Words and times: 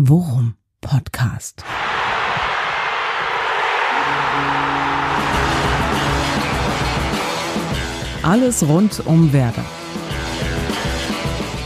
Worum 0.00 0.54
Podcast. 0.80 1.64
Alles 8.22 8.62
rund 8.62 9.04
um 9.06 9.32
Werder. 9.32 9.64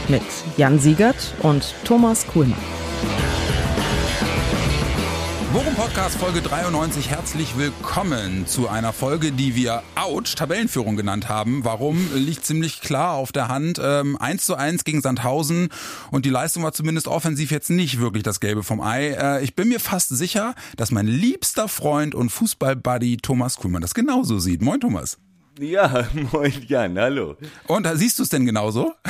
Mit 0.07 0.23
Jan 0.57 0.79
Siegert 0.79 1.35
und 1.43 1.75
Thomas 1.83 2.25
Kuhlmann. 2.25 2.57
Worum 5.53 5.75
Podcast 5.75 6.17
Folge 6.17 6.41
93. 6.41 7.11
Herzlich 7.11 7.55
willkommen 7.59 8.47
zu 8.47 8.69
einer 8.69 8.91
Folge, 8.91 9.31
die 9.31 9.53
wir 9.53 9.83
Ouch 9.93 10.33
Tabellenführung 10.33 10.97
genannt 10.97 11.29
haben. 11.29 11.63
Warum 11.63 12.09
liegt 12.15 12.43
ziemlich 12.43 12.81
klar 12.81 13.13
auf 13.13 13.31
der 13.31 13.49
Hand. 13.49 13.79
Ähm, 13.79 14.17
1 14.19 14.47
zu 14.47 14.55
1 14.55 14.83
gegen 14.83 15.01
Sandhausen 15.01 15.69
und 16.09 16.25
die 16.25 16.31
Leistung 16.31 16.63
war 16.63 16.73
zumindest 16.73 17.07
offensiv 17.07 17.51
jetzt 17.51 17.69
nicht 17.69 17.99
wirklich 17.99 18.23
das 18.23 18.39
Gelbe 18.39 18.63
vom 18.63 18.81
Ei. 18.81 19.09
Äh, 19.09 19.43
ich 19.43 19.55
bin 19.55 19.67
mir 19.67 19.79
fast 19.79 20.09
sicher, 20.09 20.55
dass 20.75 20.89
mein 20.89 21.05
liebster 21.05 21.67
Freund 21.67 22.15
und 22.15 22.31
Fußballbuddy 22.31 23.17
Thomas 23.17 23.57
Kuhlmann 23.57 23.83
das 23.83 23.93
genauso 23.93 24.39
sieht. 24.39 24.63
Moin 24.63 24.79
Thomas. 24.79 25.19
Ja, 25.59 26.07
moin 26.31 26.53
Jan, 26.67 26.97
hallo. 26.97 27.35
Und 27.67 27.87
siehst 27.93 28.19
du 28.19 28.23
es 28.23 28.29
denn 28.29 28.45
genauso? 28.45 28.93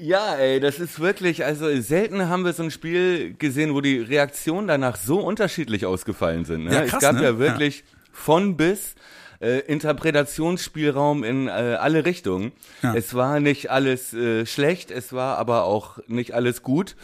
Ja, 0.00 0.36
ey, 0.36 0.60
das 0.60 0.78
ist 0.78 1.00
wirklich, 1.00 1.44
also 1.44 1.68
selten 1.80 2.28
haben 2.28 2.44
wir 2.44 2.52
so 2.52 2.62
ein 2.62 2.70
Spiel 2.70 3.34
gesehen, 3.36 3.74
wo 3.74 3.80
die 3.80 3.98
Reaktionen 3.98 4.68
danach 4.68 4.94
so 4.94 5.18
unterschiedlich 5.18 5.86
ausgefallen 5.86 6.44
sind. 6.44 6.66
Ne? 6.66 6.72
Ja, 6.72 6.80
krass, 6.82 6.94
es 6.94 7.00
gab 7.00 7.16
ne? 7.16 7.24
ja 7.24 7.38
wirklich 7.40 7.82
von 8.12 8.56
bis 8.56 8.94
äh, 9.40 9.58
Interpretationsspielraum 9.60 11.24
in 11.24 11.48
äh, 11.48 11.50
alle 11.50 12.04
Richtungen. 12.04 12.52
Ja. 12.82 12.94
Es 12.94 13.14
war 13.14 13.40
nicht 13.40 13.70
alles 13.70 14.14
äh, 14.14 14.46
schlecht, 14.46 14.92
es 14.92 15.12
war 15.12 15.36
aber 15.38 15.64
auch 15.64 15.98
nicht 16.06 16.32
alles 16.32 16.62
gut. 16.62 16.94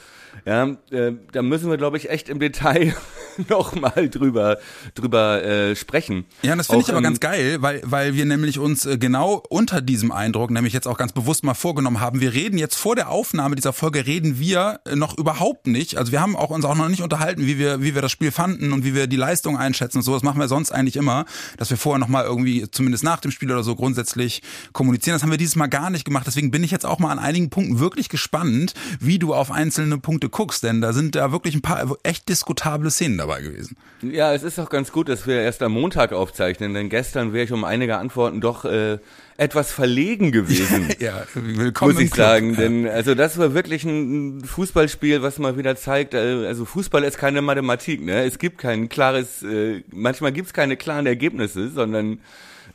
Ja, 0.44 0.76
äh, 0.90 1.12
da 1.32 1.42
müssen 1.42 1.70
wir, 1.70 1.76
glaube 1.76 1.96
ich, 1.96 2.10
echt 2.10 2.28
im 2.28 2.38
Detail 2.38 2.94
nochmal 3.48 4.08
drüber 4.08 4.58
drüber 4.94 5.42
äh, 5.42 5.76
sprechen. 5.76 6.24
Ja, 6.42 6.52
und 6.52 6.58
das 6.58 6.66
finde 6.66 6.82
ich 6.82 6.88
aber 6.88 6.98
ähm, 6.98 7.04
ganz 7.04 7.20
geil, 7.20 7.58
weil, 7.60 7.82
weil 7.84 8.14
wir 8.14 8.24
nämlich 8.24 8.58
uns 8.58 8.86
äh, 8.86 8.98
genau 8.98 9.42
unter 9.48 9.80
diesem 9.80 10.12
Eindruck, 10.12 10.50
nämlich 10.50 10.72
jetzt 10.72 10.86
auch 10.86 10.96
ganz 10.96 11.12
bewusst 11.12 11.44
mal 11.44 11.54
vorgenommen 11.54 12.00
haben, 12.00 12.20
wir 12.20 12.32
reden 12.32 12.58
jetzt 12.58 12.76
vor 12.76 12.96
der 12.96 13.10
Aufnahme 13.10 13.56
dieser 13.56 13.72
Folge, 13.72 14.06
reden 14.06 14.38
wir 14.38 14.80
äh, 14.84 14.96
noch 14.96 15.16
überhaupt 15.18 15.66
nicht, 15.66 15.96
also 15.96 16.12
wir 16.12 16.20
haben 16.20 16.36
auch 16.36 16.50
uns 16.50 16.64
auch 16.64 16.74
noch 16.74 16.88
nicht 16.88 17.02
unterhalten, 17.02 17.46
wie 17.46 17.58
wir, 17.58 17.82
wie 17.82 17.94
wir 17.94 18.02
das 18.02 18.12
Spiel 18.12 18.30
fanden 18.30 18.72
und 18.72 18.84
wie 18.84 18.94
wir 18.94 19.06
die 19.06 19.16
Leistung 19.16 19.56
einschätzen 19.56 19.98
und 19.98 20.02
so, 20.02 20.12
das 20.14 20.22
machen 20.22 20.40
wir 20.40 20.48
sonst 20.48 20.72
eigentlich 20.72 20.96
immer, 20.96 21.24
dass 21.56 21.70
wir 21.70 21.76
vorher 21.76 21.98
nochmal 21.98 22.24
irgendwie, 22.24 22.70
zumindest 22.70 23.04
nach 23.04 23.20
dem 23.20 23.30
Spiel 23.30 23.50
oder 23.50 23.62
so, 23.62 23.74
grundsätzlich 23.76 24.42
kommunizieren. 24.72 25.14
Das 25.14 25.22
haben 25.22 25.30
wir 25.30 25.38
dieses 25.38 25.56
Mal 25.56 25.66
gar 25.66 25.90
nicht 25.90 26.04
gemacht, 26.04 26.26
deswegen 26.26 26.50
bin 26.50 26.62
ich 26.64 26.70
jetzt 26.70 26.86
auch 26.86 26.98
mal 26.98 27.10
an 27.10 27.18
einigen 27.18 27.50
Punkten 27.50 27.78
wirklich 27.78 28.08
gespannt, 28.08 28.74
wie 29.00 29.18
du 29.18 29.34
auf 29.34 29.50
einzelne 29.50 29.98
Punkte 29.98 30.23
guckst, 30.28 30.62
denn 30.62 30.80
da 30.80 30.92
sind 30.92 31.14
da 31.14 31.32
wirklich 31.32 31.54
ein 31.54 31.62
paar 31.62 31.96
echt 32.02 32.28
diskutable 32.28 32.90
Szenen 32.90 33.18
dabei 33.18 33.42
gewesen. 33.42 33.76
Ja, 34.02 34.34
es 34.34 34.42
ist 34.42 34.58
auch 34.58 34.70
ganz 34.70 34.92
gut, 34.92 35.08
dass 35.08 35.26
wir 35.26 35.40
erst 35.40 35.62
am 35.62 35.72
Montag 35.72 36.12
aufzeichnen, 36.12 36.74
denn 36.74 36.88
gestern 36.88 37.32
wäre 37.32 37.44
ich 37.44 37.52
um 37.52 37.64
einige 37.64 37.96
Antworten 37.96 38.40
doch 38.40 38.64
äh, 38.64 38.98
etwas 39.36 39.72
verlegen 39.72 40.32
gewesen. 40.32 40.88
Ja, 41.00 41.24
willkommen 41.34 41.94
Muss 41.94 42.02
ich 42.02 42.10
Club. 42.10 42.26
sagen, 42.26 42.56
denn 42.56 42.86
also 42.86 43.14
das 43.14 43.36
war 43.38 43.52
wirklich 43.54 43.84
ein 43.84 44.42
Fußballspiel, 44.44 45.22
was 45.22 45.38
mal 45.38 45.58
wieder 45.58 45.76
zeigt, 45.76 46.14
äh, 46.14 46.46
also 46.46 46.64
Fußball 46.64 47.02
ist 47.04 47.18
keine 47.18 47.42
Mathematik, 47.42 48.02
ne? 48.02 48.24
Es 48.24 48.38
gibt 48.38 48.58
kein 48.58 48.88
klares, 48.88 49.42
äh, 49.42 49.82
manchmal 49.90 50.32
gibt 50.32 50.48
es 50.48 50.52
keine 50.54 50.76
klaren 50.76 51.06
Ergebnisse, 51.06 51.68
sondern 51.70 52.20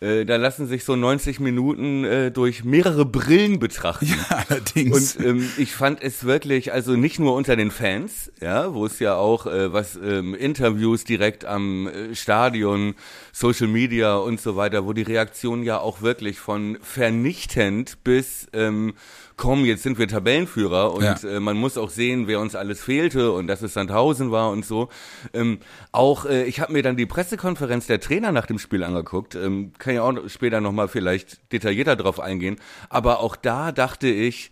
äh, 0.01 0.25
da 0.25 0.37
lassen 0.37 0.65
sich 0.65 0.85
so 0.85 0.95
90 0.95 1.39
Minuten 1.39 2.05
äh, 2.05 2.31
durch 2.31 2.63
mehrere 2.63 3.05
Brillen 3.05 3.59
betrachten. 3.59 4.07
Ja, 4.29 4.43
allerdings. 4.49 5.15
Und 5.17 5.25
ähm, 5.25 5.49
ich 5.57 5.73
fand 5.73 6.01
es 6.01 6.23
wirklich, 6.23 6.71
also 6.71 6.95
nicht 6.95 7.19
nur 7.19 7.35
unter 7.35 7.55
den 7.55 7.69
Fans, 7.69 8.31
ja, 8.41 8.73
wo 8.73 8.85
es 8.85 8.99
ja 8.99 9.15
auch 9.15 9.45
äh, 9.45 9.73
was 9.73 9.97
ähm, 10.01 10.33
Interviews 10.35 11.03
direkt 11.03 11.45
am 11.45 11.87
äh, 11.87 12.15
Stadion, 12.15 12.95
Social 13.33 13.67
Media 13.67 14.15
und 14.15 14.39
so 14.39 14.55
weiter, 14.55 14.85
wo 14.85 14.93
die 14.93 15.01
Reaktion 15.01 15.63
ja 15.63 15.79
auch 15.79 16.01
wirklich 16.01 16.39
von 16.39 16.77
vernichtend 16.81 18.03
bis 18.03 18.47
ähm, 18.53 18.93
komm, 19.39 19.63
jetzt 19.63 19.83
sind 19.83 19.97
wir 19.97 20.07
Tabellenführer 20.07 20.93
und 20.93 21.03
Ja. 21.03 21.15
äh, 21.23 21.39
man 21.39 21.55
muss 21.55 21.77
auch 21.77 21.89
sehen, 21.89 22.27
wer 22.27 22.41
uns 22.41 22.55
alles 22.55 22.81
fehlte 22.81 23.31
und 23.31 23.47
dass 23.47 23.61
es 23.61 23.73
Sandhausen 23.73 24.31
war 24.31 24.49
und 24.51 24.65
so. 24.65 24.89
Ähm, 25.33 25.59
auch 25.93 26.25
äh, 26.25 26.43
ich 26.43 26.59
habe 26.59 26.73
mir 26.73 26.83
dann 26.83 26.97
die 26.97 27.05
Pressekonferenz 27.05 27.87
der 27.87 28.01
Trainer 28.01 28.31
nach 28.33 28.45
dem 28.45 28.59
Spiel 28.59 28.83
angeguckt, 28.83 29.35
ähm, 29.35 29.71
kann 29.79 29.95
ja 29.95 30.03
auch 30.03 30.13
später 30.27 30.59
nochmal 30.59 30.89
vielleicht 30.89 31.39
detaillierter 31.53 31.95
drauf 31.95 32.19
eingehen, 32.19 32.57
aber 32.89 33.21
auch 33.21 33.37
da 33.37 33.71
dachte 33.71 34.07
ich, 34.09 34.51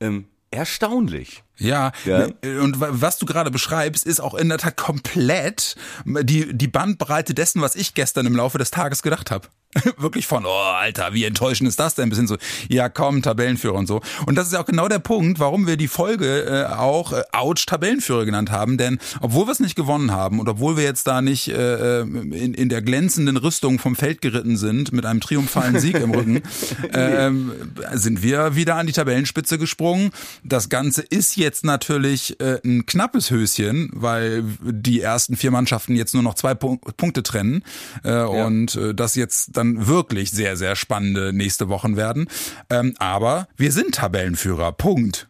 ähm, 0.00 0.26
erstaunlich. 0.50 1.42
Ja, 1.58 1.92
Ja. 2.04 2.26
und 2.42 2.78
wa- 2.80 2.88
was 2.90 3.16
du 3.18 3.24
gerade 3.26 3.50
beschreibst, 3.50 4.06
ist 4.06 4.20
auch 4.20 4.34
in 4.34 4.48
der 4.50 4.58
Tat 4.58 4.76
komplett 4.76 5.74
die, 6.04 6.52
die 6.56 6.68
Bandbreite 6.68 7.32
dessen, 7.32 7.62
was 7.62 7.74
ich 7.76 7.94
gestern 7.94 8.26
im 8.26 8.36
Laufe 8.36 8.58
des 8.58 8.70
Tages 8.70 9.02
gedacht 9.02 9.30
habe. 9.30 9.48
Wirklich 9.98 10.26
von, 10.26 10.44
oh 10.46 10.48
Alter, 10.50 11.12
wie 11.12 11.24
enttäuschend 11.24 11.68
ist 11.68 11.78
das 11.78 11.94
denn? 11.94 12.08
Bis 12.08 12.18
hin 12.18 12.26
so, 12.26 12.36
ja 12.68 12.88
komm, 12.88 13.22
Tabellenführer 13.22 13.74
und 13.74 13.86
so. 13.86 14.00
Und 14.26 14.36
das 14.36 14.46
ist 14.46 14.52
ja 14.52 14.60
auch 14.60 14.66
genau 14.66 14.88
der 14.88 14.98
Punkt, 14.98 15.38
warum 15.38 15.66
wir 15.66 15.76
die 15.76 15.88
Folge 15.88 16.44
äh, 16.44 16.74
auch 16.74 17.12
äh, 17.12 17.22
Ouch 17.32 17.66
Tabellenführer 17.66 18.24
genannt 18.24 18.50
haben. 18.50 18.78
Denn 18.78 18.98
obwohl 19.20 19.46
wir 19.46 19.52
es 19.52 19.60
nicht 19.60 19.76
gewonnen 19.76 20.12
haben 20.12 20.40
und 20.40 20.48
obwohl 20.48 20.76
wir 20.76 20.84
jetzt 20.84 21.06
da 21.06 21.20
nicht 21.22 21.48
äh, 21.48 22.00
in, 22.00 22.54
in 22.54 22.68
der 22.68 22.82
glänzenden 22.82 23.36
Rüstung 23.36 23.78
vom 23.78 23.96
Feld 23.96 24.20
geritten 24.20 24.56
sind, 24.56 24.92
mit 24.92 25.04
einem 25.04 25.20
triumphalen 25.20 25.78
Sieg 25.78 25.96
im 25.96 26.12
Rücken, 26.12 26.42
ähm, 26.92 27.52
sind 27.92 28.22
wir 28.22 28.56
wieder 28.56 28.76
an 28.76 28.86
die 28.86 28.92
Tabellenspitze 28.92 29.58
gesprungen. 29.58 30.10
Das 30.42 30.68
Ganze 30.68 31.02
ist 31.02 31.36
jetzt 31.36 31.64
natürlich 31.64 32.40
äh, 32.40 32.60
ein 32.64 32.86
knappes 32.86 33.30
Höschen, 33.30 33.90
weil 33.92 34.44
die 34.60 35.00
ersten 35.00 35.36
vier 35.36 35.50
Mannschaften 35.50 35.96
jetzt 35.96 36.14
nur 36.14 36.22
noch 36.22 36.34
zwei 36.34 36.54
Punk 36.54 36.96
Punkte 36.96 37.22
trennen 37.22 37.62
äh, 38.04 38.22
und 38.22 38.76
äh, 38.76 38.94
das 38.94 39.14
jetzt 39.14 39.55
dann 39.56 39.86
wirklich 39.86 40.30
sehr, 40.30 40.56
sehr 40.56 40.76
spannende 40.76 41.32
nächste 41.32 41.68
Wochen 41.68 41.96
werden. 41.96 42.28
Ähm, 42.70 42.94
aber 42.98 43.48
wir 43.56 43.72
sind 43.72 43.94
Tabellenführer. 43.94 44.72
Punkt. 44.72 45.26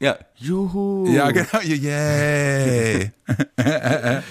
Ja, 0.00 0.16
juhu. 0.36 1.06
Ja, 1.12 1.30
genau. 1.30 1.60
Yay. 1.62 3.12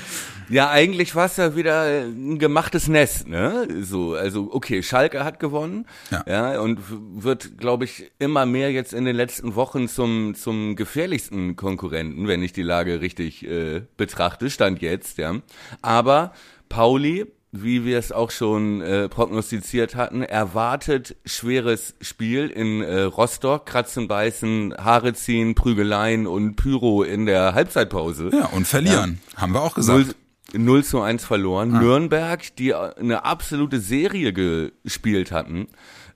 Ja, 0.51 0.69
eigentlich 0.69 1.15
war 1.15 1.27
es 1.27 1.37
ja 1.37 1.55
wieder 1.55 2.03
ein 2.03 2.37
gemachtes 2.37 2.89
Nest, 2.89 3.25
ne? 3.25 3.65
So, 3.83 4.15
also 4.15 4.49
okay, 4.51 4.83
Schalke 4.83 5.23
hat 5.23 5.39
gewonnen, 5.39 5.85
Ja. 6.11 6.25
ja, 6.27 6.59
und 6.59 6.79
wird, 7.23 7.57
glaube 7.57 7.85
ich, 7.85 8.11
immer 8.19 8.45
mehr 8.45 8.69
jetzt 8.69 8.93
in 8.93 9.05
den 9.05 9.15
letzten 9.15 9.55
Wochen 9.55 9.87
zum 9.87 10.35
zum 10.35 10.75
gefährlichsten 10.75 11.55
Konkurrenten, 11.55 12.27
wenn 12.27 12.43
ich 12.43 12.51
die 12.51 12.63
Lage 12.63 12.99
richtig 12.99 13.47
äh, 13.47 13.83
betrachte, 13.95 14.49
stand 14.49 14.81
jetzt, 14.81 15.17
ja. 15.19 15.35
Aber 15.81 16.33
Pauli, 16.67 17.27
wie 17.53 17.83
wir 17.83 17.97
es 17.99 18.11
auch 18.11 18.31
schon 18.31 18.81
äh, 18.81 19.09
prognostiziert 19.09 19.95
hatten, 19.95 20.23
erwartet 20.23 21.17
schweres 21.25 21.95
Spiel 21.99 22.47
in 22.49 22.81
äh, 22.81 23.01
Rostock, 23.01 23.65
Kratzen, 23.65 24.07
Beißen, 24.07 24.73
Haare 24.77 25.13
ziehen, 25.13 25.53
Prügeleien 25.53 26.27
und 26.27 26.55
Pyro 26.55 27.03
in 27.03 27.25
der 27.25 27.53
Halbzeitpause. 27.53 28.29
Ja, 28.31 28.45
und 28.47 28.65
verlieren. 28.67 29.19
Haben 29.35 29.53
wir 29.53 29.61
auch 29.61 29.75
gesagt. 29.75 30.15
0, 30.53 30.61
0 30.63 30.83
zu 30.85 31.01
1 31.01 31.25
verloren. 31.25 31.71
Nürnberg, 31.79 32.55
die 32.55 32.73
eine 32.73 33.25
absolute 33.25 33.79
Serie 33.81 34.31
gespielt 34.31 35.31
hatten, 35.33 35.67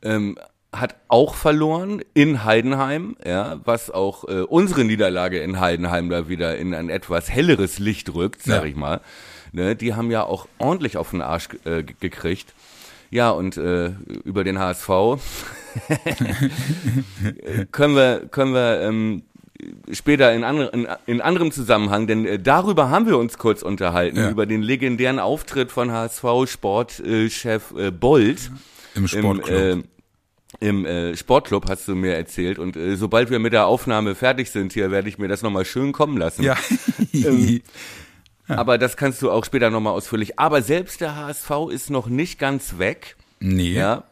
ähm, 0.03 0.38
hat 0.72 0.95
auch 1.07 1.35
verloren 1.35 2.01
in 2.13 2.44
Heidenheim, 2.44 3.16
ja, 3.25 3.59
was 3.63 3.91
auch 3.91 4.25
äh, 4.28 4.41
unsere 4.41 4.84
Niederlage 4.84 5.40
in 5.40 5.59
Heidenheim 5.59 6.09
da 6.09 6.28
wieder 6.29 6.57
in 6.57 6.74
ein 6.74 6.90
etwas 6.90 7.29
helleres 7.29 7.79
Licht 7.79 8.13
rückt, 8.13 8.41
sag 8.44 8.63
Ja. 8.63 8.69
ich 8.69 8.75
mal. 8.75 9.01
Ne, 9.56 9.76
die 9.76 9.94
haben 9.94 10.12
ja 10.12 10.24
auch 10.24 10.48
ordentlich 10.58 10.98
auf 10.98 11.12
den 11.12 11.22
Arsch 11.22 11.48
äh, 11.64 11.84
ge- 11.84 11.96
gekriegt. 12.00 12.54
Ja, 13.10 13.30
und 13.32 13.56
äh, 13.56 13.92
über 14.26 14.44
den 14.44 14.60
HSV 14.60 14.90
können 17.72 17.96
wir, 17.96 18.28
können 18.32 18.54
wir 18.54 18.82
ähm, 18.82 19.24
später 19.92 20.34
in, 20.34 20.44
andre, 20.44 20.66
in, 20.74 20.88
in 21.06 21.22
anderem 21.22 21.52
Zusammenhang, 21.52 22.08
denn 22.08 22.26
äh, 22.26 22.40
darüber 22.40 22.90
haben 22.90 23.07
wir 23.07 23.18
uns 23.18 23.38
kurz 23.38 23.62
unterhalten, 23.62 24.18
Ja. 24.18 24.30
über 24.30 24.46
den 24.46 24.62
legendären 24.62 25.19
Auftritt 25.19 25.72
von 25.72 25.92
HSV-Sportchef 25.92 27.74
äh, 27.78 27.92
Bold 27.92 28.51
Im 28.96 29.08
Sportclub. 29.08 29.50
im, 29.50 29.80
äh, 29.80 29.84
im 30.68 30.86
äh, 30.86 31.16
Sportclub, 31.16 31.69
hast 31.69 31.88
du 31.88 31.96
mir 31.96 32.16
erzählt. 32.16 32.60
Und 32.60 32.75
äh, 32.75 32.96
sobald 32.96 33.30
wir 33.30 33.40
mit 33.40 33.54
der 33.54 33.68
Aufnahme 33.68 34.16
fertig 34.16 34.51
sind 34.51 34.74
hier, 34.74 34.92
werde 34.92 35.10
ich 35.10 35.18
mir 35.18 35.28
das 35.28 35.42
nochmal 35.42 35.66
schön 35.66 35.92
kommen 35.94 36.18
lassen. 36.18 36.44
ja. 36.44 36.56
ähm, 37.13 37.62
Aber 38.47 38.77
das 38.77 38.97
kannst 38.97 39.21
du 39.21 39.31
auch 39.31 39.45
später 39.45 39.69
nochmal 39.69 39.94
ausführlich. 39.94 40.39
Aber 40.39 40.62
selbst 40.62 41.01
der 41.01 41.15
HSV 41.15 41.51
ist 41.71 41.89
noch 41.89 42.07
nicht 42.07 42.39
ganz 42.39 42.77
weg. 42.77 43.15
nee. 43.39 43.74
Ja. 43.74 44.03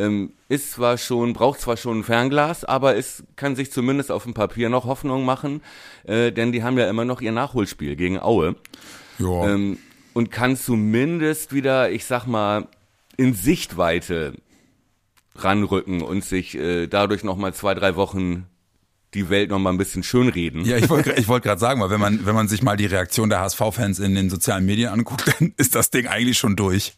Ähm, 0.00 0.32
ist 0.48 0.70
zwar 0.70 0.96
schon, 0.96 1.32
braucht 1.32 1.60
zwar 1.60 1.76
schon 1.76 1.98
ein 1.98 2.04
Fernglas, 2.04 2.64
aber 2.64 2.96
es 2.96 3.24
kann 3.34 3.56
sich 3.56 3.72
zumindest 3.72 4.12
auf 4.12 4.22
dem 4.22 4.32
Papier 4.32 4.68
noch 4.68 4.84
Hoffnung 4.84 5.24
machen, 5.24 5.60
äh, 6.04 6.30
denn 6.30 6.52
die 6.52 6.62
haben 6.62 6.78
ja 6.78 6.88
immer 6.88 7.04
noch 7.04 7.20
ihr 7.20 7.32
Nachholspiel 7.32 7.96
gegen 7.96 8.20
Aue. 8.20 8.54
Ja. 9.18 9.48
Ähm, 9.48 9.78
und 10.14 10.30
kann 10.30 10.56
zumindest 10.56 11.52
wieder, 11.52 11.90
ich 11.90 12.04
sag 12.04 12.26
mal, 12.26 12.68
in 13.16 13.34
Sichtweite 13.34 14.34
ranrücken 15.34 16.02
und 16.02 16.24
sich 16.24 16.56
äh, 16.56 16.86
dadurch 16.86 17.24
nochmal 17.24 17.52
zwei, 17.52 17.74
drei 17.74 17.96
Wochen 17.96 18.46
die 19.14 19.30
Welt 19.30 19.50
noch 19.50 19.58
mal 19.58 19.70
ein 19.70 19.78
bisschen 19.78 20.02
schönreden. 20.02 20.64
Ja, 20.64 20.76
ich 20.76 20.90
wollte 20.90 21.12
ich 21.12 21.28
wollte 21.28 21.48
gerade 21.48 21.60
sagen, 21.60 21.80
weil 21.80 21.90
wenn 21.90 22.00
man 22.00 22.26
wenn 22.26 22.34
man 22.34 22.48
sich 22.48 22.62
mal 22.62 22.76
die 22.76 22.86
Reaktion 22.86 23.30
der 23.30 23.40
HSV-Fans 23.40 23.98
in 24.00 24.14
den 24.14 24.28
sozialen 24.28 24.66
Medien 24.66 24.90
anguckt, 24.90 25.32
dann 25.38 25.54
ist 25.56 25.74
das 25.74 25.90
Ding 25.90 26.06
eigentlich 26.06 26.38
schon 26.38 26.56
durch. 26.56 26.94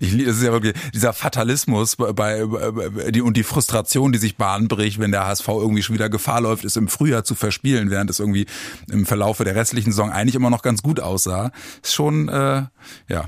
Ich 0.00 0.16
das 0.24 0.36
ist 0.36 0.42
ja 0.42 0.52
wirklich 0.52 0.74
dieser 0.92 1.12
Fatalismus 1.12 1.96
bei, 1.96 2.12
bei, 2.12 2.46
bei 2.46 3.10
die 3.12 3.20
und 3.20 3.36
die 3.36 3.44
Frustration, 3.44 4.10
die 4.12 4.18
sich 4.18 4.36
Bahn 4.36 4.66
bricht, 4.66 4.98
wenn 4.98 5.12
der 5.12 5.26
HSV 5.26 5.46
irgendwie 5.48 5.82
schon 5.82 5.94
wieder 5.94 6.08
Gefahr 6.08 6.40
läuft, 6.40 6.64
ist 6.64 6.76
im 6.76 6.88
Frühjahr 6.88 7.22
zu 7.22 7.34
verspielen, 7.34 7.90
während 7.90 8.10
es 8.10 8.18
irgendwie 8.18 8.46
im 8.90 9.06
Verlaufe 9.06 9.44
der 9.44 9.54
restlichen 9.54 9.92
Saison 9.92 10.10
eigentlich 10.10 10.34
immer 10.34 10.50
noch 10.50 10.62
ganz 10.62 10.82
gut 10.82 10.98
aussah. 10.98 11.52
Ist 11.82 11.94
schon 11.94 12.28
äh, 12.28 12.64
ja, 13.08 13.24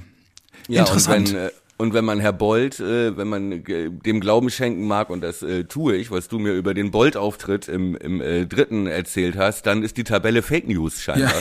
Ja, 0.68 0.80
interessant. 0.80 1.28
Und 1.28 1.34
wenn, 1.34 1.46
äh, 1.46 1.50
und 1.76 1.92
wenn 1.92 2.04
man 2.04 2.20
Herr 2.20 2.32
Bolt, 2.32 2.78
äh, 2.78 3.16
wenn 3.16 3.28
man 3.28 3.52
äh, 3.52 3.90
dem 3.90 4.20
Glauben 4.20 4.50
schenken 4.50 4.86
mag, 4.86 5.10
und 5.10 5.22
das 5.22 5.42
äh, 5.42 5.64
tue 5.64 5.96
ich, 5.96 6.10
was 6.10 6.28
du 6.28 6.38
mir 6.38 6.52
über 6.52 6.72
den 6.72 6.90
Bolt-Auftritt 6.90 7.68
im, 7.68 7.96
im 7.96 8.20
äh, 8.20 8.46
dritten 8.46 8.86
erzählt 8.86 9.36
hast, 9.36 9.66
dann 9.66 9.82
ist 9.82 9.96
die 9.96 10.04
Tabelle 10.04 10.42
Fake 10.42 10.68
News 10.68 11.02
scheinbar. 11.02 11.32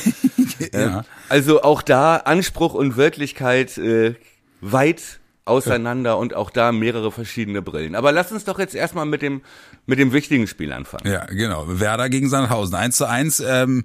ja. 0.73 0.79
ja. 0.79 1.05
Also 1.29 1.61
auch 1.61 1.81
da 1.81 2.17
Anspruch 2.17 2.73
und 2.73 2.97
Wirklichkeit 2.97 3.77
äh, 3.77 4.15
weit 4.61 5.19
auseinander 5.45 6.17
und 6.17 6.33
auch 6.33 6.49
da 6.49 6.71
mehrere 6.71 7.11
verschiedene 7.11 7.61
Brillen. 7.61 7.95
Aber 7.95 8.11
lass 8.11 8.31
uns 8.31 8.45
doch 8.45 8.59
jetzt 8.59 8.75
erstmal 8.75 9.05
mit 9.05 9.21
dem 9.21 9.41
mit 9.85 9.99
dem 9.99 10.13
wichtigen 10.13 10.47
Spiel 10.47 10.71
anfangen. 10.71 11.11
Ja, 11.11 11.25
genau. 11.25 11.65
Werder 11.67 12.09
gegen 12.09 12.29
Sandhausen. 12.29 12.75
1 12.75 12.95
zu 12.95 13.07
1. 13.07 13.43
Ähm, 13.45 13.83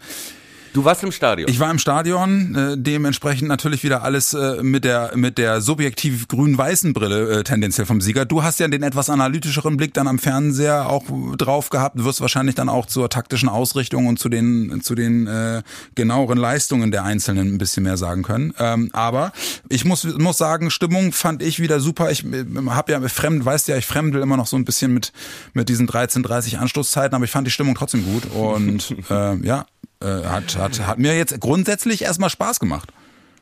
Du 0.73 0.85
warst 0.85 1.03
im 1.03 1.13
Stadion. 1.13 1.49
Ich 1.49 1.61
war 1.61 1.71
im 1.71 1.79
Stadion, 1.79 2.55
äh, 2.55 2.77
dementsprechend 2.77 3.49
natürlich 3.49 3.83
wieder 3.85 4.03
alles 4.03 4.35
äh, 4.35 4.63
mit 4.63 4.85
der 4.85 5.13
mit 5.15 5.39
der 5.39 5.61
subjektiv 5.61 6.29
grün-weißen 6.29 6.93
Brille 6.93 7.41
äh, 7.41 7.45
tendenziell 7.45 7.87
vom 7.87 8.01
Sieger. 8.01 8.25
Du 8.25 8.43
hast 8.43 8.61
ja 8.61 8.69
den 8.69 8.83
etwas 8.83 9.11
analytischeren 9.11 9.77
Blick 9.77 9.95
dann 9.95 10.07
am 10.07 10.19
Fernseher 10.19 10.89
auch 10.89 11.05
drauf 11.37 11.71
gehabt, 11.71 12.03
wirst 12.05 12.21
wahrscheinlich 12.21 12.55
dann 12.55 12.69
auch 12.69 12.87
zur 12.87 13.09
taktischen 13.09 13.49
Ausrichtung 13.49 14.07
und 14.07 14.19
zu 14.19 14.29
den 14.29 14.81
zu 14.83 14.95
den 14.95 15.27
äh, 15.27 15.63
genaueren 15.95 16.39
Leistungen 16.39 16.91
der 16.91 17.05
Einzelnen 17.05 17.55
ein 17.55 17.59
bisschen 17.59 17.83
mehr 17.83 17.97
sagen 17.97 18.23
können. 18.23 18.53
Ähm, 18.59 18.91
aber 18.93 19.33
ich 19.69 19.85
muss 19.85 20.05
muss 20.05 20.39
sagen, 20.39 20.71
Stimmung 20.71 21.13
fand 21.13 21.43
ich 21.43 21.61
wieder 21.61 21.81
super. 21.81 22.11
Ich 22.11 22.25
äh, 22.25 22.45
habe 22.69 22.93
ja 22.93 23.01
fremd, 23.09 23.45
weißt 23.45 23.69
ja, 23.69 23.77
ich 23.77 23.87
fremdel 23.87 24.23
immer 24.23 24.37
noch 24.37 24.47
so 24.47 24.57
ein 24.57 24.65
bisschen 24.65 24.93
mit 24.93 25.13
mit 25.55 25.69
diesen 25.69 25.89
13:30 25.89 26.57
Anstoßzeiten, 26.57 27.15
aber 27.15 27.25
ich 27.25 27.31
fand 27.31 27.47
die 27.47 27.51
Stimmung 27.53 27.75
trotzdem 27.75 28.05
gut 28.05 28.27
und 28.27 28.95
äh, 29.11 29.37
ja, 29.47 29.67
äh, 30.01 30.07
hat, 30.07 30.57
hat, 30.57 30.87
hat 30.87 30.99
mir 30.99 31.17
jetzt 31.17 31.41
grundsätzlich 31.41 32.03
erstmal 32.03 32.31
Spaß 32.31 32.61
gemacht. 32.61 32.93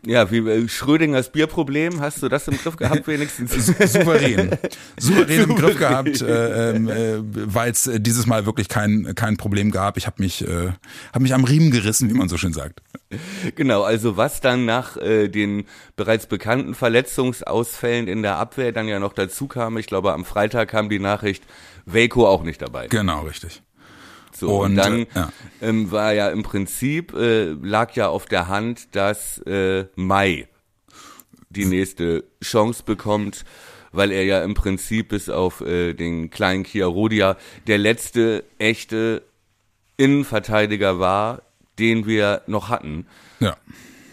Ja, 0.07 0.31
wie 0.31 0.39
äh, 0.39 0.69
Schrödingers 0.69 1.33
Bierproblem, 1.33 2.01
hast 2.01 2.23
du 2.23 2.29
das 2.29 2.47
im 2.47 2.57
Griff 2.57 2.77
gehabt 2.77 3.07
wenigstens? 3.09 3.67
Souverän. 3.67 4.57
Souverän 4.99 5.51
im 5.51 5.57
Griff 5.57 5.79
gehabt, 5.79 6.23
äh, 6.23 6.77
äh, 6.77 7.23
weil 7.23 7.73
es 7.73 7.89
äh, 7.89 8.01
dieses 8.01 8.27
Mal 8.27 8.47
wirklich 8.47 8.69
kein, 8.69 9.15
kein 9.17 9.37
Problem 9.37 9.73
gab. 9.73 9.97
Ich 9.97 10.07
habe 10.07 10.23
mich, 10.23 10.47
äh, 10.47 10.73
hab 11.13 11.23
mich 11.23 11.35
am 11.35 11.45
Riemen 11.45 11.73
gerissen, 11.73 12.09
wie 12.09 12.15
man 12.15 12.29
so 12.29 12.37
schön 12.37 12.53
sagt. 12.53 12.83
Genau, 13.57 13.83
also 13.83 14.17
was 14.17 14.41
dann 14.41 14.65
nach 14.65 14.97
äh, 14.97 15.29
den 15.29 15.65
bereits 15.97 16.27
bekannten 16.27 16.75
Verletzungsausfällen 16.75 18.07
in 18.07 18.23
der 18.23 18.37
Abwehr 18.37 18.71
dann 18.71 18.87
ja 18.87 19.01
noch 19.01 19.13
dazu 19.13 19.49
kam, 19.49 19.77
ich 19.77 19.87
glaube 19.87 20.13
am 20.13 20.25
Freitag 20.25 20.69
kam 20.69 20.89
die 20.89 21.01
Nachricht, 21.01 21.45
Waco 21.85 22.29
auch 22.29 22.43
nicht 22.45 22.63
dabei. 22.63 22.87
Genau, 22.89 23.23
richtig. 23.23 23.63
So, 24.39 24.61
und, 24.61 24.71
und 24.71 24.77
dann 24.77 24.99
äh, 25.01 25.07
ja. 25.15 25.33
Ähm, 25.63 25.91
war 25.91 26.13
ja 26.13 26.29
im 26.29 26.43
Prinzip, 26.43 27.15
äh, 27.15 27.53
lag 27.53 27.95
ja 27.95 28.09
auf 28.09 28.27
der 28.27 28.49
Hand, 28.49 28.95
dass 28.95 29.39
äh, 29.47 29.87
Mai 29.97 30.49
die 31.49 31.65
nächste 31.65 32.25
Chance 32.43 32.83
bekommt, 32.85 33.45
weil 33.93 34.13
er 34.13 34.25
ja 34.25 34.43
im 34.43 34.55
Prinzip 34.55 35.09
bis 35.09 35.29
auf 35.29 35.61
äh, 35.63 35.95
den 35.95 36.31
kleinen 36.31 36.65
Chiarodia 36.65 37.37
der 37.67 37.79
letzte 37.79 38.45
echte 38.59 39.23
Innenverteidiger 39.97 40.99
war, 40.99 41.43
den 41.79 42.07
wir 42.07 42.43
noch 42.47 42.69
hatten. 42.69 43.07
Ja. 43.41 43.57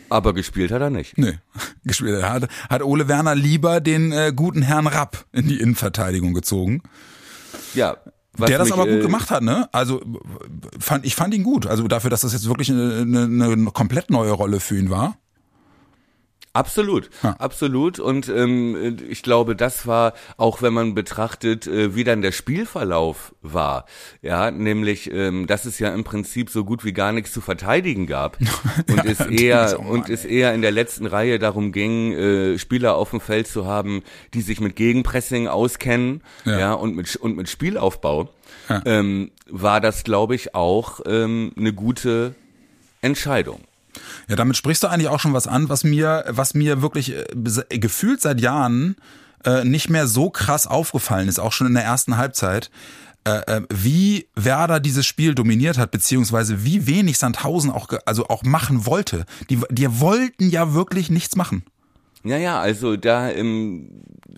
Aber 0.10 0.34
gespielt 0.34 0.72
hat 0.72 0.82
er 0.82 0.90
nicht. 0.90 1.18
Nee, 1.18 1.40
gespielt 1.84 2.24
hat, 2.24 2.48
hat 2.70 2.84
Ole 2.84 3.08
Werner 3.08 3.36
lieber 3.36 3.82
den 3.82 4.12
äh, 4.12 4.32
guten 4.34 4.62
Herrn 4.62 4.88
Rapp 4.88 5.26
in 5.32 5.48
die 5.48 5.60
Innenverteidigung 5.60 6.34
gezogen. 6.34 6.84
Ja, 7.74 7.98
was 8.38 8.48
der 8.48 8.58
das 8.58 8.70
mich, 8.70 8.74
aber 8.74 8.86
gut 8.86 9.00
äh, 9.00 9.02
gemacht 9.02 9.32
hat, 9.32 9.44
ne? 9.44 9.70
Also 9.72 10.02
fand 10.80 11.06
ich 11.06 11.16
fand 11.16 11.34
ihn 11.34 11.44
gut. 11.44 11.68
Also 11.68 11.88
dafür, 11.88 12.10
dass 12.10 12.22
das 12.22 12.34
jetzt 12.34 12.48
wirklich 12.48 12.72
eine, 12.72 13.02
eine, 13.02 13.46
eine 13.46 13.66
komplett 13.72 14.10
neue 14.10 14.32
Rolle 14.32 14.60
für 14.60 14.78
ihn 14.78 14.90
war. 14.90 15.18
Absolut, 16.54 17.10
ja. 17.24 17.36
absolut. 17.40 17.98
Und 17.98 18.30
ähm, 18.30 18.98
ich 19.10 19.24
glaube, 19.24 19.56
das 19.56 19.88
war 19.88 20.14
auch, 20.38 20.62
wenn 20.62 20.72
man 20.72 20.94
betrachtet, 20.94 21.66
äh, 21.66 21.96
wie 21.96 22.04
dann 22.04 22.22
der 22.22 22.32
Spielverlauf 22.32 23.34
war. 23.42 23.88
Ja, 24.22 24.52
nämlich, 24.52 25.12
ähm, 25.12 25.48
dass 25.48 25.66
es 25.66 25.80
ja 25.80 25.92
im 25.92 26.04
Prinzip 26.04 26.52
so 26.52 26.64
gut 26.64 26.86
wie 26.86 26.94
gar 26.94 27.12
nichts 27.12 27.34
zu 27.34 27.42
verteidigen 27.42 28.06
gab 28.06 28.38
und 28.88 28.98
ja, 29.04 29.04
es 29.04 29.20
eher 29.22 29.80
und 29.80 30.10
es 30.10 30.26
eher 30.26 30.54
in 30.54 30.62
der 30.62 30.72
letzten 30.72 31.08
Reihe 31.08 31.40
darum 31.40 31.72
ging, 31.72 32.14
äh, 32.14 32.60
Spieler 32.60 32.98
auf 32.98 33.10
dem 33.10 33.20
Feld 33.20 33.48
zu 33.48 33.66
haben, 33.66 34.04
die 34.36 34.42
sich 34.42 34.60
mit 34.60 34.76
Gegenpressing 34.76 35.48
auskennen, 35.48 36.22
ja, 36.46 36.60
ja 36.60 36.74
und 36.74 36.96
mit 36.96 37.16
und 37.16 37.36
mit 37.36 37.50
Spielaufbau. 37.50 38.30
Ähm, 38.86 39.32
war 39.50 39.82
das, 39.82 40.04
glaube 40.04 40.36
ich, 40.36 40.54
auch 40.56 41.02
ähm, 41.06 41.52
eine 41.58 41.74
gute 41.74 42.36
Entscheidung. 43.02 43.60
Ja, 44.28 44.36
damit 44.36 44.58
sprichst 44.58 44.84
du 44.84 44.88
eigentlich 44.88 45.10
auch 45.10 45.20
schon 45.20 45.34
was 45.34 45.48
an, 45.48 45.70
was 45.70 45.84
mir, 45.84 46.26
was 46.28 46.54
mir 46.54 46.82
wirklich 46.82 47.14
äh, 47.16 47.80
gefühlt 47.80 48.22
seit 48.22 48.42
Jahren 48.42 48.96
äh, 49.46 49.64
nicht 49.64 49.90
mehr 49.90 50.08
so 50.08 50.30
krass 50.30 50.68
aufgefallen 50.68 51.28
ist, 51.28 51.40
auch 51.40 51.52
schon 51.52 51.68
in 51.68 51.74
der 51.74 51.84
ersten 51.84 52.18
Halbzeit. 52.18 52.72
Äh, 53.26 53.58
äh, 53.58 53.62
wie 53.70 54.28
Werder 54.36 54.82
dieses 54.82 55.06
Spiel 55.06 55.34
dominiert 55.34 55.78
hat, 55.78 55.92
beziehungsweise 55.92 56.66
wie 56.66 56.88
wenig 56.88 57.18
Sandhausen 57.18 57.72
auch, 57.72 57.88
also 58.06 58.28
auch 58.28 58.44
machen 58.44 58.86
wollte. 58.86 59.26
Die, 59.50 59.62
die 59.70 60.02
wollten 60.02 60.50
ja 60.50 60.74
wirklich 60.74 61.10
nichts 61.10 61.38
machen. 61.38 61.64
Ja, 62.26 62.38
ja, 62.38 62.60
also 62.60 62.98
da 62.98 63.30
im, 63.30 63.90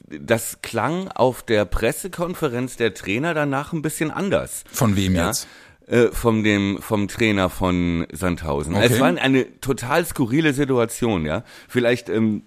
das 0.07 0.59
klang 0.61 1.07
auf 1.09 1.43
der 1.43 1.65
Pressekonferenz 1.65 2.77
der 2.77 2.93
Trainer 2.93 3.33
danach 3.33 3.73
ein 3.73 3.81
bisschen 3.81 4.11
anders. 4.11 4.63
Von 4.71 4.95
wem 4.95 5.15
ja? 5.15 5.27
jetzt? 5.27 5.47
Äh, 5.87 6.07
vom 6.11 6.43
dem 6.43 6.79
vom 6.81 7.07
Trainer 7.07 7.51
von 7.51 8.07
Sandhausen. 8.11 8.73
Okay. 8.73 8.87
Es 8.89 8.99
war 8.99 9.07
eine 9.07 9.59
total 9.59 10.03
skurrile 10.03 10.51
Situation, 10.53 11.27
ja. 11.27 11.43
Vielleicht 11.67 12.09
ähm, 12.09 12.41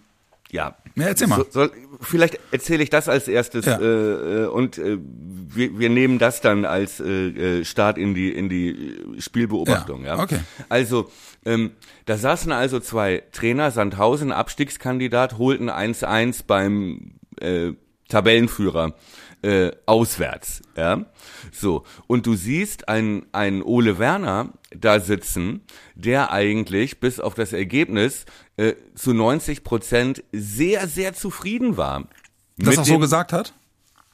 ja. 0.50 0.76
Ja, 0.96 1.06
erzähl 1.06 1.29
mal. 1.29 1.37
So, 1.37 1.46
soll, 1.50 1.73
vielleicht 2.00 2.40
erzähle 2.50 2.82
ich 2.82 2.90
das 2.90 3.08
als 3.08 3.29
erstes 3.29 3.67
ja. 3.67 3.79
äh, 3.79 3.85
äh 3.85 4.46
und 4.46 4.79
äh, 4.79 4.99
wir, 4.99 5.79
wir 5.79 5.88
nehmen 5.88 6.19
das 6.19 6.40
dann 6.40 6.64
als 6.64 6.99
äh, 6.99 7.61
äh 7.61 7.64
Start 7.64 7.96
in 7.96 8.14
die 8.14 8.32
in 8.32 8.49
die 8.49 8.96
Spielbeobachtung. 9.20 10.05
Ja. 10.05 10.17
ja? 10.17 10.23
Okay. 10.23 10.40
Also 10.69 11.08
ähm, 11.44 11.70
da 12.06 12.17
saßen 12.17 12.50
also 12.50 12.81
zwei 12.81 13.23
Trainer, 13.31 13.71
Sandhausen, 13.71 14.33
Abstiegskandidat, 14.33 15.38
holten 15.38 15.71
1-1 15.71 16.42
beim 16.47 17.12
äh, 17.40 17.73
Tabellenführer 18.09 18.95
äh, 19.42 19.71
auswärts. 19.87 20.62
Ja? 20.76 21.04
So, 21.52 21.85
und 22.07 22.26
du 22.26 22.35
siehst 22.35 22.88
einen, 22.88 23.26
einen 23.33 23.62
Ole 23.62 23.99
Werner 23.99 24.52
da 24.71 25.00
sitzen, 25.00 25.62
der 25.95 26.33
eigentlich 26.33 27.00
bis 27.00 27.21
auf 27.21 27.35
das 27.35 27.52
Ergebnis 27.52 28.26
äh, 28.57 28.75
zu 28.95 29.14
90 29.14 29.64
Prozent 29.64 30.25
sehr, 30.33 30.88
sehr 30.88 31.14
zufrieden 31.14 31.76
war. 31.76 32.09
Das 32.57 32.78
auch 32.78 32.85
so 32.85 32.99
gesagt 32.99 33.33
hat? 33.33 33.54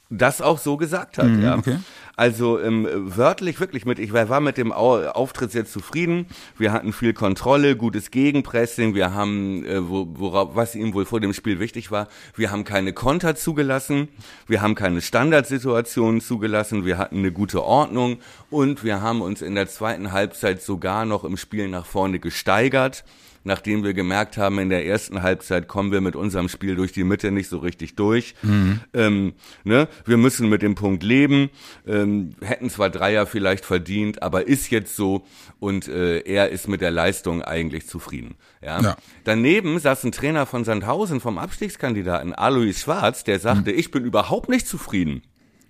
Das 0.09 0.41
auch 0.41 0.59
so 0.59 0.77
gesagt 0.77 1.17
hat, 1.17 1.27
mhm, 1.27 1.43
ja. 1.43 1.57
Okay. 1.57 1.79
Also 2.15 2.59
ähm, 2.61 2.87
wörtlich 2.91 3.59
wirklich 3.59 3.85
mit, 3.85 3.99
ich 3.99 4.13
war 4.13 4.39
mit 4.39 4.57
dem 4.57 4.71
Auftritt 4.71 5.51
sehr 5.51 5.65
zufrieden. 5.65 6.27
Wir 6.57 6.71
hatten 6.71 6.93
viel 6.93 7.13
Kontrolle, 7.13 7.75
gutes 7.75 8.11
Gegenpressing. 8.11 8.95
Wir 8.95 9.13
haben, 9.13 9.65
äh, 9.65 9.89
wo, 9.89 10.07
worauf, 10.13 10.55
was 10.55 10.75
ihm 10.75 10.93
wohl 10.93 11.05
vor 11.05 11.19
dem 11.19 11.33
Spiel 11.33 11.59
wichtig 11.59 11.91
war, 11.91 12.07
wir 12.35 12.51
haben 12.51 12.63
keine 12.63 12.93
Konter 12.93 13.35
zugelassen, 13.35 14.07
wir 14.47 14.61
haben 14.61 14.75
keine 14.75 15.01
Standardsituationen 15.01 16.21
zugelassen, 16.21 16.85
wir 16.85 16.97
hatten 16.97 17.17
eine 17.17 17.31
gute 17.31 17.63
Ordnung 17.63 18.19
und 18.49 18.83
wir 18.83 19.01
haben 19.01 19.21
uns 19.21 19.41
in 19.41 19.55
der 19.55 19.67
zweiten 19.67 20.11
Halbzeit 20.11 20.61
sogar 20.61 21.05
noch 21.05 21.23
im 21.23 21.37
Spiel 21.37 21.67
nach 21.67 21.85
vorne 21.85 22.19
gesteigert 22.19 23.03
nachdem 23.45 23.83
wir 23.83 23.93
gemerkt 23.93 24.37
haben, 24.37 24.59
in 24.59 24.69
der 24.69 24.85
ersten 24.85 25.21
Halbzeit 25.21 25.67
kommen 25.67 25.91
wir 25.91 26.01
mit 26.01 26.15
unserem 26.15 26.49
Spiel 26.49 26.75
durch 26.75 26.91
die 26.91 27.03
Mitte 27.05 27.31
nicht 27.31 27.47
so 27.47 27.59
richtig 27.59 27.95
durch. 27.95 28.35
Mhm. 28.41 28.81
Ähm, 28.93 29.33
ne? 29.63 29.87
Wir 30.03 30.17
müssen 30.17 30.49
mit 30.49 30.61
dem 30.61 30.75
Punkt 30.75 31.03
leben, 31.03 31.49
ähm, 31.87 32.31
hätten 32.41 32.69
zwar 32.69 32.89
Dreier 32.89 33.27
vielleicht 33.27 33.63
verdient, 33.63 34.21
aber 34.21 34.47
ist 34.47 34.71
jetzt 34.71 34.95
so 34.95 35.25
und 35.59 35.87
äh, 35.87 36.19
er 36.19 36.49
ist 36.49 36.67
mit 36.67 36.81
der 36.81 36.91
Leistung 36.91 37.43
eigentlich 37.43 37.87
zufrieden. 37.87 38.35
Ja? 38.61 38.81
ja. 38.81 38.97
Daneben 39.23 39.79
saß 39.79 40.03
ein 40.03 40.11
Trainer 40.11 40.45
von 40.45 40.65
Sandhausen 40.65 41.21
vom 41.21 41.37
Abstiegskandidaten 41.37 42.33
Alois 42.33 42.73
Schwarz, 42.73 43.23
der 43.23 43.39
sagte, 43.39 43.71
mhm. 43.71 43.79
ich 43.79 43.91
bin 43.91 44.03
überhaupt 44.03 44.49
nicht 44.49 44.67
zufrieden. 44.67 45.21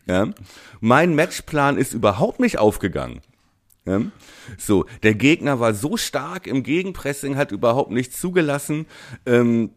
Ja? 0.07 0.29
Mein 0.79 1.13
Matchplan 1.13 1.77
ist 1.77 1.93
überhaupt 1.93 2.39
nicht 2.39 2.57
aufgegangen. 2.57 3.21
So, 4.57 4.85
der 5.03 5.15
Gegner 5.15 5.59
war 5.59 5.73
so 5.73 5.97
stark 5.97 6.47
im 6.47 6.63
Gegenpressing, 6.63 7.35
hat 7.37 7.51
überhaupt 7.51 7.91
nichts 7.91 8.19
zugelassen. 8.19 8.87
Ähm, 9.25 9.71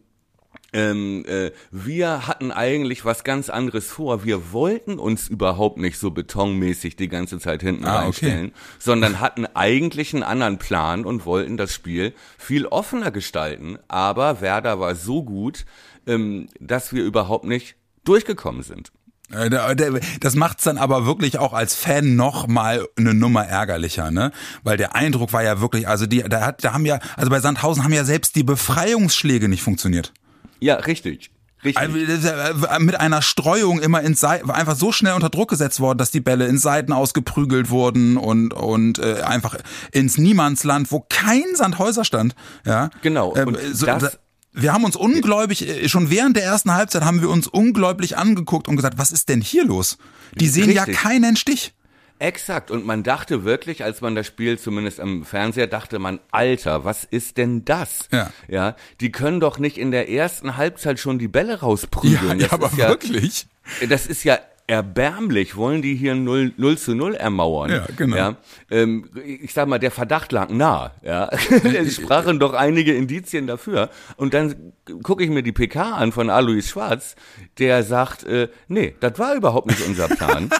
ähm, 0.71 1.25
äh, 1.27 1.51
wir 1.71 2.27
hatten 2.27 2.51
eigentlich 2.51 3.03
was 3.05 3.23
ganz 3.23 3.49
anderes 3.49 3.87
vor. 3.87 4.23
Wir 4.23 4.51
wollten 4.51 4.99
uns 4.99 5.27
überhaupt 5.27 5.77
nicht 5.77 5.97
so 5.97 6.11
betonmäßig 6.11 6.95
die 6.95 7.07
ganze 7.07 7.39
Zeit 7.39 7.61
hinten 7.61 7.85
Ah, 7.85 7.97
okay. 7.99 8.05
reinstellen, 8.05 8.51
sondern 8.77 9.19
hatten 9.19 9.45
eigentlich 9.47 10.13
einen 10.13 10.23
anderen 10.23 10.57
Plan 10.59 11.05
und 11.05 11.25
wollten 11.25 11.57
das 11.57 11.73
Spiel 11.73 12.13
viel 12.37 12.67
offener 12.67 13.11
gestalten. 13.11 13.79
Aber 13.87 14.41
Werder 14.41 14.79
war 14.79 14.95
so 14.95 15.23
gut, 15.23 15.65
ähm, 16.05 16.47
dass 16.59 16.93
wir 16.93 17.03
überhaupt 17.03 17.45
nicht 17.45 17.75
durchgekommen 18.03 18.61
sind. 18.63 18.91
Äh, 19.31 19.49
der- 19.49 19.99
Das 20.19 20.35
macht's 20.35 20.63
dann 20.63 20.77
aber 20.77 21.05
wirklich 21.05 21.37
auch 21.39 21.53
als 21.53 21.75
Fan 21.75 22.15
noch 22.15 22.47
mal 22.47 22.87
eine 22.97 23.13
Nummer 23.13 23.45
ärgerlicher, 23.45 24.11
ne? 24.11 24.31
Weil 24.63 24.77
der 24.77 24.95
Eindruck 24.95 25.33
war 25.33 25.43
ja 25.43 25.61
wirklich, 25.61 25.87
also 25.87 26.05
die, 26.05 26.23
da 26.23 26.41
hat, 26.41 26.63
da 26.63 26.73
haben 26.73 26.85
ja, 26.85 26.99
also 27.15 27.29
bei 27.29 27.39
Sandhausen 27.39 27.83
haben 27.83 27.93
ja 27.93 28.05
selbst 28.05 28.35
die 28.35 28.43
Befreiungsschläge 28.43 29.49
nicht 29.49 29.61
funktioniert. 29.63 30.13
Ja, 30.59 30.75
richtig. 30.75 31.31
Richtig. 31.63 31.77
Also, 31.77 31.97
ja 31.97 32.79
mit 32.79 32.97
einer 32.97 33.21
Streuung 33.21 33.79
immer 33.81 34.01
ins 34.01 34.21
Seiten, 34.21 34.47
war 34.47 34.55
einfach 34.55 34.77
so 34.77 34.93
schnell 34.93 35.13
unter 35.13 35.29
Druck 35.29 35.49
gesetzt 35.49 35.81
worden, 35.81 35.97
dass 35.97 36.09
die 36.09 36.21
Bälle 36.21 36.47
in 36.47 36.57
Seiten 36.57 36.93
ausgeprügelt 36.93 37.69
wurden 37.69 38.15
und 38.15 38.53
und 38.53 38.97
äh, 38.99 39.21
einfach 39.23 39.57
ins 39.91 40.17
Niemandsland, 40.17 40.89
wo 40.93 41.05
kein 41.09 41.43
Sandhäuser 41.55 42.05
stand. 42.05 42.33
Ja, 42.65 42.89
Genau, 43.01 43.35
Ähm, 43.35 43.49
und 43.49 43.57
so, 43.73 43.85
das- 43.85 44.03
da- 44.03 44.11
wir 44.53 44.73
haben 44.73 44.83
uns 44.83 44.95
ungläubig, 44.95 45.67
äh, 45.67 45.89
schon 45.89 46.09
während 46.09 46.35
der 46.35 46.43
ersten 46.43 46.73
Halbzeit 46.73 47.03
haben 47.03 47.21
wir 47.21 47.29
uns 47.29 47.47
ungläubig 47.47 48.17
angeguckt 48.17 48.67
und 48.67 48.75
gesagt, 48.75 48.97
was 48.97 49.11
ist 49.11 49.29
denn 49.29 49.41
hier 49.41 49.65
los? 49.65 49.97
Die 50.35 50.47
sehen 50.47 50.71
ja 50.71 50.83
Richtig. 50.83 51.01
keinen 51.01 51.35
Stich. 51.35 51.73
Exakt. 52.19 52.69
Und 52.69 52.85
man 52.85 53.03
dachte 53.03 53.45
wirklich, 53.45 53.83
als 53.83 54.01
man 54.01 54.13
das 54.13 54.27
Spiel 54.27 54.59
zumindest 54.59 54.99
am 54.99 55.23
Fernseher 55.23 55.67
dachte 55.67 55.99
man, 55.99 56.19
Alter, 56.31 56.83
was 56.83 57.05
ist 57.05 57.37
denn 57.37 57.63
das? 57.63 58.09
Ja. 58.11 58.31
Ja. 58.49 58.75
Die 58.99 59.11
können 59.11 59.39
doch 59.39 59.57
nicht 59.57 59.77
in 59.77 59.91
der 59.91 60.09
ersten 60.09 60.57
Halbzeit 60.57 60.99
schon 60.99 61.17
die 61.17 61.29
Bälle 61.29 61.61
rausprügeln. 61.61 62.39
das 62.39 62.71
ist 62.71 62.77
ja, 62.77 62.89
wirklich. 62.89 63.47
Das 63.87 64.05
ist 64.05 64.25
ja 64.25 64.37
erbärmlich. 64.69 65.55
Wollen 65.55 65.81
die 65.81 65.95
hier 65.95 66.13
0, 66.13 66.53
0 66.55 66.77
zu 66.77 66.93
0 66.93 67.15
ermauern? 67.15 67.71
Ja, 67.71 67.85
genau. 67.97 68.15
Ja, 68.15 68.35
ähm, 68.69 69.09
ich 69.25 69.51
sag 69.51 69.67
mal, 69.67 69.79
der 69.79 69.89
Verdacht 69.89 70.31
lag 70.31 70.49
nah. 70.49 70.91
Ja. 71.01 71.29
es 71.63 71.95
sprachen 71.95 72.39
doch 72.39 72.53
einige 72.53 72.93
Indizien 72.93 73.47
dafür. 73.47 73.89
Und 74.15 74.35
dann 74.35 74.73
gucke 75.01 75.23
ich 75.23 75.31
mir 75.31 75.41
die 75.41 75.51
PK 75.51 75.93
an 75.93 76.11
von 76.11 76.29
Alois 76.29 76.61
Schwarz, 76.61 77.15
der 77.57 77.83
sagt, 77.83 78.23
äh, 78.25 78.49
nee, 78.67 78.95
das 78.99 79.17
war 79.17 79.33
überhaupt 79.33 79.67
nicht 79.67 79.85
unser 79.85 80.07
Plan. 80.07 80.49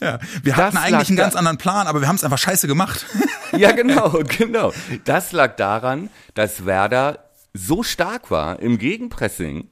Ja, 0.00 0.18
wir 0.42 0.56
hatten 0.56 0.76
eigentlich 0.76 1.08
einen 1.08 1.18
ganz 1.18 1.34
anderen 1.34 1.58
Plan, 1.58 1.86
aber 1.86 2.00
wir 2.00 2.08
haben 2.08 2.16
es 2.16 2.24
einfach 2.24 2.38
scheiße 2.38 2.66
gemacht. 2.66 3.06
Ja, 3.56 3.72
genau, 3.72 4.22
genau. 4.38 4.72
Das 5.04 5.32
lag 5.32 5.56
daran, 5.56 6.08
dass 6.34 6.66
Werder 6.66 7.30
so 7.52 7.82
stark 7.82 8.30
war 8.30 8.60
im 8.60 8.78
Gegenpressing, 8.78 9.68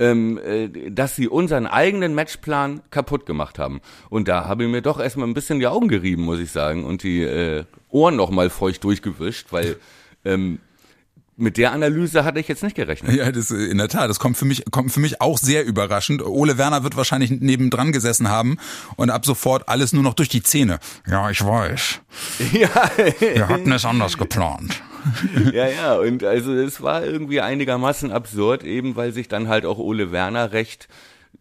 ähm, 0.00 0.38
äh, 0.38 0.90
dass 0.90 1.14
sie 1.14 1.28
unseren 1.28 1.66
eigenen 1.66 2.14
Matchplan 2.14 2.80
kaputt 2.90 3.26
gemacht 3.26 3.58
haben. 3.58 3.80
Und 4.08 4.26
da 4.26 4.46
habe 4.46 4.64
ich 4.64 4.70
mir 4.70 4.82
doch 4.82 4.98
erstmal 4.98 5.28
ein 5.28 5.34
bisschen 5.34 5.60
die 5.60 5.66
Augen 5.66 5.88
gerieben, 5.88 6.22
muss 6.22 6.40
ich 6.40 6.50
sagen, 6.50 6.84
und 6.84 7.02
die 7.02 7.22
äh, 7.22 7.64
Ohren 7.90 8.16
noch 8.16 8.30
mal 8.30 8.50
feucht 8.50 8.82
durchgewischt, 8.82 9.48
weil 9.50 9.76
ähm, 10.24 10.58
mit 11.36 11.56
der 11.56 11.72
Analyse 11.72 12.24
hatte 12.24 12.38
ich 12.38 12.48
jetzt 12.48 12.62
nicht 12.62 12.76
gerechnet. 12.76 13.14
Ja, 13.14 13.30
das 13.30 13.50
äh, 13.50 13.56
in 13.56 13.78
der 13.78 13.88
Tat, 13.88 14.08
das 14.08 14.18
kommt 14.18 14.36
für 14.36 14.44
mich 14.44 14.64
kommt 14.70 14.92
für 14.92 15.00
mich 15.00 15.20
auch 15.20 15.38
sehr 15.38 15.64
überraschend. 15.64 16.22
Ole 16.22 16.58
Werner 16.58 16.82
wird 16.82 16.96
wahrscheinlich 16.96 17.30
nebendran 17.30 17.92
gesessen 17.92 18.28
haben 18.28 18.58
und 18.96 19.10
ab 19.10 19.26
sofort 19.26 19.68
alles 19.68 19.92
nur 19.92 20.02
noch 20.02 20.14
durch 20.14 20.28
die 20.28 20.42
Zähne. 20.42 20.78
Ja, 21.06 21.30
ich 21.30 21.44
weiß. 21.44 22.00
ja, 22.52 22.70
Wir 23.18 23.48
hatten 23.48 23.72
es 23.72 23.84
anders 23.84 24.16
geplant. 24.16 24.82
ja, 25.52 25.68
ja, 25.68 25.94
und 25.94 26.24
also 26.24 26.52
es 26.54 26.82
war 26.82 27.04
irgendwie 27.04 27.40
einigermaßen 27.40 28.10
absurd, 28.12 28.64
eben 28.64 28.96
weil 28.96 29.12
sich 29.12 29.28
dann 29.28 29.48
halt 29.48 29.64
auch 29.66 29.78
Ole 29.78 30.12
Werner 30.12 30.52
recht 30.52 30.88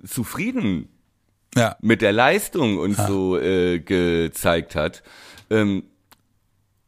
zufrieden 0.06 0.90
Ja, 1.56 1.76
mit 1.82 2.02
der 2.02 2.14
Leistung 2.14 2.78
und 2.78 2.96
so 2.96 3.38
äh, 3.38 3.80
gezeigt 3.80 4.76
hat. 4.76 5.04
Ähm, 5.50 5.84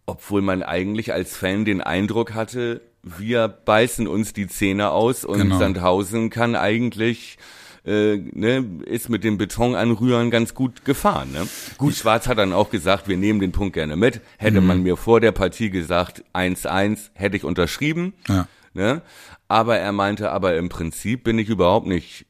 obwohl 0.05 0.41
man 0.41 0.63
eigentlich 0.63 1.13
als 1.13 1.35
Fan 1.37 1.65
den 1.65 1.81
Eindruck 1.81 2.33
hatte, 2.33 2.81
wir 3.03 3.47
beißen 3.47 4.07
uns 4.07 4.33
die 4.33 4.47
Zähne 4.47 4.91
aus 4.91 5.25
und 5.25 5.39
Genau. 5.39 5.57
Sandhausen 5.57 6.29
kann 6.29 6.55
eigentlich 6.55 7.37
äh, 7.85 8.17
ne, 8.17 8.63
ist 8.85 9.09
mit 9.09 9.23
dem 9.23 9.38
Beton 9.38 9.75
anrühren 9.75 10.29
ganz 10.31 10.53
gut 10.53 10.85
gefahren. 10.85 11.31
Ne? 11.31 11.47
Gut, 11.77 11.95
Schwarz 11.95 12.27
hat 12.27 12.38
dann 12.38 12.53
auch 12.53 12.69
gesagt, 12.69 13.07
wir 13.07 13.17
nehmen 13.17 13.39
den 13.39 13.51
Punkt 13.51 13.73
gerne 13.73 13.95
mit. 13.95 14.21
Hätte 14.38 14.61
Mhm. 14.61 14.67
man 14.67 14.83
mir 14.83 14.97
vor 14.97 15.19
der 15.19 15.31
Partie 15.31 15.69
gesagt, 15.69 16.23
1-1, 16.33 17.09
hätte 17.13 17.38
ich 17.38 17.43
unterschrieben. 17.43 18.13
Ja. 18.27 18.47
Ne? 18.73 19.01
Aber 19.47 19.77
er 19.77 19.91
meinte, 19.91 20.31
aber 20.31 20.55
im 20.57 20.69
Prinzip 20.69 21.23
bin 21.23 21.38
ich 21.39 21.50
überhaupt 21.50 21.88
nicht 21.88 22.25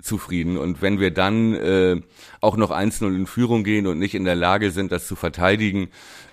zufrieden. 0.00 0.56
Und 0.58 0.80
wenn 0.82 1.00
wir 1.00 1.10
dann 1.10 1.54
äh, 1.54 2.00
auch 2.40 2.56
noch 2.56 2.70
1-0 2.70 3.06
in 3.14 3.26
Führung 3.26 3.64
gehen 3.64 3.86
und 3.86 3.98
nicht 3.98 4.14
in 4.14 4.24
der 4.24 4.36
Lage 4.36 4.70
sind, 4.70 4.92
das 4.92 5.06
zu 5.08 5.16
verteidigen, 5.16 5.88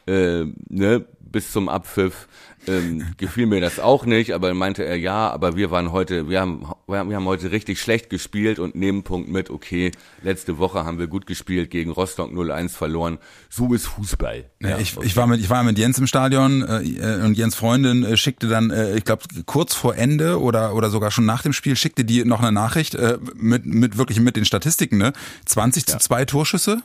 äh, 0.07 0.43
ne, 0.69 1.05
bis 1.19 1.51
zum 1.51 1.67
Abpfiff, 1.67 2.27
ähm, 2.67 3.13
gefiel 3.17 3.45
mir 3.45 3.61
das 3.61 3.79
auch 3.79 4.05
nicht, 4.05 4.33
aber 4.33 4.53
meinte 4.53 4.83
er, 4.83 4.97
ja, 4.97 5.29
aber 5.29 5.55
wir 5.55 5.71
waren 5.71 5.91
heute, 5.91 6.29
wir 6.29 6.41
haben, 6.41 6.65
wir 6.87 6.99
haben 6.99 7.09
wir 7.09 7.15
haben 7.15 7.25
heute 7.25 7.51
richtig 7.51 7.79
schlecht 7.79 8.09
gespielt 8.09 8.59
und 8.59 8.75
Nebenpunkt 8.75 9.29
mit, 9.29 9.49
okay, 9.49 9.91
letzte 10.21 10.57
Woche 10.57 10.85
haben 10.85 10.99
wir 10.99 11.07
gut 11.07 11.25
gespielt, 11.27 11.69
gegen 11.69 11.91
Rostock 11.91 12.31
0-1 12.31 12.69
verloren, 12.69 13.19
so 13.49 13.73
ist 13.73 13.85
Fußball. 13.87 14.45
Ja, 14.61 14.77
ich, 14.77 14.97
ich 15.01 15.15
war 15.15 15.27
mit 15.27 15.39
ich 15.39 15.49
war 15.49 15.63
mit 15.63 15.77
Jens 15.77 15.97
im 15.97 16.07
Stadion 16.07 16.61
äh, 16.63 16.81
äh, 16.81 17.23
und 17.23 17.37
Jens 17.37 17.55
Freundin 17.55 18.03
äh, 18.03 18.17
schickte 18.17 18.47
dann 18.47 18.71
äh, 18.71 18.95
ich 18.97 19.05
glaube 19.05 19.23
kurz 19.45 19.73
vor 19.73 19.95
Ende 19.95 20.41
oder 20.41 20.73
oder 20.75 20.89
sogar 20.89 21.11
schon 21.11 21.25
nach 21.25 21.43
dem 21.43 21.53
Spiel 21.53 21.75
schickte 21.75 22.05
die 22.05 22.25
noch 22.25 22.39
eine 22.39 22.51
Nachricht 22.51 22.95
äh, 22.95 23.17
mit 23.35 23.65
mit 23.65 23.97
wirklich 23.97 24.19
mit 24.19 24.35
den 24.35 24.45
Statistiken 24.45 24.97
ne? 24.97 25.13
20 25.45 25.85
zu 25.85 25.97
2 25.97 26.25
Torschüsse. 26.25 26.81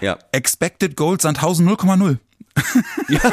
Ja. 0.00 0.18
expected 0.32 0.96
goals 0.96 1.22
Sandhausen 1.22 1.68
0,0 1.68 2.18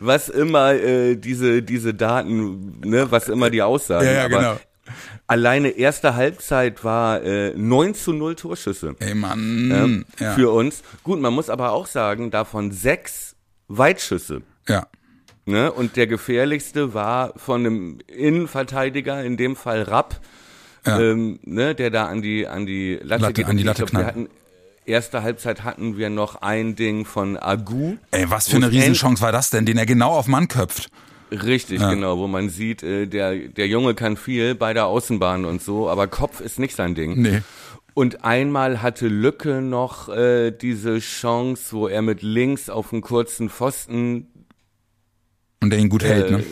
was 0.00 0.28
immer 0.28 0.72
äh, 0.74 1.16
diese 1.16 1.62
diese 1.62 1.94
Daten, 1.94 2.80
ne, 2.80 3.10
was 3.10 3.28
immer 3.28 3.50
die 3.50 3.62
aussagen. 3.62 4.06
Ja, 4.06 4.12
ja, 4.12 4.24
aber 4.24 4.38
genau. 4.38 4.56
Alleine 5.26 5.68
erste 5.70 6.16
Halbzeit 6.16 6.82
war 6.82 7.22
äh, 7.22 7.54
9 7.54 7.94
zu 7.94 8.12
0 8.12 8.34
Torschüsse 8.34 8.96
ey 8.98 9.14
Mann 9.14 9.70
ähm, 9.72 10.04
ja 10.18 10.32
für 10.34 10.50
uns. 10.50 10.82
Gut, 11.04 11.20
man 11.20 11.32
muss 11.32 11.48
aber 11.48 11.72
auch 11.72 11.86
sagen, 11.86 12.30
davon 12.30 12.72
sechs 12.72 13.36
Weitschüsse. 13.68 14.42
ja 14.68 14.86
Ne? 15.46 15.72
Und 15.72 15.96
der 15.96 16.06
gefährlichste 16.06 16.94
war 16.94 17.32
von 17.36 17.60
einem 17.66 17.98
Innenverteidiger, 18.06 19.24
in 19.24 19.36
dem 19.36 19.56
Fall 19.56 19.82
Rapp, 19.82 20.20
Ja. 20.86 21.00
ähm, 21.00 21.40
ne, 21.42 21.74
der 21.74 21.90
da 21.90 22.06
an 22.06 22.22
die 22.22 22.46
an 22.46 22.66
die 22.66 23.00
Latte, 23.02 23.24
Latte- 23.24 23.46
an 23.46 23.56
die 23.56 23.62
Latte 23.64 23.84
glaub, 23.84 23.92
wir 23.92 23.98
knallt. 24.00 24.06
hatten 24.06 24.28
Erste 24.90 25.22
Halbzeit 25.22 25.64
hatten 25.64 25.96
wir 25.96 26.10
noch 26.10 26.42
ein 26.42 26.76
Ding 26.76 27.04
von 27.04 27.36
Agu. 27.36 27.96
ey 28.10 28.28
was 28.28 28.48
für 28.48 28.56
eine 28.56 28.70
Riesenchance 28.70 29.22
war 29.22 29.32
das 29.32 29.50
denn 29.50 29.64
den 29.64 29.78
er 29.78 29.86
genau 29.86 30.10
auf 30.10 30.26
Mann 30.26 30.48
köpft 30.48 30.90
Richtig, 31.30 31.78
genau, 31.78 32.18
wo 32.18 32.26
man 32.26 32.48
sieht, 32.48 32.82
äh, 32.82 33.06
der, 33.06 33.36
der 33.36 33.68
Junge 33.68 33.94
kann 33.94 34.16
viel 34.16 34.56
bei 34.56 34.74
der 34.74 34.86
Außenbahn 34.86 35.44
und 35.44 35.62
so, 35.62 35.88
aber 35.88 36.08
Kopf 36.08 36.40
ist 36.40 36.58
nicht 36.58 36.74
sein 36.74 36.96
Ding. 36.96 37.22
Nee. 37.22 37.42
Und 37.94 38.24
einmal 38.24 38.82
hatte 38.82 39.06
Lücke 39.06 39.60
noch 39.60 40.08
äh, 40.08 40.50
diese 40.50 40.98
Chance, 40.98 41.72
wo 41.72 41.86
er 41.86 42.02
mit 42.02 42.22
links 42.22 42.68
auf 42.68 42.92
einen 42.92 43.02
kurzen 43.02 43.48
Pfosten 43.48 44.26
und 45.62 45.70
der 45.70 45.78
ihn 45.78 45.88
gut 45.88 46.02
hält 46.02 46.30
ne 46.30 46.38
äh, 46.38 46.44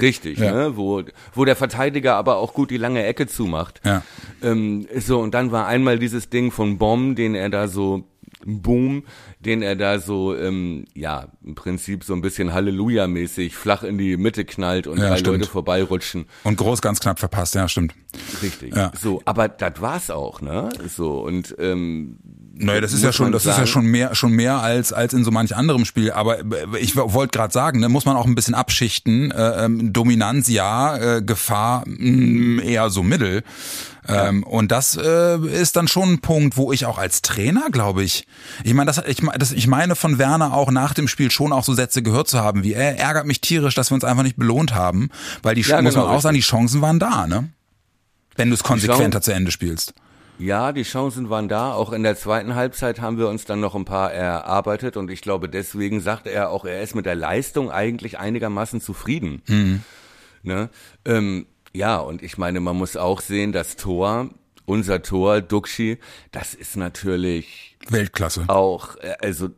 Richtig, 0.00 0.38
Ja. 0.38 0.52
ne? 0.52 0.76
Wo, 0.76 1.02
wo 1.34 1.44
der 1.44 1.56
Verteidiger 1.56 2.14
aber 2.16 2.36
auch 2.36 2.54
gut 2.54 2.70
die 2.70 2.76
lange 2.78 3.04
Ecke 3.04 3.26
zumacht. 3.26 3.80
Ja. 3.84 4.02
Ähm, 4.42 4.86
so, 4.98 5.20
und 5.20 5.34
dann 5.34 5.52
war 5.52 5.66
einmal 5.66 5.98
dieses 5.98 6.30
Ding 6.30 6.50
von 6.50 6.78
Bomb, 6.78 7.16
den 7.16 7.34
er 7.34 7.50
da 7.50 7.68
so, 7.68 8.04
Boom, 8.46 9.04
den 9.40 9.62
er 9.62 9.74
da 9.74 9.98
so, 9.98 10.36
ähm, 10.36 10.84
ja, 10.94 11.28
im 11.42 11.54
Prinzip 11.54 12.04
so 12.04 12.12
ein 12.12 12.20
bisschen 12.20 12.52
Halleluja-mäßig 12.52 13.54
flach 13.54 13.82
in 13.84 13.96
die 13.96 14.18
Mitte 14.18 14.44
knallt 14.44 14.86
und 14.86 14.98
Ja, 14.98 15.08
drei 15.08 15.16
stimmt. 15.18 15.38
Leute 15.38 15.50
vorbeirutschen. 15.50 16.26
und 16.44 16.56
groß 16.58 16.82
ganz 16.82 17.00
knapp 17.00 17.18
verpasst 17.18 17.54
ja 17.54 17.68
stimmt 17.68 17.94
Richtig. 18.42 18.76
Ja. 18.76 18.92
So, 19.00 19.22
aber 19.24 19.48
das 19.48 19.80
war's 19.80 20.10
auch, 20.10 20.40
ne? 20.42 20.68
So, 20.88 21.20
und 21.20 21.54
ähm, 21.58 22.18
Naja, 22.56 22.80
das 22.80 22.92
ist 22.92 23.02
ja 23.02 23.12
schon, 23.12 23.32
das 23.32 23.42
ist 23.42 23.48
ja 23.48 23.54
sagen- 23.54 23.66
schon 23.66 23.86
mehr, 23.86 24.14
schon 24.14 24.30
mehr 24.32 24.60
als 24.60 24.92
als 24.92 25.12
in 25.12 25.24
so 25.24 25.30
manch 25.32 25.56
anderem 25.56 25.84
Spiel. 25.84 26.12
Aber 26.12 26.38
äh, 26.40 26.44
ich 26.78 26.94
wollte 26.96 27.36
gerade 27.36 27.52
sagen, 27.52 27.80
ne, 27.80 27.88
muss 27.88 28.04
man 28.04 28.16
auch 28.16 28.26
ein 28.26 28.34
bisschen 28.36 28.54
abschichten. 28.54 29.32
Äh, 29.32 29.64
ähm, 29.64 29.92
Dominanz 29.92 30.48
ja, 30.48 30.96
äh, 31.16 31.22
Gefahr 31.22 31.82
mh, 31.86 32.62
eher 32.62 32.90
so 32.90 33.02
mittel. 33.02 33.42
Ähm, 34.06 34.42
und 34.42 34.70
das 34.70 34.96
äh, 34.96 35.38
ist 35.38 35.76
dann 35.76 35.88
schon 35.88 36.12
ein 36.12 36.18
Punkt, 36.20 36.58
wo 36.58 36.72
ich 36.72 36.84
auch 36.84 36.98
als 36.98 37.22
Trainer, 37.22 37.70
glaube 37.72 38.04
ich, 38.04 38.26
ich 38.62 38.74
meine, 38.74 38.86
das, 38.92 39.02
ich, 39.06 39.22
das, 39.38 39.50
ich 39.50 39.66
meine 39.66 39.96
von 39.96 40.18
Werner 40.18 40.52
auch 40.52 40.70
nach 40.70 40.92
dem 40.92 41.08
Spiel 41.08 41.30
schon 41.30 41.52
auch 41.54 41.64
so 41.64 41.72
Sätze 41.72 42.02
gehört 42.02 42.28
zu 42.28 42.38
haben, 42.40 42.62
wie 42.64 42.74
er 42.74 42.98
ärgert 42.98 43.26
mich 43.26 43.40
tierisch, 43.40 43.74
dass 43.74 43.90
wir 43.90 43.94
uns 43.94 44.04
einfach 44.04 44.22
nicht 44.22 44.36
belohnt 44.36 44.74
haben, 44.74 45.08
weil 45.42 45.54
die 45.54 45.62
Ja, 45.62 45.80
muss 45.80 45.94
genau, 45.94 46.06
man 46.06 46.16
auch 46.16 46.20
sagen, 46.20 46.34
die 46.34 46.42
Chancen 46.42 46.82
waren 46.82 46.98
da, 46.98 47.26
ne? 47.26 47.48
Wenn 48.36 48.48
du 48.50 48.54
es 48.54 48.62
konsequenter 48.62 49.22
zu 49.22 49.32
Ende 49.32 49.50
spielst. 49.50 49.94
Ja, 50.38 50.72
die 50.72 50.82
Chancen 50.82 51.30
waren 51.30 51.48
da. 51.48 51.72
Auch 51.72 51.92
in 51.92 52.02
der 52.02 52.16
zweiten 52.16 52.54
Halbzeit 52.54 53.00
haben 53.00 53.18
wir 53.18 53.28
uns 53.28 53.44
dann 53.44 53.60
noch 53.60 53.74
ein 53.74 53.84
paar 53.84 54.12
erarbeitet 54.12 54.96
und 54.96 55.10
ich 55.10 55.20
glaube, 55.20 55.48
deswegen 55.48 56.00
sagte 56.00 56.30
er 56.30 56.50
auch, 56.50 56.64
er 56.64 56.82
ist 56.82 56.94
mit 56.94 57.06
der 57.06 57.14
Leistung 57.14 57.70
eigentlich 57.70 58.18
einigermaßen 58.18 58.80
zufrieden. 58.80 59.42
Ne? 60.42 60.70
Ähm, 61.04 61.46
ja, 61.72 61.98
und 61.98 62.22
ich 62.22 62.36
meine, 62.36 62.60
man 62.60 62.76
muss 62.76 62.96
auch 62.96 63.20
sehen, 63.20 63.52
das 63.52 63.76
Tor, 63.76 64.30
unser 64.66 65.02
Tor, 65.02 65.40
Duxi, 65.40 65.98
das 66.32 66.54
ist 66.54 66.76
natürlich 66.76 67.76
Weltklasse. 67.88 68.44
auch, 68.48 68.96
äh, 68.96 69.14
also 69.20 69.50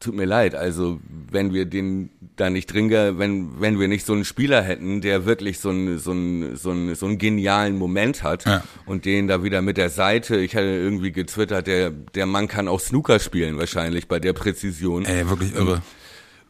tut 0.00 0.14
mir 0.14 0.24
leid, 0.24 0.54
also 0.54 0.98
wenn 1.30 1.52
wir 1.52 1.66
den 1.66 2.10
da 2.36 2.48
nicht 2.48 2.72
drin, 2.72 2.90
wenn 2.90 3.60
wenn 3.60 3.78
wir 3.78 3.86
nicht 3.86 4.06
so 4.06 4.14
einen 4.14 4.24
Spieler 4.24 4.62
hätten, 4.62 5.00
der 5.02 5.26
wirklich 5.26 5.58
so 5.60 5.68
einen 5.68 5.98
so 5.98 6.10
einen 6.12 6.56
so 6.56 6.70
einen, 6.70 6.94
so 6.94 7.06
einen 7.06 7.18
genialen 7.18 7.76
Moment 7.76 8.22
hat 8.22 8.46
Ja. 8.46 8.62
und 8.86 9.04
den 9.04 9.28
da 9.28 9.42
wieder 9.44 9.60
mit 9.62 9.76
der 9.76 9.90
Seite, 9.90 10.36
ich 10.38 10.56
hatte 10.56 10.64
irgendwie 10.66 11.12
getwittert, 11.12 11.66
der 11.66 11.90
der 11.90 12.26
Mann 12.26 12.48
kann 12.48 12.66
auch 12.66 12.80
Snooker 12.80 13.18
spielen 13.20 13.58
wahrscheinlich 13.58 14.08
bei 14.08 14.18
der 14.18 14.32
Präzision. 14.32 15.04
Ey, 15.04 15.28
wirklich 15.28 15.54
irre. 15.54 15.82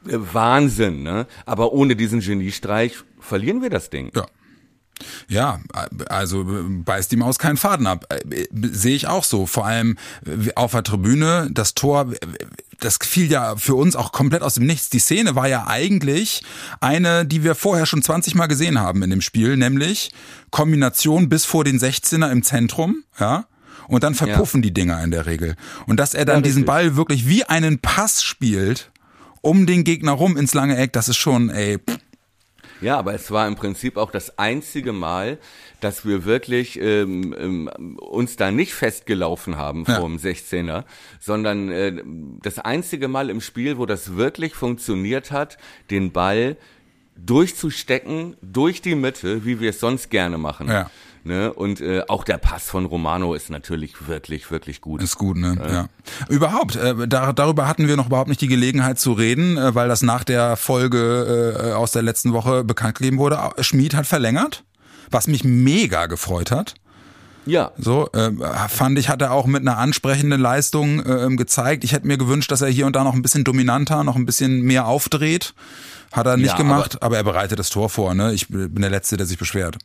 Äh, 0.07 0.17
Wahnsinn, 0.33 1.03
ne? 1.03 1.27
Aber 1.45 1.73
ohne 1.73 1.97
diesen 1.97 2.21
Geniestreich 2.21 2.95
verlieren 3.19 3.61
wir 3.61 3.71
das 3.71 3.91
Ding. 3.91 4.11
Ja. 4.15 4.27
Ja, 5.29 5.61
also 6.09 6.43
äh, 6.43 6.63
beißt 6.69 7.11
die 7.11 7.17
Maus 7.17 7.39
keinen 7.39 7.57
Faden 7.57 7.87
ab. 7.87 8.05
Äh, 8.11 8.45
Sehe 8.53 8.95
ich 8.95 9.09
auch 9.09 9.25
so. 9.25 9.47
Vor 9.47 9.67
allem 9.67 9.97
auf 10.57 10.73
der 10.73 10.83
Tribüne, 10.83 11.49
das 11.53 11.73
Tor, 11.75 12.13
das 12.81 12.99
fiel 13.03 13.31
ja 13.31 13.57
für 13.57 13.75
uns 13.75 13.97
auch 13.97 14.13
komplett 14.13 14.43
aus 14.43 14.55
dem 14.55 14.67
Nichts. 14.67 14.91
Die 14.91 14.99
Szene 14.99 15.35
war 15.35 15.49
ja 15.49 15.67
eigentlich 15.67 16.43
eine, 16.81 17.25
die 17.27 17.45
wir 17.45 17.55
vorher 17.55 17.87
schon 17.87 18.03
20 18.03 18.35
Mal 18.35 18.47
gesehen 18.47 18.81
haben 18.81 19.03
in 19.03 19.11
dem 19.11 19.21
Spiel, 19.21 19.57
nämlich 19.57 20.11
Kombination 20.51 21.29
bis 21.29 21.45
vor 21.45 21.65
den 21.65 21.79
16er 21.79 22.31
im 22.31 22.43
Zentrum, 22.43 23.05
ja. 23.19 23.47
Und 23.89 24.05
dann 24.05 24.15
verpuffen 24.15 24.63
die 24.63 24.73
Dinger 24.73 25.03
in 25.03 25.11
der 25.11 25.27
Regel. 25.27 25.57
Und 25.87 25.99
dass 25.99 26.15
er 26.15 26.25
dann 26.25 26.37
Ja, 26.37 26.43
diesen. 26.43 26.65
Ball 26.65 26.95
wirklich 26.95 27.27
wie 27.27 27.45
einen 27.45 27.81
Pass 27.81 28.23
spielt, 28.23 28.93
um 29.41 29.67
den 29.67 29.83
Gegner 29.83 30.13
rum 30.13 30.37
ins 30.37 30.55
lange 30.55 30.77
Eck, 30.77 30.93
das 30.93 31.09
ist 31.09 31.17
schon, 31.17 31.51
ey, 31.51 31.79
pff, 31.79 31.99
Ja, 32.81 32.99
aber 32.99 33.15
es 33.15 33.31
war 33.31 33.47
im 33.47 33.57
Prinzip 33.57 33.97
auch 33.97 34.11
das 34.11 34.39
einzige 34.39 34.93
Mal, 34.93 35.39
dass 35.81 36.07
wir 36.07 36.25
wirklich 36.25 36.79
ähm, 36.81 37.35
ähm, 37.39 37.97
uns 37.99 38.37
da 38.37 38.51
nicht 38.51 38.75
festgelaufen 38.75 39.57
haben 39.57 39.85
Ja. 39.87 39.97
vor 39.97 40.09
dem 40.09 40.19
16er, 40.19 40.85
sondern 41.19 41.71
äh, 41.71 42.03
das 42.43 42.59
einzige 42.59 43.09
Mal 43.09 43.31
im 43.31 43.41
Spiel, 43.41 43.79
wo 43.79 43.87
das 43.87 44.17
wirklich 44.17 44.55
funktioniert 44.55 45.31
hat, 45.31 45.59
den 45.91 46.13
Ball 46.13 46.57
durchzustecken 47.17 48.37
durch 48.43 48.83
die 48.83 48.95
Mitte, 48.95 49.45
wie 49.45 49.61
wir 49.61 49.71
es 49.71 49.81
sonst 49.81 50.11
gerne 50.11 50.39
machen. 50.39 50.69
Ja. 50.69 50.91
Ne? 51.23 51.53
Und 51.53 51.81
äh, 51.81 52.03
auch 52.09 52.25
der 52.25 52.39
Pass 52.39 52.65
von 52.65 52.87
Romano 52.87 53.35
ist 53.35 53.51
natürlich 53.51 54.09
wirklich, 54.09 54.51
wirklich 54.51 54.81
gut. 54.81 55.03
Ist 55.03 55.17
gut, 55.19 55.37
ne? 55.37 55.57
Ja. 55.71 55.89
Überhaupt, 56.29 56.77
äh, 56.77 57.07
da, 57.07 57.33
darüber 57.33 57.69
hatten 57.69 57.89
wir 57.89 57.97
noch 57.97 58.07
überhaupt 58.07 58.29
nicht 58.29 58.41
die 58.41 58.49
Gelegenheit 58.49 58.99
zu 58.99 59.13
reden, 59.13 59.59
äh, 59.59 59.75
weil 59.75 59.89
das 59.89 60.03
nach 60.03 60.25
der 60.25 60.57
Folge 60.57 61.57
äh, 61.59 61.73
aus 61.73 61.93
der 61.93 62.03
letzten 62.03 62.33
Woche 62.33 62.65
bekannt 62.65 62.97
gegeben 62.97 63.19
wurde. 63.19 63.39
Schmied 63.61 63.95
hat 63.95 64.07
verlängert, 64.07 64.65
was 65.11 65.27
mich 65.27 65.45
mega 65.45 66.07
gefreut 66.07 66.51
hat. 66.51 66.75
Ja, 67.47 67.73
So, 67.79 68.09
äh, 68.13 68.31
fand 68.69 68.99
ich, 68.99 69.09
hat 69.09 69.23
er 69.23 69.33
auch 69.33 69.47
mit 69.47 69.63
einer 69.63 69.79
ansprechenden 69.79 70.41
Leistung 70.41 71.01
äh, 71.05 71.35
gezeigt. 71.37 71.85
Ich 71.85 71.93
hätte 71.93 72.07
mir 72.07 72.19
gewünscht, 72.19 72.51
dass 72.51 72.61
er 72.61 72.69
hier 72.69 72.87
und 72.87 72.95
da 72.97 73.03
noch 73.03 73.15
ein 73.15 73.23
bisschen 73.23 73.45
dominanter, 73.45 74.05
noch 74.05 74.17
ein 74.17 74.27
bisschen 74.27 74.61
mehr 74.63 74.87
aufdreht. 74.87 75.55
Hat 76.13 76.27
er 76.27 76.37
nicht 76.37 76.49
Ja, 76.49 76.57
gemacht, 76.57 77.03
aber, 77.03 77.17
er 77.17 77.25
bereitet 77.25 77.59
das 77.59 77.71
Tor 77.71 77.89
vor, 77.89 78.15
ne? 78.15 78.33
Ich 78.35 78.49
bin 78.49 78.75
der 78.81 78.91
Letzte, 78.91 79.17
der 79.17 79.27
sich 79.27 79.39
beschwert. 79.39 79.79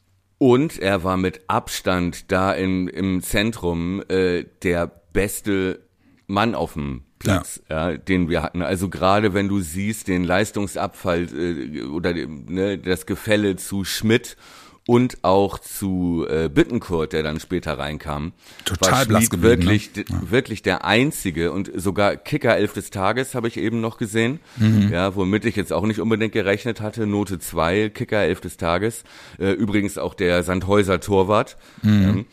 Und 0.45 0.77
er 0.77 1.03
war 1.03 1.17
mit 1.17 1.41
Abstand 1.47 2.31
da 2.31 2.53
in, 2.53 2.87
im 2.87 3.23
Zentrum 3.23 4.03
äh, 4.09 4.45
der 4.61 4.85
beste 5.11 5.79
Mann 6.27 6.53
auf 6.53 6.73
dem 6.73 7.01
Platz, 7.17 7.63
ja. 7.67 7.97
den 7.97 8.29
wir 8.29 8.43
hatten. 8.43 8.61
Also 8.61 8.87
gerade 8.89 9.33
wenn 9.33 9.47
du 9.47 9.59
siehst 9.61 10.07
den 10.07 10.23
Leistungsabfall 10.23 11.29
äh, 11.33 11.81
oder 11.81 12.13
ne, 12.13 12.77
das 12.77 13.07
Gefälle 13.07 13.55
zu 13.55 13.85
Schmidt 13.85 14.37
und 14.87 15.17
auch 15.23 15.57
zu 15.57 16.27
äh, 16.29 16.47
Bittenkurt, 16.47 17.13
der 17.13 17.23
dann 17.23 17.39
später 17.39 17.77
reinkam, 17.79 18.33
Total 18.65 18.91
war 18.91 19.05
blass 19.05 19.29
geblieben, 19.31 19.63
ne? 19.63 19.65
wirklich, 19.65 19.93
d- 19.93 20.05
wirklich 20.29 20.61
der 20.61 20.85
einzige 20.85 21.51
und 21.51 21.71
sogar 21.75 22.15
Kicker 22.17 22.55
elf 22.55 22.73
des 22.73 22.91
Tages 22.91 23.33
habe 23.33 23.47
ich 23.47 23.57
eben 23.57 23.81
noch 23.81 23.97
gesehen, 23.97 24.39
Mhm. 24.57 24.89
ja, 24.91 25.15
womit 25.15 25.45
ich 25.45 25.55
jetzt 25.55 25.73
auch 25.73 25.85
nicht 25.87 25.99
unbedingt 25.99 26.33
gerechnet 26.33 26.81
hatte. 26.81 27.07
Note 27.07 27.39
2, 27.39 27.89
Kicker 27.89 28.19
elf 28.19 28.41
des 28.41 28.57
Tages. 28.57 29.03
Äh, 29.39 29.51
übrigens 29.53 29.97
auch 29.97 30.13
der 30.13 30.43
Sandhäuser 30.43 30.99
Torwart. 30.99 31.57
Mhm. 31.81 31.89
Ähm, 32.03 32.25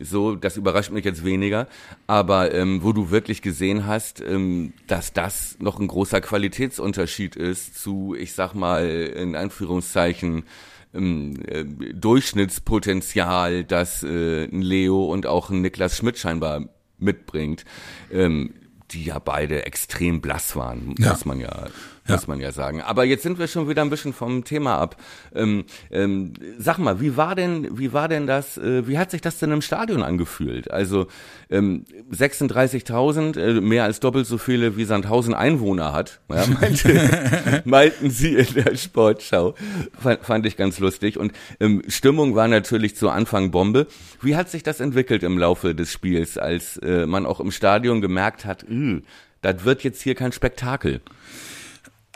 so, 0.00 0.36
das 0.36 0.56
überrascht 0.56 0.92
mich 0.92 1.04
jetzt 1.04 1.24
weniger, 1.24 1.66
aber 2.06 2.54
ähm, 2.54 2.84
wo 2.84 2.92
du 2.92 3.10
wirklich 3.10 3.42
gesehen 3.42 3.84
hast, 3.86 4.20
ähm, 4.20 4.72
dass 4.86 5.12
das 5.12 5.56
noch 5.58 5.80
ein 5.80 5.88
großer 5.88 6.20
Qualitätsunterschied 6.20 7.34
ist 7.34 7.76
zu, 7.82 8.14
ich 8.16 8.32
sag 8.34 8.54
mal 8.54 8.86
in 8.86 9.34
Anführungszeichen 9.34 10.44
ähm, 10.94 11.34
äh, 11.46 11.64
Durchschnittspotenzial, 11.94 13.64
das 13.64 14.02
äh, 14.02 14.44
ein 14.44 14.62
Leo 14.62 15.04
und 15.12 15.26
auch 15.26 15.50
ein 15.50 15.60
Niklas 15.62 15.96
Schmidt 15.96 16.18
scheinbar 16.18 16.68
mitbringt, 16.98 17.64
ähm, 18.12 18.54
die 18.90 19.04
ja 19.04 19.18
beide 19.18 19.66
extrem 19.66 20.20
blass 20.20 20.56
waren, 20.56 20.94
Ja. 20.98 21.10
muss 21.10 21.24
man 21.24 21.40
ja, 21.40 21.66
muss 22.08 22.26
man 22.26 22.40
ja 22.40 22.52
sagen. 22.52 22.82
Aber 22.82 23.04
jetzt 23.04 23.22
sind 23.22 23.38
wir 23.38 23.46
schon 23.46 23.68
wieder 23.68 23.82
ein 23.82 23.90
bisschen 23.90 24.12
vom 24.12 24.44
Thema 24.44 24.78
ab. 24.78 24.96
Ähm, 25.34 25.64
ähm, 25.90 26.32
sag 26.58 26.78
mal, 26.78 27.00
wie 27.00 27.16
war 27.16 27.34
denn, 27.34 27.78
wie 27.78 27.92
war 27.92 28.08
denn 28.08 28.26
das, 28.26 28.58
äh, 28.58 28.86
wie 28.86 28.98
hat 28.98 29.10
sich 29.10 29.20
das 29.20 29.38
denn 29.38 29.52
im 29.52 29.62
Stadion 29.62 30.02
angefühlt? 30.02 30.70
Also 30.70 31.06
ähm, 31.50 31.84
36.000, 32.12 33.38
äh, 33.38 33.60
mehr 33.60 33.84
als 33.84 34.00
doppelt 34.00 34.26
so 34.26 34.38
viele 34.38 34.76
wie 34.76 34.84
Sandhausen 34.84 35.34
Einwohner 35.34 35.92
hat, 35.92 36.20
ja, 36.28 36.44
meinte, 36.60 37.62
meinten 37.64 38.10
sie 38.10 38.34
in 38.34 38.54
der 38.54 38.76
Sportschau. 38.76 39.54
Fand, 39.98 40.24
fand 40.24 40.46
ich 40.46 40.56
ganz 40.56 40.78
lustig. 40.78 41.18
Und 41.18 41.32
ähm, 41.60 41.82
Stimmung 41.88 42.34
war 42.34 42.48
natürlich 42.48 42.96
zu 42.96 43.10
Anfang 43.10 43.50
Bombe. 43.50 43.86
Wie 44.20 44.36
hat 44.36 44.50
sich 44.50 44.62
das 44.62 44.80
entwickelt 44.80 45.22
im 45.22 45.38
Laufe 45.38 45.74
des 45.74 45.92
Spiels, 45.92 46.38
als 46.38 46.76
äh, 46.78 47.06
man 47.06 47.26
auch 47.26 47.40
im 47.40 47.50
Stadion 47.50 48.00
gemerkt 48.00 48.44
hat, 48.44 48.64
"Ugh, 48.68 49.02
das 49.42 49.64
wird 49.64 49.82
jetzt 49.84 50.02
hier 50.02 50.14
kein 50.14 50.32
Spektakel? 50.32 51.00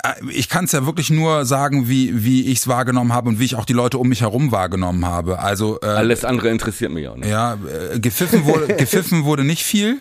Äh, 0.03 0.15
ich 0.31 0.49
kann 0.49 0.65
es 0.65 0.73
ja 0.73 0.85
wirklich 0.87 1.11
nur 1.11 1.45
sagen, 1.45 1.89
wie, 1.89 2.25
wie 2.25 2.47
ich 2.47 2.59
es 2.59 2.69
wahrgenommen 2.69 3.13
habe 3.13 3.29
und 3.29 3.39
wie 3.41 3.45
ich 3.45 3.55
auch 3.55 3.65
die 3.65 3.73
Leute 3.73 3.99
um 3.99 4.09
mich 4.09 4.21
herum 4.23 4.53
wahrgenommen 4.53 5.05
habe. 5.07 5.39
Also 5.39 5.79
äh, 5.83 5.87
Alles 5.87 6.25
andere 6.25 6.49
interessiert 6.51 6.93
mich 6.93 7.09
auch 7.09 7.17
nicht. 7.17 7.29
ja, 7.31 7.55
äh, 7.93 7.99
gepfiffen 7.99 8.45
wurde, 8.45 8.67
gepfiffen 8.77 9.25
wurde 9.25 9.45
nicht 9.45 9.63
viel. 9.63 10.01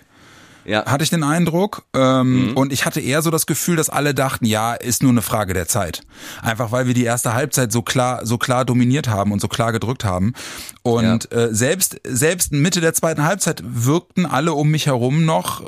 Ja. 0.66 0.86
hatte 0.86 1.04
ich 1.04 1.10
den 1.10 1.24
Eindruck. 1.24 1.84
Ähm, 1.94 2.52
Und 2.56 2.72
ich 2.74 2.86
hatte 2.86 3.00
eher 3.02 3.22
so 3.22 3.32
das 3.32 3.46
Gefühl, 3.46 3.76
dass 3.76 3.90
alle 3.90 4.14
dachten, 4.14 4.46
ja, 4.46 4.74
ist 4.74 5.02
nur 5.04 5.12
eine 5.12 5.22
Frage 5.22 5.54
der 5.54 5.68
Zeit. 5.68 6.02
Einfach 6.42 6.72
weil 6.72 6.88
wir 6.88 6.94
die 6.94 7.04
erste 7.04 7.34
Halbzeit 7.34 7.72
so 7.72 7.82
klar, 7.82 8.26
so 8.26 8.38
klar 8.38 8.66
dominiert 8.66 9.08
haben 9.08 9.32
und 9.32 9.42
so 9.42 9.48
klar 9.48 9.72
gedrückt 9.72 10.06
haben. 10.06 10.34
Und 10.84 11.32
äh, 11.32 11.50
selbst, 11.52 12.00
selbst 12.08 12.52
Mitte 12.52 12.82
der 12.82 12.94
zweiten 12.94 13.24
Halbzeit 13.24 13.62
wirkten 13.66 14.26
alle 14.26 14.54
um 14.54 14.70
mich 14.72 14.88
herum 14.88 15.26
noch, 15.26 15.64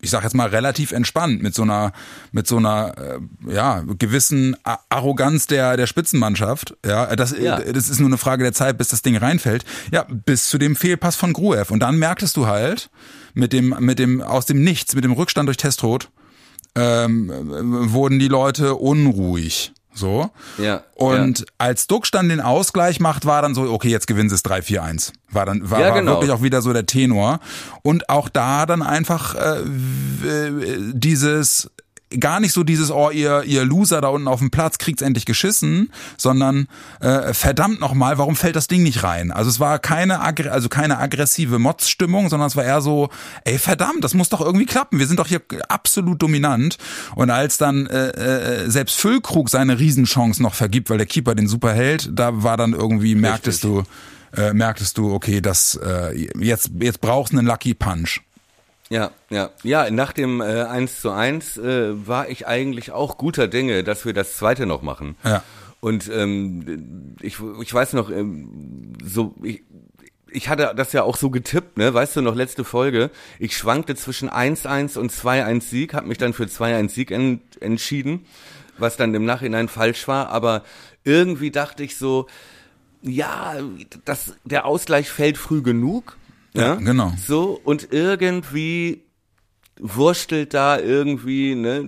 ich 0.00 0.10
sag 0.10 0.22
jetzt 0.22 0.34
mal, 0.34 0.48
relativ 0.48 0.92
entspannt 0.92 1.42
mit 1.42 1.54
so 1.54 1.62
einer, 1.62 1.92
mit 2.32 2.46
so 2.46 2.56
einer, 2.58 2.94
äh, 2.98 3.52
ja, 3.52 3.82
gewissen 3.98 4.56
Arroganz 4.88 5.46
der, 5.46 5.76
der 5.76 5.86
Spitzenmannschaft. 5.86 6.76
Ja, 6.86 7.14
das, 7.16 7.34
Ja. 7.38 7.58
das 7.60 7.88
ist 7.88 7.98
nur 7.98 8.08
eine 8.08 8.18
Frage 8.18 8.42
der 8.44 8.52
Zeit, 8.52 8.78
bis 8.78 8.88
das 8.88 9.02
Ding 9.02 9.16
reinfällt. 9.16 9.64
Ja, 9.90 10.06
bis 10.08 10.48
zu 10.48 10.58
dem 10.58 10.76
Fehlpass 10.76 11.16
von 11.16 11.32
Gruev. 11.32 11.70
Und 11.72 11.80
dann 11.80 11.98
merktest 11.98 12.36
du 12.36 12.46
halt, 12.46 12.90
mit 13.34 13.52
dem, 13.52 13.74
mit 13.80 13.98
dem, 13.98 14.20
aus 14.22 14.46
dem 14.46 14.62
Nichts, 14.62 14.94
mit 14.94 15.04
dem 15.04 15.12
Rückstand 15.12 15.46
durch 15.48 15.56
Testrot, 15.56 16.10
ähm, 16.74 17.30
äh, 17.30 17.92
wurden 17.92 18.18
die 18.18 18.28
Leute 18.28 18.74
unruhig. 18.74 19.72
So. 19.94 20.30
Ja, 20.58 20.82
Und 20.94 21.40
ja. 21.40 21.44
als 21.58 21.88
Duck 21.88 22.08
dann 22.12 22.28
den 22.28 22.40
Ausgleich 22.40 23.00
macht, 23.00 23.26
war 23.26 23.42
dann 23.42 23.56
so, 23.56 23.62
okay, 23.72 23.88
jetzt 23.88 24.06
gewinnen 24.06 24.28
sie 24.28 24.36
es 24.36 24.44
3-4-1. 24.44 25.12
War 25.32 25.44
dann, 25.44 25.68
war, 25.70 25.80
Ja, 25.80 25.88
war 25.88 25.98
genau. 25.98 26.12
wirklich 26.12 26.30
auch 26.30 26.42
wieder 26.42 26.62
so 26.62 26.72
der 26.72 26.86
Tenor. 26.86 27.40
Und 27.82 28.08
auch 28.08 28.28
da 28.28 28.64
dann 28.64 28.82
einfach 28.82 29.34
äh, 29.34 29.60
w- 29.64 30.92
dieses, 30.92 31.68
gar 32.18 32.40
nicht 32.40 32.52
so 32.52 32.64
dieses, 32.64 32.90
oh, 32.90 33.10
ihr, 33.10 33.42
ihr 33.44 33.64
Loser 33.64 34.00
da 34.00 34.08
unten 34.08 34.28
auf 34.28 34.40
dem 34.40 34.50
Platz 34.50 34.78
kriegt's 34.78 35.02
endlich 35.02 35.26
geschissen, 35.26 35.92
sondern 36.16 36.68
äh, 37.00 37.34
verdammt 37.34 37.80
nochmal, 37.80 38.18
warum 38.18 38.36
fällt 38.36 38.56
das 38.56 38.66
Ding 38.66 38.82
nicht 38.82 39.02
rein? 39.02 39.30
Also 39.30 39.50
es 39.50 39.60
war 39.60 39.78
keine, 39.78 40.20
also 40.20 40.68
keine 40.68 40.98
aggressive 40.98 41.58
Motzstimmung, 41.58 42.28
sondern 42.28 42.48
es 42.48 42.56
war 42.56 42.64
eher 42.64 42.80
so, 42.80 43.10
ey 43.44 43.58
verdammt, 43.58 44.04
das 44.04 44.14
muss 44.14 44.28
doch 44.28 44.40
irgendwie 44.40 44.66
klappen. 44.66 44.98
Wir 44.98 45.06
sind 45.06 45.18
doch 45.18 45.26
hier 45.26 45.42
absolut 45.68 46.22
dominant. 46.22 46.78
Und 47.14 47.30
als 47.30 47.58
dann 47.58 47.86
äh, 47.86 48.08
äh, 48.08 48.70
selbst 48.70 48.96
Füllkrug 48.96 49.50
seine 49.50 49.78
Riesenchance 49.78 50.42
noch 50.42 50.54
vergibt, 50.54 50.90
weil 50.90 50.98
der 50.98 51.06
Keeper 51.06 51.34
den 51.34 51.48
super 51.48 51.72
hält, 51.72 52.10
da 52.12 52.42
war 52.42 52.56
dann 52.56 52.72
irgendwie, 52.72 53.14
merktest 53.14 53.64
du, 53.64 53.82
äh, 54.36 54.52
merktest 54.52 54.98
du, 54.98 55.12
okay, 55.12 55.40
das 55.40 55.78
äh, 55.82 56.28
jetzt, 56.38 56.70
jetzt 56.80 57.00
brauchst 57.00 57.32
du 57.32 57.38
einen 57.38 57.46
Lucky 57.46 57.74
Punch. 57.74 58.20
Ja, 58.90 59.10
ja, 59.30 59.50
ja. 59.62 59.90
Nach 59.90 60.12
dem 60.12 60.40
äh, 60.40 60.62
1 60.62 61.00
zu 61.00 61.10
1 61.10 61.58
äh, 61.58 62.06
war 62.06 62.28
ich 62.28 62.46
eigentlich 62.46 62.92
auch 62.92 63.18
guter 63.18 63.48
Dinge, 63.48 63.84
dass 63.84 64.04
wir 64.04 64.14
das 64.14 64.36
zweite 64.36 64.66
noch 64.66 64.82
machen. 64.82 65.16
Ja. 65.24 65.42
Und 65.80 66.10
ähm, 66.12 67.16
ich, 67.20 67.38
ich 67.62 67.72
weiß 67.72 67.92
noch, 67.92 68.10
ähm, 68.10 68.94
so 69.04 69.34
ich, 69.42 69.62
ich 70.30 70.48
hatte 70.48 70.72
das 70.76 70.92
ja 70.92 71.02
auch 71.02 71.16
so 71.16 71.30
getippt, 71.30 71.76
ne? 71.76 71.92
Weißt 71.94 72.16
du 72.16 72.20
noch 72.20 72.34
letzte 72.34 72.64
Folge? 72.64 73.10
Ich 73.38 73.56
schwankte 73.56 73.94
zwischen 73.94 74.28
1-1 74.28 74.98
und 74.98 75.12
2-1 75.12 75.62
Sieg, 75.62 75.94
habe 75.94 76.08
mich 76.08 76.18
dann 76.18 76.32
für 76.32 76.44
2-1 76.44 76.88
Sieg 76.90 77.10
en 77.10 77.40
entschieden. 77.60 78.26
was 78.78 78.96
dann 78.96 79.14
im 79.14 79.24
Nachhinein 79.24 79.68
falsch 79.68 80.06
war, 80.08 80.28
aber 80.28 80.62
irgendwie 81.04 81.50
dachte 81.50 81.82
ich 81.82 81.96
so, 81.96 82.26
ja, 83.02 83.54
das, 84.04 84.34
der 84.44 84.64
Ausgleich 84.66 85.08
fällt 85.08 85.38
früh 85.38 85.62
genug. 85.62 86.16
Ja, 86.60 86.74
genau. 86.76 87.12
So, 87.26 87.60
und 87.64 87.88
irgendwie 87.92 89.02
wurstelt 89.80 90.54
da 90.54 90.78
irgendwie, 90.78 91.54
ne, 91.54 91.84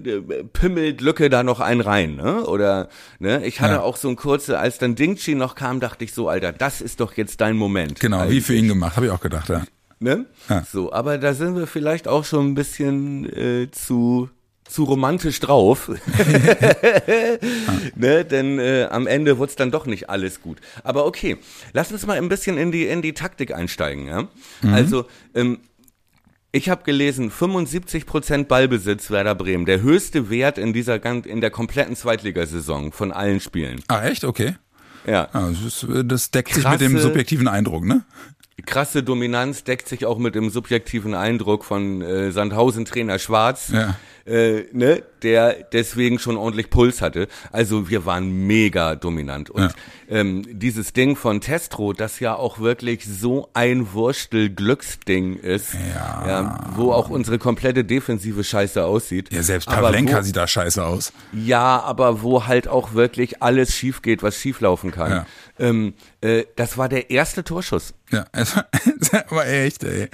pimmelt 0.53 1.01
Lücke 1.01 1.29
da 1.29 1.43
noch 1.43 1.59
einen 1.61 1.81
rein, 1.81 2.17
ne? 2.17 2.45
Oder, 2.47 2.89
ne, 3.19 3.45
ich 3.45 3.61
hatte 3.61 3.75
Ja. 3.75 3.81
auch 3.81 3.97
so 3.97 4.09
ein 4.09 4.17
kurze, 4.17 4.59
als 4.61 4.79
dann 4.79 4.95
Dingchi 4.95 5.35
noch 5.35 5.55
kam, 5.57 5.81
dachte 5.81 6.05
ich 6.05 6.13
so, 6.15 6.29
Alter, 6.29 6.53
das 6.53 6.81
ist 6.81 7.01
doch 7.01 7.15
jetzt 7.15 7.41
dein 7.41 7.57
Moment. 7.57 7.99
Genau, 7.99 8.29
wie 8.31 8.41
für 8.41 8.55
ihn 8.55 8.69
gemacht, 8.69 8.95
habe 8.97 9.07
ich 9.07 9.13
auch 9.13 9.21
gedacht, 9.21 9.49
ja. 9.49 9.65
Ne? 9.99 10.25
Ja. 10.49 10.63
So, 10.71 10.93
aber 10.93 11.19
da 11.19 11.35
sind 11.35 11.57
wir 11.57 11.67
vielleicht 11.67 12.09
auch 12.09 12.25
schon 12.25 12.47
ein 12.49 12.55
bisschen 12.55 13.29
äh, 13.29 13.71
zu 13.71 14.31
zu 14.71 14.85
romantisch 14.85 15.41
drauf. 15.41 15.91
ne? 17.97 18.25
Denn 18.25 18.59
äh, 18.59 18.87
am 18.91 19.07
Ende 19.07 19.39
wird's 19.39 19.57
dann 19.57 19.71
doch 19.71 19.87
nicht 19.87 20.09
alles 20.11 20.41
gut. 20.41 20.59
Aber 20.85 21.07
okay, 21.07 21.37
lass 21.73 21.93
uns 21.93 22.07
mal 22.07 22.17
ein 22.17 22.29
bisschen 22.29 22.57
in 22.57 22.73
die 22.73 22.87
in 22.87 23.03
die 23.03 23.13
Taktik 23.13 23.55
einsteigen. 23.55 24.07
Ja? 24.07 24.29
Also 24.63 25.07
ähm, 25.35 25.59
ich 26.53 26.69
habe 26.69 26.83
gelesen, 26.85 27.31
75% 27.31 28.45
Ballbesitz 28.45 29.11
Werder 29.11 29.35
Bremen, 29.35 29.67
der 29.67 29.83
höchste 29.83 30.31
Wert 30.31 30.59
in 30.59 30.73
dieser 30.73 31.05
in 31.05 31.41
der 31.41 31.51
kompletten 31.51 31.95
Zweitligasaison 31.97 32.93
von 32.93 33.13
allen 33.13 33.41
Spielen. 33.41 33.81
Ah, 33.89 34.05
echt? 34.05 34.25
Okay. 34.25 34.55
Ja. 35.07 35.29
Ja, 35.33 35.51
das, 35.51 35.63
ist, 35.63 35.87
das 36.05 36.31
deckt 36.31 36.53
sich 36.53 36.69
mit 36.69 36.81
dem 36.81 36.93
Krasse- 36.93 37.03
subjektiven 37.03 37.49
Eindruck, 37.49 37.85
ne? 37.85 38.05
Krasse 38.63 39.03
Dominanz 39.03 39.65
deckt 39.65 39.89
sich 39.89 40.07
auch 40.07 40.19
mit 40.19 40.35
dem 40.35 40.51
subjektiven 40.51 41.15
Eindruck 41.15 41.65
von 41.65 42.03
äh, 42.03 42.31
Sandhausen-Trainer 42.33 43.19
Schwarz, 43.19 43.71
Ja. 43.73 43.97
äh, 44.27 44.65
ne, 44.73 45.03
der 45.23 45.55
deswegen 45.73 46.19
schon 46.19 46.37
ordentlich 46.37 46.71
Puls 46.71 47.03
hatte. 47.03 47.29
Also 47.53 47.89
wir 47.91 48.07
waren 48.07 48.47
mega 48.47 48.95
dominant. 48.97 49.51
Und 49.51 49.63
Ja. 49.63 49.71
ähm, 50.09 50.45
dieses 50.51 50.93
Ding 50.93 51.17
von 51.17 51.41
Testro, 51.41 51.93
das 51.93 52.21
ja 52.21 52.35
auch 52.37 52.59
wirklich 52.59 53.05
so 53.07 53.49
ein 53.55 53.93
Wurstel-Glücksding 53.93 55.37
ist, 55.37 55.75
Ja. 55.75 56.71
wo 56.77 56.93
auch 56.93 57.11
unsere 57.11 57.39
komplette 57.39 57.85
defensive 57.85 58.45
Scheiße 58.45 58.85
aussieht. 58.85 59.33
Ja, 59.33 59.43
selbst 59.43 59.69
Pavlenka 59.69 60.19
wo- 60.19 60.23
sieht 60.23 60.37
da 60.37 60.47
scheiße 60.47 60.85
aus. 60.85 61.13
ja, 61.33 61.81
aber 61.81 62.23
wo 62.23 62.47
halt 62.47 62.69
auch 62.69 62.95
wirklich 62.95 63.43
alles 63.43 63.75
schief 63.75 64.03
geht, 64.03 64.23
was 64.23 64.37
schief 64.37 64.61
laufen 64.61 64.91
kann. 64.91 65.11
Ja. 65.11 65.27
Ähm, 65.59 65.95
äh, 66.23 66.45
das 66.57 66.79
war 66.79 66.89
der 66.89 67.11
erste 67.11 67.45
Torschuss. 67.45 67.93
Ja, 68.11 68.25
es 68.33 68.57
war, 68.57 68.67
es 69.01 69.13
war 69.31 69.47
echt, 69.47 69.85
ey. 69.85 70.09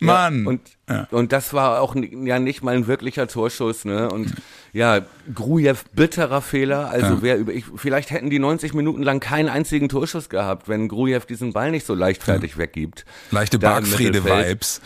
Mann. 0.00 0.42
Ja, 0.44 0.48
und, 0.50 0.60
Ja. 0.88 1.08
und 1.12 1.32
das 1.32 1.54
war 1.54 1.80
auch 1.80 1.94
ja 1.96 2.38
nicht 2.38 2.62
mal 2.62 2.74
ein 2.74 2.86
wirklicher 2.86 3.26
Torschuss, 3.28 3.84
ne? 3.84 4.10
Und 4.10 4.34
ja, 4.72 5.00
Grujew 5.34 5.76
bitterer 5.94 6.42
Fehler. 6.42 6.90
Also 6.90 7.14
Ja. 7.14 7.22
wer 7.22 7.38
über 7.38 7.52
ich, 7.52 7.64
vielleicht 7.76 8.10
hätten 8.10 8.28
die 8.28 8.38
90 8.40 8.74
Minuten 8.74 9.02
lang 9.02 9.20
keinen 9.20 9.48
einzigen 9.48 9.88
Torschuss 9.88 10.28
gehabt, 10.28 10.68
wenn 10.68 10.88
Grujew 10.88 11.20
diesen 11.28 11.52
Ball 11.52 11.70
nicht 11.70 11.86
so 11.86 11.94
leichtfertig 11.94 12.58
weggibt. 12.58 13.04
Leichte. 13.30 13.58
Bargfrede-Vibes. 13.58 14.80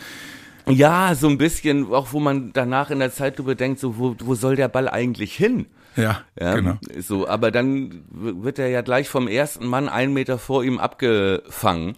Ja, 0.67 1.15
so 1.15 1.27
ein 1.27 1.39
bisschen, 1.39 1.91
auch 1.91 2.13
wo 2.13 2.19
man 2.19 2.53
danach 2.53 2.91
in 2.91 2.99
der 2.99 3.11
Zeitlupe 3.11 3.55
denkt, 3.55 3.79
so 3.79 3.97
wo, 3.97 4.15
wo 4.19 4.35
soll 4.35 4.55
der 4.55 4.67
Ball 4.67 4.87
eigentlich 4.87 5.35
hin? 5.35 5.65
Ja, 5.95 6.21
Ja, 6.39 6.55
genau. 6.55 6.77
so, 6.99 7.27
aber 7.27 7.49
dann 7.49 8.03
wird 8.11 8.59
er 8.59 8.67
ja 8.69 8.81
gleich 8.81 9.09
vom 9.09 9.27
ersten 9.27 9.65
Mann 9.65 9.89
einen 9.89 10.13
Meter 10.13 10.37
vor 10.37 10.63
ihm 10.63 10.77
abgefangen. 10.77 11.95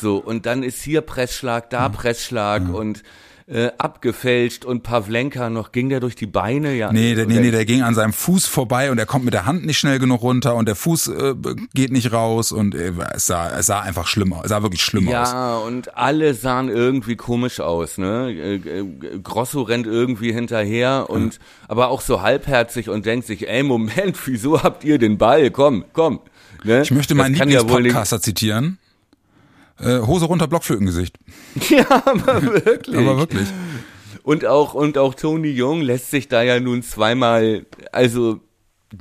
So, 0.00 0.18
und 0.18 0.46
dann 0.46 0.62
ist 0.62 0.82
hier 0.82 1.00
Pressschlag, 1.00 1.70
da 1.70 1.88
Pressschlag 1.88 2.68
und 2.68 3.02
äh, 3.48 3.70
abgefälscht 3.78 4.64
und 4.64 4.82
Pavlenka 4.82 5.50
noch, 5.50 5.70
ging 5.70 5.88
der 5.88 6.00
durch 6.00 6.16
die 6.16 6.26
Beine? 6.26 6.74
Ja. 6.74 6.92
Nee, 6.92 7.14
der, 7.14 7.26
nee, 7.26 7.38
nee, 7.38 7.52
der 7.52 7.64
ging 7.64 7.82
an 7.82 7.94
seinem 7.94 8.12
Fuß 8.12 8.46
vorbei 8.46 8.90
und 8.90 8.98
er 8.98 9.06
kommt 9.06 9.24
mit 9.24 9.34
der 9.34 9.46
Hand 9.46 9.64
nicht 9.64 9.78
schnell 9.78 10.00
genug 10.00 10.22
runter 10.22 10.56
und 10.56 10.66
der 10.66 10.74
Fuß 10.74 11.08
äh, 11.08 11.34
geht 11.72 11.92
nicht 11.92 12.12
raus 12.12 12.50
und 12.50 12.74
äh, 12.74 12.92
es, 13.14 13.26
sah, 13.26 13.56
es 13.56 13.66
sah 13.66 13.80
einfach 13.80 14.08
schlimm 14.08 14.32
aus. 14.32 14.46
Es 14.46 14.48
sah 14.48 14.62
wirklich 14.62 14.82
schlimm 14.82 15.06
aus. 15.06 15.12
Ja, 15.12 15.58
und 15.58 15.96
alle 15.96 16.34
sahen 16.34 16.68
irgendwie 16.68 17.14
komisch 17.14 17.60
aus, 17.60 17.98
ne? 17.98 18.32
Äh, 18.32 18.54
äh, 18.56 18.84
Grosso 19.22 19.62
rennt 19.62 19.86
irgendwie 19.86 20.32
hinterher 20.32 21.06
und 21.08 21.38
aber 21.68 21.88
auch 21.88 22.00
so 22.00 22.22
halbherzig 22.22 22.88
und 22.88 23.06
denkt 23.06 23.26
sich, 23.26 23.48
ey, 23.48 23.62
Moment, 23.62 24.16
wieso 24.26 24.64
habt 24.64 24.82
ihr 24.82 24.98
den 24.98 25.18
Ball? 25.18 25.52
Komm, 25.52 25.84
komm. 25.92 26.20
Ne? 26.64 26.82
Ich 26.82 26.90
möchte 26.90 27.14
meinen 27.14 27.36
kann 27.36 27.48
ja 27.48 27.60
Lieblingspodcaster 27.60 28.20
zitieren. 28.20 28.78
Äh, 29.80 30.00
Hose 30.00 30.24
runter, 30.26 30.46
Blockflötengesicht. 30.48 31.18
Ja, 31.70 31.86
aber 32.06 32.42
wirklich. 32.64 32.96
Aber 32.96 33.18
wirklich. 33.18 33.48
Und 34.22 34.44
auch, 34.46 34.74
und 34.74 34.98
auch 34.98 35.14
Tony 35.14 35.48
Jung 35.50 35.80
lässt 35.82 36.10
sich 36.10 36.28
da 36.28 36.42
ja 36.42 36.58
nun 36.60 36.82
zweimal, 36.82 37.64
also 37.92 38.40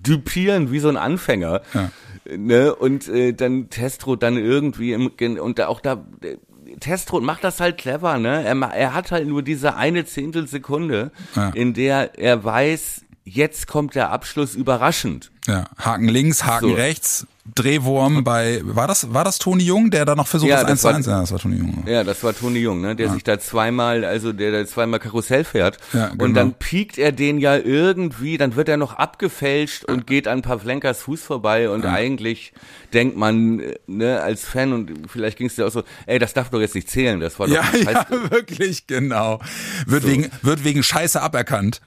dupieren 0.04 0.72
wie 0.72 0.80
so 0.80 0.90
ein 0.90 0.98
Anfänger. 0.98 1.62
Ja. 1.74 1.92
Ne? 2.38 2.74
Und 2.76 3.08
äh, 3.08 3.34
dann 3.34 3.70
Testro 3.70 4.16
dann 4.16 4.38
irgendwie 4.38 4.94
im, 4.94 5.08
und 5.40 5.60
da 5.60 5.68
auch 5.68 5.80
da 5.80 6.06
äh, 6.22 6.38
Testro 6.80 7.22
macht 7.22 7.44
das 7.44 7.60
halt 7.60 7.78
clever, 7.78 8.18
ne? 8.18 8.44
Er, 8.44 8.56
er 8.56 8.94
hat 8.96 9.12
halt 9.12 9.28
nur 9.28 9.44
diese 9.44 9.76
eine 9.76 10.06
Zehntelsekunde, 10.06 11.12
Ja. 11.36 11.50
in 11.52 11.74
der 11.74 12.18
er 12.20 12.44
weiß, 12.44 13.06
jetzt 13.24 13.68
kommt 13.68 13.94
der 13.96 14.12
Abschluss 14.12 14.56
überraschend. 14.56 15.32
Ja, 15.48 15.66
Haken 15.78 16.08
links, 16.08 16.44
Haken 16.46 16.70
So. 16.70 16.74
rechts, 16.76 17.28
Drehwurm 17.54 18.24
bei, 18.24 18.62
war 18.64 18.88
das, 18.88 19.14
war 19.14 19.24
das 19.24 19.38
Toni 19.38 19.64
Jung, 19.64 19.92
der 19.92 20.04
da 20.06 20.16
noch 20.16 20.26
versucht, 20.28 20.50
Ja, 20.50 20.64
das 20.64 20.66
1 20.66 20.72
das 20.72 20.82
zu 20.82 20.88
war- 20.88 20.96
1? 20.96 21.06
Ja, 21.06 21.20
das 21.22 21.32
war 21.32 21.40
Toni 21.40 21.58
Jung. 21.58 21.84
Ja, 21.86 22.04
das 22.04 22.24
war 22.24 22.34
Toni 22.36 22.60
Jung, 22.60 22.82
ne? 22.82 22.96
Der 22.96 23.12
sich 23.12 23.24
da 23.24 23.38
zweimal, 23.40 24.04
also 24.04 24.34
der 24.34 24.52
da 24.52 24.66
zweimal 24.66 25.00
Karussell 25.00 25.44
fährt. 25.44 25.78
Ja, 25.94 26.08
genau. 26.08 26.24
Und 26.24 26.34
dann 26.34 26.54
piekt 26.56 26.98
er 26.98 27.12
den 27.12 27.38
ja 27.38 27.56
irgendwie, 27.56 28.38
dann 28.40 28.56
wird 28.56 28.68
er 28.68 28.78
noch 28.78 28.94
abgefälscht 28.96 29.86
und 29.86 30.08
geht 30.08 30.28
an 30.28 30.42
Pavlenkas 30.42 31.02
Fuß 31.02 31.22
vorbei 31.22 31.70
und 31.70 31.86
eigentlich 31.86 32.52
denkt 32.94 33.16
man, 33.16 33.62
ne, 33.86 34.22
als 34.22 34.44
Fan 34.46 34.74
und 34.74 34.92
vielleicht 35.12 35.38
ging 35.38 35.46
es 35.48 35.56
dir 35.56 35.68
auch 35.68 35.72
so, 35.72 35.84
ey, 36.08 36.18
das 36.18 36.34
darf 36.34 36.50
doch 36.50 36.62
jetzt 36.62 36.74
nicht 36.74 36.90
zählen, 36.90 37.20
das 37.20 37.38
war 37.38 37.48
doch 37.48 37.54
Ja, 37.54 37.64
ja, 37.92 38.06
wirklich, 38.32 38.88
genau. 38.88 39.40
Wird, 39.86 40.08
wegen, 40.08 40.32
wird 40.42 40.64
wegen 40.64 40.82
Scheiße 40.82 41.22
aberkannt. 41.22 41.82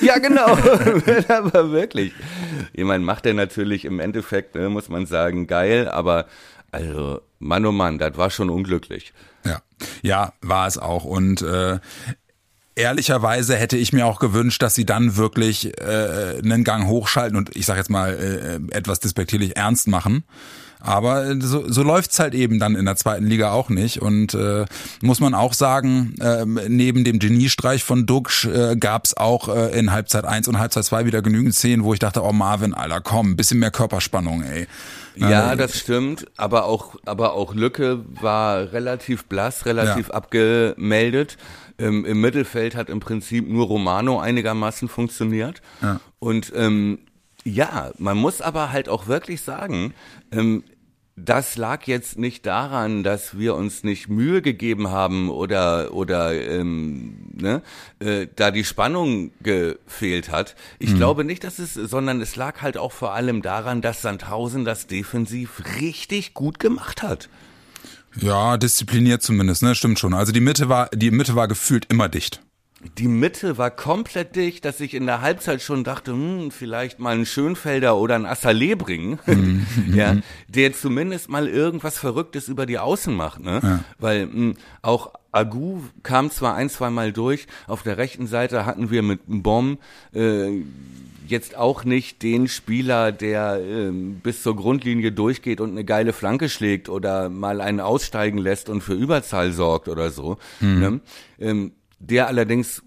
Ja, 0.00 0.16
genau. 0.18 0.46
aber 1.28 1.70
wirklich. 1.70 2.12
Ich 2.72 2.84
meine, 2.84 3.01
macht 3.04 3.26
er 3.26 3.34
natürlich 3.34 3.84
im 3.84 4.00
Endeffekt, 4.00 4.54
ne, 4.54 4.68
muss 4.68 4.88
man 4.88 5.06
sagen, 5.06 5.46
geil, 5.46 5.88
aber 5.88 6.26
also, 6.72 7.20
Mann 7.38 7.66
oh 7.66 7.72
Mann, 7.72 7.98
das 7.98 8.16
war 8.16 8.30
schon 8.30 8.48
unglücklich. 8.48 9.12
Ja, 9.44 9.60
ja, 10.02 10.32
war 10.40 10.66
es 10.66 10.78
auch. 10.78 11.04
Und 11.04 11.42
äh, 11.42 11.78
ehrlicherweise 12.74 13.56
hätte 13.56 13.76
ich 13.76 13.92
mir 13.92 14.06
auch 14.06 14.18
gewünscht, 14.18 14.62
dass 14.62 14.74
sie 14.74 14.86
dann 14.86 15.16
wirklich 15.16 15.78
äh, 15.78 16.38
einen 16.42 16.64
Gang 16.64 16.86
hochschalten 16.86 17.36
und 17.36 17.54
ich 17.54 17.66
sage 17.66 17.78
jetzt 17.80 17.90
mal 17.90 18.14
äh, 18.14 18.74
etwas 18.76 19.00
despektierlich 19.00 19.56
ernst 19.56 19.86
machen. 19.86 20.24
Aber 20.82 21.26
äh, 21.26 21.36
so, 21.40 21.70
so 21.70 21.82
läuft's 21.82 22.18
halt 22.18 22.34
eben 22.34 22.58
dann 22.58 22.74
in 22.74 22.84
der 22.84 22.96
zweiten 22.96 23.26
Liga 23.26 23.52
auch 23.52 23.68
nicht. 23.68 24.02
Und 24.02 24.34
äh, 24.34 24.64
muss 25.00 25.20
man 25.20 25.34
auch 25.34 25.54
sagen, 25.54 26.14
äh, 26.20 26.44
neben 26.44 27.04
dem 27.04 27.18
Geniestreich 27.18 27.84
von 27.84 28.06
Duxch 28.06 28.46
äh, 28.46 28.76
gab's 28.76 29.16
auch 29.16 29.48
äh, 29.48 29.78
in 29.78 29.92
Halbzeit 29.92 30.24
1 30.24 30.48
und 30.48 30.58
Halbzeit 30.58 30.84
2 30.84 31.06
wieder 31.06 31.22
genügend 31.22 31.54
Szenen, 31.54 31.84
wo 31.84 31.92
ich 31.92 32.00
dachte, 32.00 32.22
oh 32.22 32.32
Marvin, 32.32 32.74
Alter, 32.74 33.00
komm, 33.00 33.30
ein 33.30 33.36
bisschen 33.36 33.60
mehr 33.60 33.70
Körperspannung, 33.70 34.42
ey. 34.42 34.66
Ja, 35.14 35.56
das 35.56 35.78
stimmt, 35.78 36.26
aber 36.38 36.64
auch, 36.64 36.96
aber 37.04 37.34
auch 37.34 37.54
Lücke 37.54 38.00
war 38.20 38.72
relativ 38.72 39.26
blass, 39.26 39.66
relativ 39.66 40.10
abgemeldet. 40.10 41.36
Ähm, 41.78 42.04
Im 42.04 42.20
Mittelfeld 42.20 42.74
hat 42.74 42.88
im 42.88 43.00
Prinzip 43.00 43.48
nur 43.48 43.66
Romano 43.66 44.20
einigermaßen 44.20 44.88
funktioniert. 44.88 45.60
Ja. 45.82 46.00
Und 46.18 46.52
ähm, 46.56 47.00
ja, 47.44 47.90
man 47.98 48.16
muss 48.16 48.40
aber 48.40 48.72
halt 48.72 48.88
auch 48.88 49.06
wirklich 49.06 49.42
sagen, 49.42 49.94
ähm, 50.30 50.62
das 51.16 51.56
lag 51.56 51.86
jetzt 51.86 52.18
nicht 52.18 52.46
daran, 52.46 53.02
dass 53.02 53.38
wir 53.38 53.54
uns 53.54 53.84
nicht 53.84 54.08
Mühe 54.08 54.40
gegeben 54.40 54.90
haben 54.90 55.28
oder 55.28 55.92
oder 55.92 56.32
ähm, 56.32 57.30
ne, 57.34 57.62
äh, 57.98 58.28
da 58.34 58.50
die 58.50 58.64
Spannung 58.64 59.32
gefehlt 59.42 60.30
hat. 60.30 60.56
Ich 60.78 60.94
glaube 60.94 61.24
nicht, 61.24 61.44
dass 61.44 61.58
es, 61.58 61.74
sondern 61.74 62.20
es 62.20 62.36
lag 62.36 62.62
halt 62.62 62.78
auch 62.78 62.92
vor 62.92 63.12
allem 63.12 63.42
daran, 63.42 63.82
dass 63.82 64.02
Sandhausen 64.02 64.64
das 64.64 64.86
defensiv 64.86 65.62
richtig 65.80 66.32
gut 66.34 66.58
gemacht 66.58 67.02
hat. 67.02 67.28
Ja, 68.16 68.56
diszipliniert 68.56 69.22
zumindest, 69.22 69.62
ne? 69.62 69.74
Stimmt 69.74 69.98
schon. 69.98 70.14
Also 70.14 70.32
die 70.32 70.40
Mitte 70.40 70.68
war, 70.68 70.88
die 70.94 71.10
Mitte 71.10 71.34
war 71.34 71.48
gefühlt 71.48 71.86
immer 71.90 72.08
dicht. 72.08 72.42
Die 72.98 73.08
Mitte 73.08 73.58
war 73.58 73.70
komplett 73.70 74.34
dicht, 74.36 74.64
dass 74.64 74.80
ich 74.80 74.94
in 74.94 75.06
der 75.06 75.20
Halbzeit 75.20 75.62
schon 75.62 75.84
dachte, 75.84 76.12
hm, 76.12 76.50
vielleicht 76.50 76.98
mal 76.98 77.14
einen 77.14 77.26
Schönfelder 77.26 77.96
oder 77.96 78.16
einen 78.16 78.26
Assalé 78.26 78.76
bringen, 78.76 79.18
ja, 79.94 80.16
der 80.48 80.72
zumindest 80.72 81.28
mal 81.28 81.48
irgendwas 81.48 81.98
Verrücktes 81.98 82.48
über 82.48 82.66
die 82.66 82.78
Außen 82.78 83.14
macht, 83.14 83.40
ne? 83.40 83.84
Weil 83.98 84.22
hm, 84.22 84.54
auch 84.82 85.12
Agu 85.30 85.80
kam 86.02 86.30
zwar 86.30 86.54
ein, 86.54 86.68
zwei 86.68 86.90
Mal 86.90 87.12
durch, 87.12 87.46
auf 87.66 87.82
der 87.82 87.96
rechten 87.96 88.26
Seite 88.26 88.66
hatten 88.66 88.90
wir 88.90 89.02
mit 89.02 89.20
Bomb 89.26 89.80
äh, 90.12 90.62
jetzt 91.26 91.56
auch 91.56 91.84
nicht 91.84 92.22
den 92.22 92.48
Spieler, 92.48 93.12
der 93.12 93.60
ähm, 93.64 94.20
bis 94.22 94.42
zur 94.42 94.56
Grundlinie 94.56 95.12
durchgeht 95.12 95.60
und 95.60 95.70
eine 95.70 95.84
geile 95.84 96.12
Flanke 96.12 96.48
schlägt 96.48 96.88
oder 96.88 97.28
mal 97.28 97.60
einen 97.60 97.80
aussteigen 97.80 98.38
lässt 98.38 98.68
und 98.68 98.82
für 98.82 98.94
Überzahl 98.94 99.52
sorgt 99.52 99.88
oder 99.88 100.10
so. 100.10 100.36
Ne? 100.60 101.00
Ähm, 101.40 101.72
der 102.02 102.26
allerdings 102.26 102.82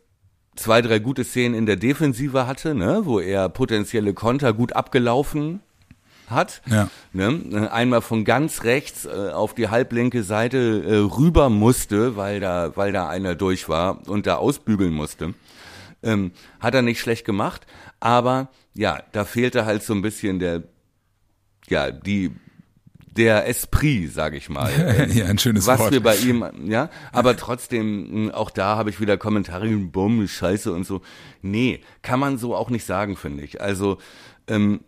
zwei, 0.56 0.82
drei 0.82 1.00
gute 1.00 1.24
Szenen 1.24 1.56
in 1.56 1.66
der 1.66 1.76
Defensive 1.76 2.48
hatte, 2.48 2.76
ne, 2.76 3.02
wo 3.06 3.20
er 3.20 3.50
potenzielle 3.50 4.14
Konter 4.14 4.54
gut 4.54 4.74
abgelaufen 4.74 5.62
hat. 6.28 6.62
Ja. 6.66 6.90
Ne? 7.14 7.70
Einmal 7.72 8.02
von 8.02 8.26
ganz 8.26 8.64
rechts 8.64 9.06
äh, 9.06 9.32
auf 9.32 9.54
die 9.54 9.70
halblinke 9.70 10.24
Seite 10.24 10.84
äh, 10.86 10.96
rüber 10.96 11.50
musste, 11.50 12.16
weil 12.16 12.40
da, 12.40 12.76
weil 12.76 12.92
da 12.92 13.08
einer 13.08 13.36
durch 13.36 13.70
war 13.70 14.08
und 14.08 14.28
da 14.28 14.36
ausbügeln 14.36 14.94
musste. 14.94 15.34
Ähm, 16.04 16.32
hat 16.60 16.76
er 16.76 16.82
nicht 16.82 17.00
schlecht 17.00 17.26
gemacht, 17.26 17.66
aber 18.00 18.50
ja, 18.74 19.02
da 19.12 19.26
fehlte 19.26 19.66
halt 19.66 19.84
so 19.84 19.94
ein 19.94 20.02
bisschen 20.02 20.40
der, 20.40 20.64
ja, 21.68 21.92
die, 21.92 22.32
der 23.18 23.48
Esprit, 23.48 24.12
sag 24.14 24.34
ich 24.34 24.50
mal. 24.50 24.72
ja, 25.14 25.26
ein 25.26 25.38
schönes 25.38 25.68
Was 25.68 25.80
Wort. 25.80 25.92
wir 25.92 26.02
bei 26.04 26.16
ihm, 26.18 26.46
ja, 26.66 26.90
aber 27.12 27.38
trotzdem, 27.38 28.26
mh, 28.28 28.34
auch 28.34 28.50
da 28.50 28.76
habe 28.76 28.90
ich 28.90 29.00
wieder 29.00 29.18
Kommentare, 29.18 29.68
bumm, 29.70 30.28
scheiße 30.28 30.72
und 30.74 30.86
so. 30.86 31.02
Nee, 31.42 31.80
kann 32.02 32.20
man 32.20 32.38
so 32.38 32.56
auch 32.56 32.70
nicht 32.70 32.86
sagen, 32.86 33.16
finde 33.16 33.44
ich. 33.44 33.62
Also, 33.62 33.98
ähm, 34.48 34.82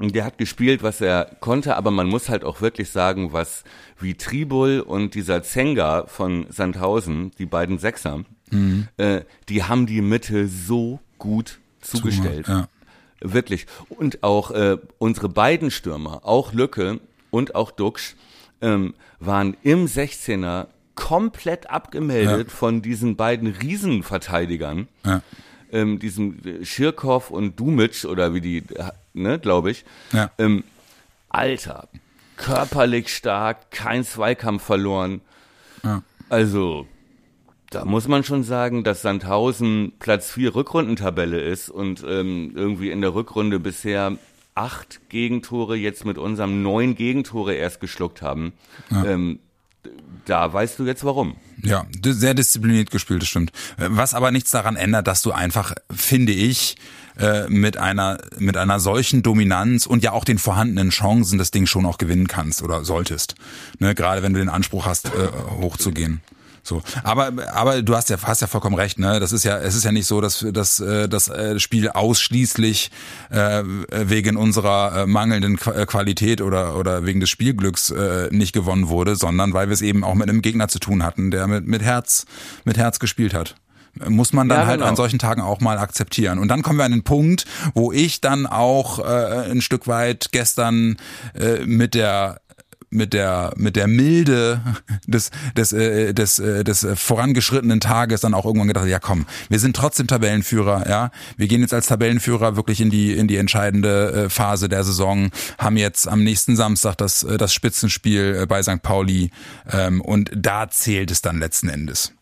der 0.00 0.24
hat 0.24 0.38
gespielt, 0.38 0.82
was 0.82 1.00
er 1.00 1.36
konnte, 1.40 1.76
aber 1.76 1.90
man 1.92 2.08
muss 2.08 2.28
halt 2.28 2.44
auch 2.44 2.60
wirklich 2.60 2.90
sagen, 2.90 3.32
was 3.32 3.62
wie 3.98 4.14
Tribul 4.14 4.80
und 4.80 5.14
dieser 5.14 5.42
Zenga 5.42 6.06
von 6.06 6.46
Sandhausen, 6.50 7.30
die 7.38 7.46
beiden 7.46 7.78
Sechser, 7.78 8.24
Mhm. 8.50 8.88
äh, 8.98 9.22
die 9.48 9.62
haben 9.64 9.86
die 9.86 10.02
Mitte 10.02 10.48
so 10.48 11.00
gut 11.18 11.58
zugestellt. 11.80 12.46
Ja. 12.46 12.68
Wirklich. 13.20 13.66
Und 13.88 14.22
auch 14.22 14.50
äh, 14.50 14.76
unsere 14.98 15.28
beiden 15.30 15.70
Stürmer, 15.70 16.20
auch 16.24 16.52
Lücke 16.52 17.00
und 17.34 17.54
auch 17.54 17.70
Duxch, 17.70 18.14
ähm, 18.62 18.94
waren 19.20 19.56
im 19.62 19.86
16er 19.86 20.68
komplett 20.94 21.68
abgemeldet 21.70 22.50
von 22.52 22.80
diesen 22.82 23.16
beiden 23.16 23.48
Riesenverteidigern, 23.48 24.86
Ja. 25.04 25.22
ähm, 25.72 25.98
diesem 25.98 26.38
äh, 26.44 26.64
Schirkow 26.64 27.30
und 27.30 27.58
Dumic 27.58 28.04
oder 28.04 28.32
wie 28.34 28.40
die, 28.40 28.58
äh, 28.58 28.90
ne, 29.12 29.38
glaube 29.40 29.70
ich. 29.72 29.84
Ja. 30.12 30.30
Ähm, 30.38 30.62
Alter, 31.28 31.88
körperlich 32.36 33.08
stark, 33.14 33.70
kein 33.72 34.04
Zweikampf 34.04 34.62
verloren. 34.62 35.20
Ja. 35.82 36.02
Also, 36.28 36.86
da 37.70 37.84
muss 37.84 38.06
man 38.06 38.22
schon 38.22 38.44
sagen, 38.44 38.84
dass 38.84 39.02
Sandhausen 39.02 39.92
Platz 39.98 40.30
4 40.30 40.54
Rückrundentabelle 40.54 41.40
ist 41.40 41.68
und 41.70 42.04
ähm, 42.08 42.52
irgendwie 42.54 42.90
in 42.90 43.00
der 43.00 43.14
Rückrunde 43.16 43.58
bisher 43.58 44.16
acht 44.54 45.00
Gegentore, 45.08 45.76
jetzt 45.76 46.04
mit 46.04 46.18
unserem 46.18 46.62
neun 46.62 46.94
Gegentore 46.94 47.54
erst 47.54 47.80
geschluckt 47.80 48.22
haben. 48.22 48.52
Ähm, 48.90 49.40
da 50.24 50.52
weißt 50.52 50.78
du 50.78 50.86
jetzt 50.86 51.04
warum. 51.04 51.36
Ja, 51.62 51.86
sehr 52.04 52.34
diszipliniert 52.34 52.90
gespielt, 52.90 53.22
das 53.22 53.28
stimmt. 53.28 53.50
Äh, 53.78 53.88
Was 53.90 54.14
aber 54.14 54.30
nichts 54.30 54.50
daran 54.50 54.76
ändert, 54.76 55.06
dass 55.06 55.22
du 55.22 55.32
einfach, 55.32 55.74
finde 55.90 56.32
ich, 56.32 56.76
äh, 57.18 57.48
mit 57.48 57.76
einer 57.76 58.18
mit 58.38 58.56
einer 58.56 58.80
solchen 58.80 59.22
Dominanz 59.22 59.86
und 59.86 60.02
ja 60.02 60.12
auch 60.12 60.24
den 60.24 60.38
vorhandenen 60.38 60.90
Chancen 60.90 61.38
das 61.38 61.50
Ding 61.50 61.66
schon 61.66 61.86
auch 61.86 61.98
gewinnen 61.98 62.26
kannst 62.26 62.62
oder 62.62 62.84
solltest. 62.84 63.36
Ne, 63.78 63.94
gerade 63.94 64.22
wenn 64.22 64.32
du 64.32 64.40
den 64.40 64.48
Anspruch 64.48 64.86
hast, 64.86 65.06
äh, 65.06 65.28
hochzugehen. 65.60 66.22
So, 66.66 66.82
aber 67.02 67.30
aber 67.52 67.82
du 67.82 67.94
hast 67.94 68.08
ja 68.08 68.16
hast 68.22 68.40
ja 68.40 68.46
vollkommen 68.46 68.74
recht, 68.74 68.98
ne? 68.98 69.20
Das 69.20 69.32
ist 69.32 69.44
ja 69.44 69.58
es 69.58 69.74
ist 69.74 69.84
ja 69.84 69.92
nicht 69.92 70.06
so, 70.06 70.22
dass 70.22 70.44
dass 70.50 70.80
äh, 70.80 71.08
das 71.10 71.28
äh, 71.28 71.60
Spiel 71.60 71.90
ausschließlich 71.90 72.90
äh, 73.30 73.62
wegen 73.90 74.36
unserer 74.38 75.02
äh, 75.02 75.06
mangelnden 75.06 75.58
Qua- 75.58 75.84
Qualität 75.84 76.40
oder 76.40 76.76
oder 76.76 77.04
wegen 77.04 77.20
des 77.20 77.28
Spielglücks 77.28 77.90
äh, 77.90 78.28
nicht 78.30 78.54
gewonnen 78.54 78.88
wurde, 78.88 79.14
sondern 79.14 79.52
weil 79.52 79.68
wir 79.68 79.74
es 79.74 79.82
eben 79.82 80.04
auch 80.04 80.14
mit 80.14 80.28
einem 80.28 80.40
Gegner 80.40 80.68
zu 80.68 80.78
tun 80.78 81.02
hatten, 81.04 81.30
der 81.30 81.46
mit 81.46 81.66
mit 81.66 81.82
Herz 81.82 82.24
mit 82.64 82.78
Herz 82.78 82.98
gespielt 82.98 83.34
hat. 83.34 83.56
Muss 84.08 84.32
man 84.32 84.48
dann 84.48 84.62
Ja, 84.62 84.66
halt 84.66 84.78
genau. 84.78 84.88
an 84.90 84.96
solchen 84.96 85.20
Tagen 85.20 85.40
auch 85.40 85.60
mal 85.60 85.78
akzeptieren. 85.78 86.40
Und 86.40 86.48
dann 86.48 86.62
kommen 86.62 86.78
wir 86.80 86.84
an 86.84 86.90
den 86.90 87.04
Punkt, 87.04 87.44
wo 87.74 87.92
ich 87.92 88.20
dann 88.20 88.44
auch 88.46 88.98
äh, 88.98 89.50
ein 89.52 89.60
Stück 89.60 89.86
weit 89.86 90.30
gestern 90.32 90.96
äh, 91.38 91.64
mit 91.64 91.94
der 91.94 92.40
mit 92.94 93.12
der 93.12 93.52
mit 93.56 93.76
der 93.76 93.86
Milde 93.86 94.60
des 95.06 95.30
des 95.56 95.72
äh, 95.72 96.14
des 96.14 96.38
äh, 96.38 96.64
des 96.64 96.86
vorangeschrittenen 96.94 97.80
Tages 97.80 98.20
dann 98.20 98.34
auch 98.34 98.44
irgendwann 98.44 98.68
gedacht, 98.68 98.86
ja 98.86 98.98
komm, 98.98 99.26
wir 99.48 99.58
sind 99.58 99.76
trotzdem 99.76 100.06
Tabellenführer, 100.06 100.88
ja, 100.88 101.10
wir 101.36 101.48
gehen 101.48 101.60
jetzt 101.60 101.74
als 101.74 101.86
Tabellenführer 101.86 102.56
wirklich 102.56 102.80
in 102.80 102.90
die 102.90 103.12
in 103.12 103.28
die 103.28 103.36
entscheidende 103.36 104.24
äh, 104.24 104.28
Phase 104.30 104.68
der 104.68 104.84
Saison, 104.84 105.30
haben 105.58 105.76
jetzt 105.76 106.08
am 106.08 106.22
nächsten 106.22 106.56
Samstag 106.56 106.96
das 106.96 107.22
äh, 107.24 107.36
das 107.36 107.52
Spitzenspiel 107.52 108.40
äh, 108.42 108.46
bei 108.46 108.62
St. 108.62 108.82
Pauli 108.82 109.30
ähm, 109.70 110.00
und 110.00 110.30
da 110.34 110.68
zählt 110.70 111.10
es 111.10 111.22
dann 111.22 111.38
letzten 111.38 111.68
Endes. 111.68 112.12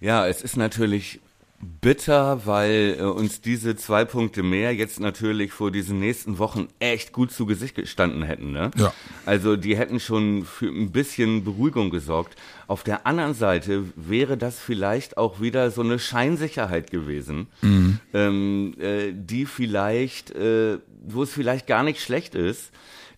Ja, 0.00 0.26
es 0.26 0.42
ist 0.42 0.56
natürlich 0.56 1.20
bitter, 1.60 2.46
weil 2.46 2.96
äh, 2.98 3.02
uns 3.02 3.40
diese 3.42 3.76
zwei 3.76 4.04
Punkte 4.04 4.42
mehr 4.42 4.74
jetzt 4.74 4.98
natürlich 4.98 5.52
vor 5.52 5.70
diesen 5.70 6.00
nächsten 6.00 6.38
Wochen 6.38 6.68
echt 6.78 7.12
gut 7.12 7.32
zu 7.32 7.44
Gesicht 7.46 7.74
gestanden 7.74 8.22
hätten. 8.22 8.50
Ne? 8.52 8.70
Ja. 8.76 8.94
Also 9.26 9.56
die 9.56 9.76
hätten 9.76 10.00
schon 10.00 10.44
für 10.44 10.68
ein 10.68 10.90
bisschen 10.90 11.44
Beruhigung 11.44 11.90
gesorgt. 11.90 12.36
Auf 12.66 12.82
der 12.82 13.06
anderen 13.06 13.34
Seite 13.34 13.84
wäre 13.94 14.38
das 14.38 14.58
vielleicht 14.58 15.18
auch 15.18 15.40
wieder 15.40 15.70
so 15.70 15.82
eine 15.82 15.98
Scheinsicherheit 15.98 16.90
gewesen, 16.90 17.48
ähm, 18.14 18.74
äh, 18.80 19.12
die 19.12 19.44
vielleicht, 19.44 20.30
äh, 20.30 20.78
wo 21.02 21.22
es 21.22 21.32
vielleicht 21.32 21.66
gar 21.66 21.82
nicht 21.82 22.00
schlecht 22.00 22.34
ist, 22.34 22.70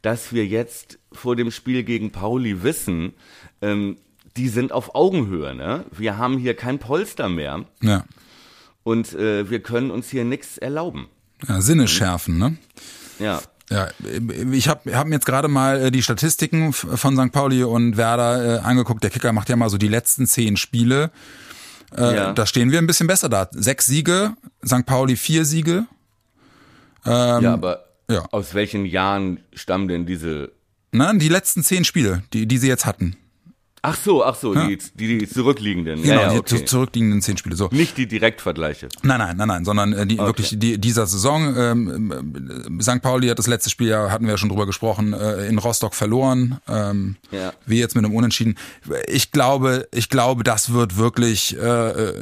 dass 0.02 0.32
wir 0.32 0.46
jetzt 0.46 0.98
vor 1.12 1.36
dem 1.36 1.52
Spiel 1.52 1.84
gegen 1.84 2.10
Pauli 2.10 2.64
wissen, 2.64 3.12
ähm, 3.60 3.98
die 4.36 4.48
sind 4.48 4.72
auf 4.72 4.94
Augenhöhe. 4.94 5.54
Ne? 5.54 5.84
Wir 5.92 6.16
haben 6.16 6.38
hier 6.38 6.54
kein 6.54 6.78
Polster 6.78 7.28
mehr 7.28 7.66
Ja. 7.82 8.04
Und 8.84 9.12
äh, 9.14 9.48
wir 9.50 9.60
können 9.60 9.90
uns 9.90 10.08
hier 10.08 10.24
nichts 10.24 10.58
erlauben. 10.58 11.08
ja 11.46 11.60
Sinne 11.60 11.88
schärfen, 11.88 12.38
ne? 12.38 12.56
Ja. 13.18 13.40
Ja, 13.70 13.88
ich 14.52 14.68
habe 14.68 14.94
hab 14.94 15.06
mir 15.06 15.14
jetzt 15.14 15.24
gerade 15.24 15.48
mal 15.48 15.84
äh, 15.84 15.90
die 15.90 16.02
Statistiken 16.02 16.74
von 16.74 17.16
St. 17.16 17.32
Pauli 17.32 17.64
und 17.64 17.96
Werder 17.96 18.56
äh, 18.56 18.58
angeguckt. 18.58 19.02
Der 19.02 19.08
Kicker 19.08 19.32
macht 19.32 19.48
ja 19.48 19.56
mal 19.56 19.70
so 19.70 19.78
die 19.78 19.88
letzten 19.88 20.26
zehn 20.26 20.56
Spiele. 20.58 21.10
Äh, 21.96 22.16
Ja. 22.16 22.32
Da 22.32 22.44
stehen 22.44 22.70
wir 22.70 22.78
ein 22.78 22.86
bisschen 22.86 23.06
besser 23.06 23.30
da. 23.30 23.48
Sechs 23.52 23.86
Siege, 23.86 24.34
St. 24.66 24.84
Pauli 24.84 25.16
vier 25.16 25.46
Siege. 25.46 25.86
ja, 27.06 27.52
aber 27.54 27.84
ja. 28.10 28.26
aus 28.30 28.52
welchen 28.52 28.84
Jahren 28.84 29.40
stammen 29.54 29.88
denn 29.88 30.04
diese 30.04 30.52
Na, 30.90 31.12
die 31.14 31.28
letzten 31.28 31.62
zehn 31.62 31.84
Spiele, 31.84 32.22
die, 32.32 32.46
die 32.46 32.58
sie 32.58 32.68
jetzt 32.68 32.84
hatten. 32.84 33.16
Ach 33.84 33.96
so, 33.96 34.24
ach 34.24 34.36
so, 34.36 34.54
Ja. 34.54 34.68
die, 34.68 34.78
die, 34.94 35.18
die 35.18 35.28
zurückliegenden. 35.28 36.02
Genau, 36.02 36.14
ja, 36.14 36.22
ja, 36.22 36.32
die 36.34 36.38
okay. 36.38 36.58
zu- 36.58 36.64
zurückliegenden 36.64 37.20
zehn 37.20 37.36
Spiele. 37.36 37.56
So. 37.56 37.68
Nicht 37.72 37.96
die 37.98 38.06
Direktvergleiche. 38.06 38.88
Nein, 39.02 39.18
nein, 39.18 39.36
nein, 39.36 39.48
nein, 39.48 39.64
sondern 39.64 39.92
äh, 39.92 40.06
die, 40.06 40.18
wirklich 40.18 40.54
die, 40.56 40.78
dieser 40.78 41.06
Saison. 41.06 41.56
Ähm, 41.56 42.12
äh, 42.78 42.82
St. 42.82 43.02
Pauli 43.02 43.26
hat 43.28 43.40
das 43.40 43.48
letzte 43.48 43.70
Spiel, 43.70 43.88
ja, 43.88 44.10
hatten 44.10 44.24
wir 44.24 44.30
ja 44.32 44.38
schon 44.38 44.50
drüber 44.50 44.66
gesprochen, 44.66 45.12
äh, 45.14 45.46
in 45.48 45.58
Rostock 45.58 45.94
verloren. 45.96 46.58
Ähm, 46.68 47.16
Ja. 47.32 47.52
Wie 47.66 47.78
jetzt 47.80 47.96
mit 47.96 48.04
einem 48.04 48.14
Unentschieden. 48.14 48.54
Ich 49.08 49.32
glaube, 49.32 49.88
ich 49.92 50.08
glaube, 50.08 50.44
das 50.44 50.72
wird 50.72 50.96
wirklich 50.96 51.56
äh, 51.58 52.12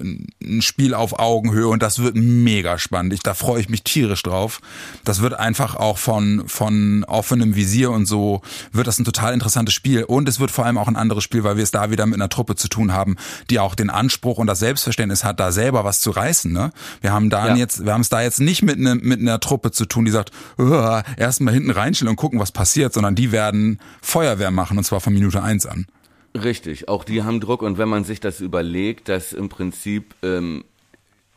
ein 0.43 0.63
Spiel 0.63 0.95
auf 0.95 1.19
Augenhöhe 1.19 1.69
und 1.69 1.83
das 1.83 1.99
wird 2.03 2.17
mega 2.17 2.79
spannend. 2.79 3.13
Ich, 3.13 3.21
da 3.21 3.35
freue 3.35 3.61
ich 3.61 3.69
mich 3.69 3.83
tierisch 3.83 4.23
drauf. 4.23 4.61
Das 5.05 5.21
wird 5.21 5.35
einfach 5.35 5.77
auch 5.77 5.99
von 5.99 6.45
von 6.47 7.05
offenem 7.05 7.55
Visier 7.55 7.91
und 7.91 8.07
so 8.07 8.41
wird 8.73 8.87
das 8.87 8.99
ein 8.99 9.05
total 9.05 9.35
interessantes 9.35 9.75
Spiel 9.75 10.05
und 10.05 10.29
es 10.29 10.41
wird 10.41 10.51
vor 10.51 10.65
allem 10.65 10.79
auch 10.79 10.89
ein 10.89 10.97
anderes 10.97 11.23
Spiel, 11.25 11.45
weil 11.45 11.50
wir 11.57 11.63
es 11.65 11.71
da 11.71 11.91
wieder 11.91 12.07
mit 12.07 12.17
einer 12.17 12.29
Truppe 12.29 12.57
zu 12.57 12.69
tun 12.69 12.93
haben, 12.93 13.17
die 13.51 13.59
auch 13.59 13.75
den 13.75 13.91
Anspruch 13.91 14.39
und 14.39 14.47
das 14.47 14.59
Selbstverständnis 14.61 15.25
hat, 15.25 15.41
da 15.41 15.53
selber 15.53 15.85
was 15.85 16.01
zu 16.01 16.11
reißen. 16.11 16.53
Ne? 16.53 16.73
Wir 17.01 17.13
haben 17.13 17.31
da 17.31 17.49
Ja. 17.49 17.57
jetzt, 17.57 17.85
wir 17.85 17.93
haben 17.93 18.01
es 18.03 18.09
da 18.09 18.21
jetzt 18.23 18.41
nicht 18.41 18.63
mit, 18.63 18.79
ne, 18.79 18.95
mit 18.95 19.21
einer 19.21 19.41
Truppe 19.41 19.71
zu 19.71 19.87
tun, 19.87 20.05
die 20.05 20.11
sagt, 20.11 20.31
"Uah, 20.59 21.03
erst 21.17 21.41
mal 21.41 21.53
hinten 21.55 21.71
reinstellen 21.71 22.11
und 22.11 22.17
gucken, 22.17 22.39
was 22.41 22.53
passiert, 22.53 22.93
sondern 22.93 23.15
die 23.15 23.33
werden 23.33 23.79
Feuerwehr 24.03 24.51
machen 24.51 24.79
und 24.79 24.85
zwar 24.85 25.01
von 25.01 25.13
Minute 25.13 25.43
eins 25.43 25.67
an. 25.67 25.87
Richtig, 26.35 26.89
auch 26.89 27.05
die 27.05 27.23
haben 27.25 27.41
Druck 27.41 27.63
und 27.63 27.77
wenn 27.79 27.89
man 27.89 28.05
sich 28.05 28.21
das 28.21 28.41
überlegt, 28.41 29.09
dass 29.09 29.33
im 29.33 29.49
Prinzip 29.49 30.15
ähm, 30.23 30.63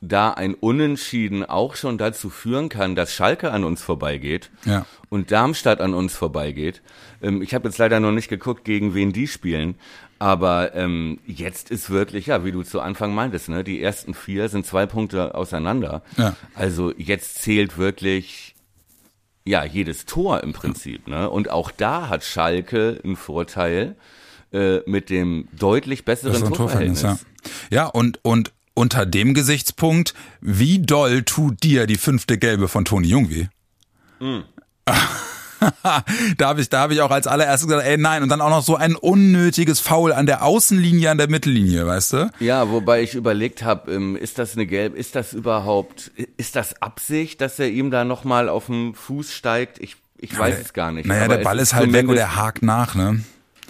da 0.08 0.32
ein 0.32 0.54
Unentschieden 0.54 1.46
auch 1.46 1.76
schon 1.76 1.98
dazu 1.98 2.30
führen 2.30 2.70
kann, 2.70 2.96
dass 2.96 3.14
Schalke 3.14 3.52
an 3.52 3.64
uns 3.64 3.82
vorbeigeht 3.82 4.52
Ja. 4.66 4.86
und 5.10 5.32
Darmstadt 5.32 5.80
an 5.82 5.94
uns 5.94 6.16
vorbeigeht. 6.16 6.82
Ähm, 7.22 7.42
ich 7.42 7.54
habe 7.54 7.68
jetzt 7.68 7.78
leider 7.78 8.00
noch 8.00 8.12
nicht 8.12 8.28
geguckt, 8.28 8.66
gegen 8.66 8.94
wen 8.94 9.14
die 9.14 9.28
spielen, 9.28 9.76
aber 10.20 10.76
ähm, 10.76 11.20
jetzt 11.26 11.72
ist 11.72 11.90
wirklich, 11.90 12.28
ja, 12.28 12.44
wie 12.46 12.52
du 12.52 12.64
zu 12.64 12.82
Anfang 12.82 13.14
meintest, 13.16 13.50
ne, 13.50 13.64
die 13.64 13.82
ersten 13.82 14.14
vier 14.14 14.50
sind 14.50 14.66
zwei 14.66 14.86
Punkte 14.86 15.36
auseinander. 15.36 16.04
Ja. 16.18 16.36
Also 16.54 16.94
jetzt 16.98 17.42
zählt 17.42 17.78
wirklich 17.78 18.56
ja 19.46 19.64
jedes 19.66 20.06
Tor 20.06 20.42
im 20.44 20.54
Prinzip, 20.54 21.08
ne? 21.08 21.30
Und 21.30 21.50
auch 21.50 21.72
da 21.72 22.08
hat 22.08 22.24
Schalke 22.24 23.00
einen 23.04 23.18
Vorteil 23.18 23.96
äh, 24.54 24.80
mit 24.86 25.10
dem 25.10 25.50
deutlich 25.52 26.06
besseren 26.06 26.54
Torverhältnis. 26.54 27.02
Torverhältnis, 27.02 27.26
ja. 27.70 27.84
Ja, 27.84 27.86
und, 27.88 28.20
und 28.24 28.54
unter 28.74 29.06
dem 29.06 29.34
Gesichtspunkt, 29.34 30.14
wie 30.42 30.80
doll 30.80 31.24
tut 31.24 31.64
dir 31.64 31.88
die 31.88 31.98
fünfte 31.98 32.38
Gelbe 32.38 32.68
von 32.68 32.86
Toni 32.86 33.08
Jung 33.08 33.30
weh? 33.30 33.48
da 36.38 36.50
habe 36.50 36.62
ich, 36.62 36.70
da 36.70 36.80
habe 36.80 36.94
ich 36.94 37.02
auch 37.02 37.12
als 37.12 37.28
allererstes 37.28 37.68
gesagt, 37.68 37.88
ey 37.88 37.98
nein, 37.98 38.24
und 38.24 38.30
dann 38.30 38.42
auch 38.42 38.50
noch 38.50 38.64
so 38.64 38.76
ein 38.76 38.96
unnötiges 38.96 39.80
Foul 39.80 40.12
an 40.12 40.26
der 40.26 40.44
Außenlinie, 40.44 41.12
an 41.12 41.18
der 41.18 41.30
Mittellinie, 41.30 41.86
weißt 41.86 42.14
du? 42.14 42.32
Ja, 42.40 42.70
wobei 42.70 43.02
ich 43.02 43.16
überlegt 43.16 43.64
habe, 43.64 43.92
ähm, 43.92 44.16
ist 44.16 44.40
das 44.40 44.56
eine 44.56 44.66
gelb, 44.66 44.96
ist 44.96 45.16
das 45.16 45.34
überhaupt, 45.34 46.12
ist 46.38 46.56
das 46.56 46.82
Absicht, 46.82 47.42
dass 47.42 47.60
er 47.60 47.70
ihm 47.70 47.92
da 47.92 48.06
nochmal 48.06 48.50
auf 48.50 48.68
den 48.68 48.94
Fuß 48.94 49.32
steigt? 49.32 49.80
Ich, 49.80 49.98
ich 50.18 50.38
weiß 50.38 50.60
es 50.60 50.74
gar 50.74 50.92
nicht. 50.92 51.06
Naja, 51.06 51.28
der 51.28 51.38
Ball 51.38 51.60
ist 51.60 51.74
halt 51.74 51.92
weg 51.94 52.08
und 52.08 52.18
er 52.18 52.36
hakt 52.36 52.64
nach, 52.64 52.96
ne? 52.96 53.24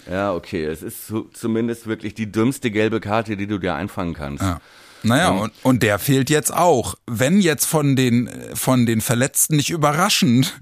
Ja, 0.09 0.33
okay, 0.33 0.65
es 0.65 0.81
ist 0.81 1.13
zumindest 1.33 1.87
wirklich 1.87 2.13
die 2.13 2.31
dümmste 2.31 2.71
gelbe 2.71 2.99
Karte, 2.99 3.37
die 3.37 3.47
du 3.47 3.57
dir 3.57 3.75
einfangen 3.75 4.13
kannst. 4.13 4.43
Ja. 4.43 4.59
Naja, 5.03 5.29
und, 5.29 5.51
und 5.63 5.83
der 5.83 5.99
fehlt 5.99 6.29
jetzt 6.29 6.53
auch. 6.53 6.95
Wenn 7.05 7.39
jetzt 7.39 7.65
von 7.65 7.95
den, 7.95 8.29
von 8.53 8.85
den 8.85 9.01
Verletzten 9.01 9.57
nicht 9.57 9.69
überraschend 9.69 10.61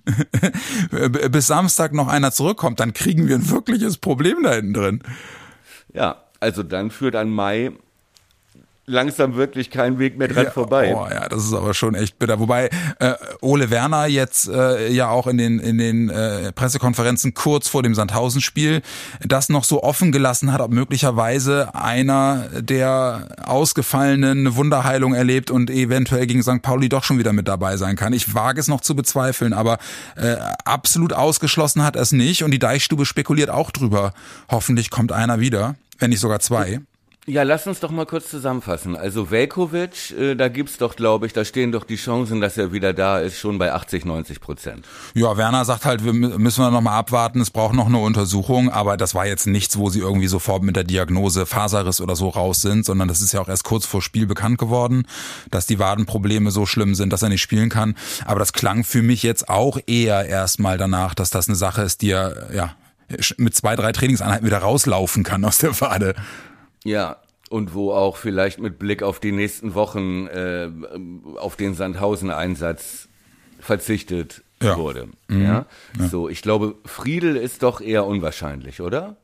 bis 1.32 1.48
Samstag 1.48 1.94
noch 1.94 2.08
einer 2.08 2.32
zurückkommt, 2.32 2.80
dann 2.80 2.94
kriegen 2.94 3.28
wir 3.28 3.36
ein 3.36 3.50
wirkliches 3.50 3.98
Problem 3.98 4.44
da 4.44 4.54
hinten 4.54 4.74
drin. 4.74 5.04
Ja, 5.94 6.24
also 6.40 6.64
dann 6.64 6.90
führt 6.90 7.16
an 7.16 7.30
Mai 7.30 7.72
langsam 8.86 9.36
wirklich 9.36 9.70
kein 9.70 10.00
Weg 10.00 10.18
mehr 10.18 10.28
dran 10.28 10.46
ja, 10.46 10.52
vorbei. 10.52 10.96
Oh 10.96 11.08
ja, 11.10 11.30
das 11.30 11.46
ist 11.46 11.54
aber 11.54 11.74
schon 11.74 11.96
echt 11.96 12.18
bitter. 12.20 12.40
Wobei 12.40 12.70
äh, 13.00 13.14
Ole 13.42 13.70
Werner 13.70 14.08
jetzt 14.08 14.50
äh, 14.50 14.92
ja 14.92 15.10
auch 15.10 15.28
in 15.28 15.38
den 15.38 15.60
in 15.60 15.78
den 15.78 16.10
äh, 16.10 16.52
Pressekonferenzen 16.52 17.34
kurz 17.34 17.68
vor 17.68 17.84
dem 17.84 17.96
Sandhausen-Spiel 17.96 18.82
das 19.22 19.50
noch 19.50 19.64
so 19.64 19.84
offen 19.84 20.12
gelassen 20.12 20.52
hat, 20.52 20.62
ob 20.62 20.72
möglicherweise 20.72 21.74
einer 21.76 22.48
der 22.60 23.30
ausgefallenen 23.46 24.56
Wunderheilung 24.56 25.14
erlebt 25.14 25.52
und 25.52 25.70
eventuell 25.70 26.28
gegen 26.28 26.44
St. 26.44 26.62
Pauli 26.62 26.90
doch 26.90 27.04
schon 27.04 27.20
wieder 27.20 27.34
mit 27.34 27.48
dabei 27.48 27.78
sein 27.78 27.96
kann. 27.96 28.14
Ich 28.14 28.34
wage 28.34 28.60
es 28.60 28.68
noch 28.68 28.82
zu 28.82 28.96
bezweifeln, 28.96 29.54
aber 29.54 29.78
äh, 30.16 30.36
absolut 30.66 31.14
ausgeschlossen 31.14 31.84
hat 31.84 31.96
er 31.96 32.02
es 32.02 32.12
nicht 32.12 32.44
und 32.44 32.52
die 32.52 32.60
Deichstube 32.60 33.06
spekuliert 33.06 33.50
auch 33.50 33.72
drüber. 33.72 34.14
Hoffentlich 34.50 34.90
kommt 34.90 35.12
einer 35.12 35.40
wieder, 35.40 35.76
wenn 36.00 36.10
nicht 36.10 36.20
sogar 36.20 36.40
zwei. 36.40 36.82
Ja, 37.28 37.44
lass 37.44 37.68
uns 37.68 37.80
doch 37.80 37.92
mal 37.92 38.08
kurz 38.08 38.32
zusammenfassen. 38.32 38.96
Also 38.96 39.30
Velkovic, 39.30 40.10
äh, 40.20 40.34
da 40.34 40.48
gibt's 40.48 40.78
doch, 40.80 40.96
glaube 40.96 41.28
ich, 41.28 41.34
da 41.34 41.46
stehen 41.46 41.72
doch 41.72 41.84
die 41.84 41.96
Chancen, 41.96 42.42
dass 42.42 42.58
er 42.58 42.74
wieder 42.74 42.94
da 42.94 43.20
ist, 43.20 43.38
schon 43.38 43.60
bei 43.60 43.72
80, 43.72 44.06
90 44.06 44.42
Prozent. 44.42 44.88
Ja, 45.14 45.38
Werner 45.38 45.64
sagt 45.64 45.86
halt, 45.86 46.04
wir 46.04 46.14
mü- 46.14 46.40
müssen 46.40 46.64
noch 46.72 46.82
mal 46.82 46.98
abwarten, 46.98 47.40
es 47.40 47.52
braucht 47.52 47.76
noch 47.76 47.86
eine 47.86 48.00
Untersuchung, 48.00 48.72
aber 48.72 48.98
das 48.98 49.14
war 49.14 49.28
jetzt 49.28 49.46
nichts, 49.46 49.78
wo 49.78 49.90
sie 49.92 50.00
irgendwie 50.00 50.28
sofort 50.28 50.64
mit 50.64 50.76
der 50.76 50.84
Diagnose 50.84 51.46
Faserriss 51.46 52.02
oder 52.02 52.16
so 52.16 52.28
raus 52.30 52.62
sind, 52.62 52.86
sondern 52.86 53.08
das 53.08 53.22
ist 53.22 53.34
ja 53.34 53.40
auch 53.42 53.50
erst 53.50 53.66
kurz 53.66 53.86
vor 53.86 54.02
Spiel 54.02 54.26
bekannt 54.26 54.58
geworden, 54.58 55.04
dass 55.52 55.68
die 55.68 55.78
Wadenprobleme 55.78 56.50
so 56.50 56.66
schlimm 56.66 56.96
sind, 56.96 57.14
dass 57.14 57.22
er 57.22 57.30
nicht 57.30 57.42
spielen 57.44 57.70
kann. 57.70 57.96
Aber 58.26 58.40
das 58.40 58.52
klang 58.52 58.84
für 58.84 59.04
mich 59.04 59.22
jetzt 59.22 59.48
auch 59.48 59.78
eher 59.86 60.26
erstmal 60.26 60.80
danach, 60.80 61.14
dass 61.14 61.30
das 61.30 61.48
eine 61.48 61.56
Sache 61.56 61.84
ist, 61.84 62.02
die 62.02 62.10
er 62.10 62.52
ja 62.52 62.74
mit 63.38 63.54
zwei, 63.54 63.76
drei 63.76 63.92
Trainingseinheiten 63.92 64.46
wieder 64.48 64.58
rauslaufen 64.60 65.24
kann 65.24 65.46
aus 65.46 65.60
der 65.60 65.80
Wade. 65.82 66.16
Ja, 66.84 67.18
und 67.50 67.74
wo 67.74 67.92
auch 67.92 68.18
vielleicht 68.18 68.60
mit 68.60 68.80
Blick 68.80 69.04
auf 69.04 69.20
die 69.20 69.32
nächsten 69.32 69.74
Wochen 69.76 70.28
äh, 70.28 70.70
auf 71.38 71.56
den 71.56 71.76
Sandhausen-Einsatz 71.76 73.08
verzichtet 73.60 74.44
Ja. 74.62 74.78
wurde. 74.78 75.10
Ja? 75.30 75.66
So, 76.00 76.30
ich 76.30 76.42
glaube, 76.42 76.76
Friedel 76.86 77.36
ist 77.36 77.62
doch 77.64 77.82
eher 77.82 78.06
unwahrscheinlich, 78.06 78.82
oder? 78.82 79.18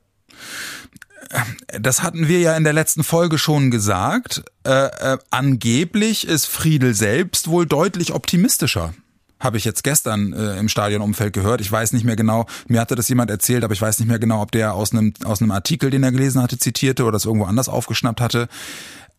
Das 1.79 2.03
hatten 2.03 2.27
wir 2.27 2.39
ja 2.39 2.55
in 2.55 2.63
der 2.63 2.73
letzten 2.73 3.03
Folge 3.03 3.37
schon 3.37 3.71
gesagt. 3.71 4.43
Äh, 4.65 5.13
äh, 5.13 5.17
angeblich 5.31 6.27
ist 6.27 6.45
Friedel 6.45 6.93
selbst 6.93 7.47
wohl 7.49 7.65
deutlich 7.65 8.13
optimistischer. 8.13 8.93
Habe 9.39 9.57
ich 9.57 9.65
jetzt 9.65 9.83
gestern 9.83 10.33
äh, 10.33 10.57
im 10.57 10.67
Stadionumfeld 10.69 11.33
gehört. 11.33 11.61
Ich 11.61 11.71
weiß 11.71 11.93
nicht 11.93 12.03
mehr 12.05 12.15
genau, 12.15 12.45
mir 12.67 12.81
hatte 12.81 12.95
das 12.95 13.07
jemand 13.09 13.29
erzählt, 13.29 13.63
aber 13.63 13.73
ich 13.73 13.81
weiß 13.81 13.99
nicht 13.99 14.07
mehr 14.07 14.19
genau, 14.19 14.41
ob 14.41 14.51
der 14.51 14.73
aus 14.73 14.91
einem, 14.91 15.13
aus 15.23 15.41
einem 15.41 15.51
Artikel, 15.51 15.89
den 15.89 16.03
er 16.03 16.11
gelesen 16.11 16.41
hatte, 16.41 16.57
zitierte 16.57 17.03
oder 17.03 17.13
das 17.13 17.25
irgendwo 17.25 17.45
anders 17.45 17.69
aufgeschnappt 17.69 18.19
hatte. 18.21 18.47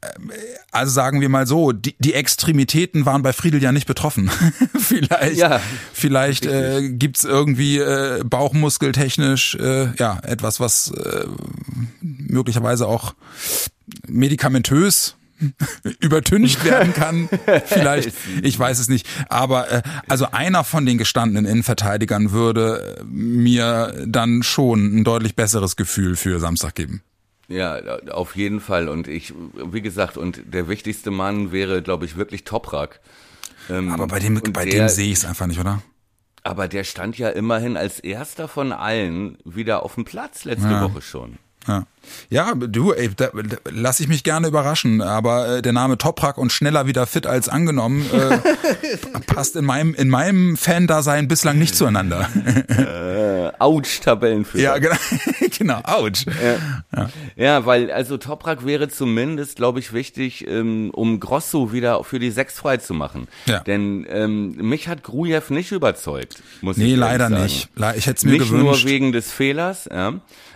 Ähm, 0.03 0.31
Also 0.71 0.93
sagen 0.93 1.21
wir 1.21 1.29
mal 1.29 1.47
so, 1.47 1.73
die, 1.73 1.95
die 1.99 2.15
Extremitäten 2.15 3.07
waren 3.07 3.23
bei 3.23 3.33
Friedel 3.33 3.63
ja 3.63 3.73
nicht 3.73 3.87
betroffen. 3.87 4.31
vielleicht 4.79 5.37
Ja, 5.39 5.61
vielleicht 5.93 6.47
äh, 6.47 6.91
gibt's 6.91 7.25
irgendwie 7.25 7.79
äh, 7.79 8.23
bauchmuskeltechnisch 8.25 9.55
äh, 9.57 9.93
ja 9.99 10.19
etwas, 10.23 10.61
was 10.61 10.91
äh, 10.93 11.27
möglicherweise 12.01 12.87
auch 12.87 13.15
medikamentös 14.07 15.17
übertüncht 16.01 16.65
werden 16.65 16.93
kann. 16.93 17.29
Vielleicht, 17.67 18.13
ich 18.43 18.59
weiß 18.59 18.79
es 18.79 18.89
nicht. 18.89 19.07
Aber 19.29 19.71
äh, 19.71 19.83
also 20.09 20.27
einer 20.33 20.65
von 20.65 20.87
den 20.87 20.99
gestandenen 20.99 21.47
Innenverteidigern 21.47 22.33
würde 22.33 23.03
mir 23.07 24.05
dann 24.07 24.43
schon 24.43 24.99
ein 25.01 25.05
deutlich 25.05 25.37
besseres 25.37 25.77
Gefühl 25.77 26.17
für 26.17 26.41
Samstag 26.41 26.75
geben. 26.75 27.03
Ja, 27.49 27.79
auf 28.11 28.37
jeden 28.37 28.61
Fall. 28.61 28.89
Und 28.89 29.09
ich, 29.09 29.33
wie 29.55 29.81
gesagt, 29.81 30.17
und 30.19 30.43
der 30.47 30.69
wichtigste 30.69 31.11
Mann 31.11 31.51
wäre, 31.51 31.83
glaube 31.83 32.05
ich, 32.05 32.17
wirklich 32.17 32.45
Toprak. 32.45 33.01
Ähm, 33.71 33.91
Aber 33.91 34.07
bei 34.07 34.19
dem, 34.19 34.41
bei 34.53 34.65
der, 34.67 34.87
dem 34.87 34.89
sehe 34.89 35.07
ich 35.11 35.19
es 35.19 35.25
einfach 35.25 35.47
nicht, 35.47 35.59
oder? 35.59 35.83
Aber 36.43 36.69
der 36.69 36.85
stand 36.85 37.19
ja 37.19 37.31
immerhin 37.31 37.77
als 37.77 38.01
erster 38.01 38.49
von 38.49 38.73
allen 38.73 39.39
wieder 39.45 39.83
auf 39.83 39.95
dem 39.95 40.05
Platz 40.05 40.45
letzte 40.45 40.69
Ja. 40.69 40.83
Woche 40.83 41.03
schon. 41.03 41.39
Ja, 41.67 41.85
ja 42.31 42.55
du, 42.55 42.93
ey, 42.93 43.11
da, 43.15 43.27
da 43.35 43.57
lass 43.71 44.01
ich 44.01 44.09
mich 44.09 44.25
gerne 44.25 44.47
überraschen, 44.49 45.03
aber 45.03 45.57
äh, 45.59 45.63
der 45.63 45.73
Name 45.73 45.99
Toprak 45.99 46.39
und 46.39 46.51
schneller 46.53 46.87
wieder 46.87 47.07
fit 47.07 47.27
als 47.27 47.49
angenommen 47.49 48.07
äh, 48.13 48.39
passt 49.27 49.57
in 49.57 49.65
meinem 49.67 49.95
in 49.95 50.09
meinem 50.09 50.57
Fan-Dasein 50.57 51.29
bislang 51.29 51.59
nicht 51.59 51.75
zueinander. 51.77 52.29
Äh, 52.69 53.53
Autsch, 53.59 54.01
Tabellenführer. 54.01 54.63
ja, 54.63 54.79
genau, 54.79 54.97
genau, 55.59 55.81
ouch. 55.85 56.25
Ja, 57.37 57.67
weil 57.67 57.91
also 57.91 58.17
Toprak 58.17 58.65
wäre 58.65 58.89
zumindest, 58.89 59.57
glaube 59.57 59.81
ich, 59.81 59.93
wichtig, 59.93 60.47
ähm, 60.49 60.91
um 60.95 61.21
Grosso 61.21 61.73
wieder 61.73 62.03
für 62.05 62.19
die 62.19 62.31
Sechs 62.31 62.59
frei 62.59 62.77
zu 62.79 62.95
machen. 62.95 63.29
Ja. 63.47 63.61
Denn 63.61 64.07
ähm, 64.09 64.57
mich 64.57 64.89
hat 64.89 65.03
Grujew 65.03 65.43
nicht 65.51 65.73
überzeugt, 65.73 66.43
muss 66.61 66.77
ich 66.77 66.83
Nee, 66.85 66.91
ehrlich 66.91 67.01
leider 67.01 67.29
sagen. 67.29 67.43
nicht. 67.43 67.69
Ich 67.97 68.07
hätte 68.07 68.17
es 68.19 68.25
mir 68.25 68.33
Nicht 68.39 68.51
nur 68.51 68.61
gewünscht. 68.63 68.87
wegen 68.87 69.13
des 69.13 69.31
Fehlers, 69.33 69.89
ja, 69.91 70.15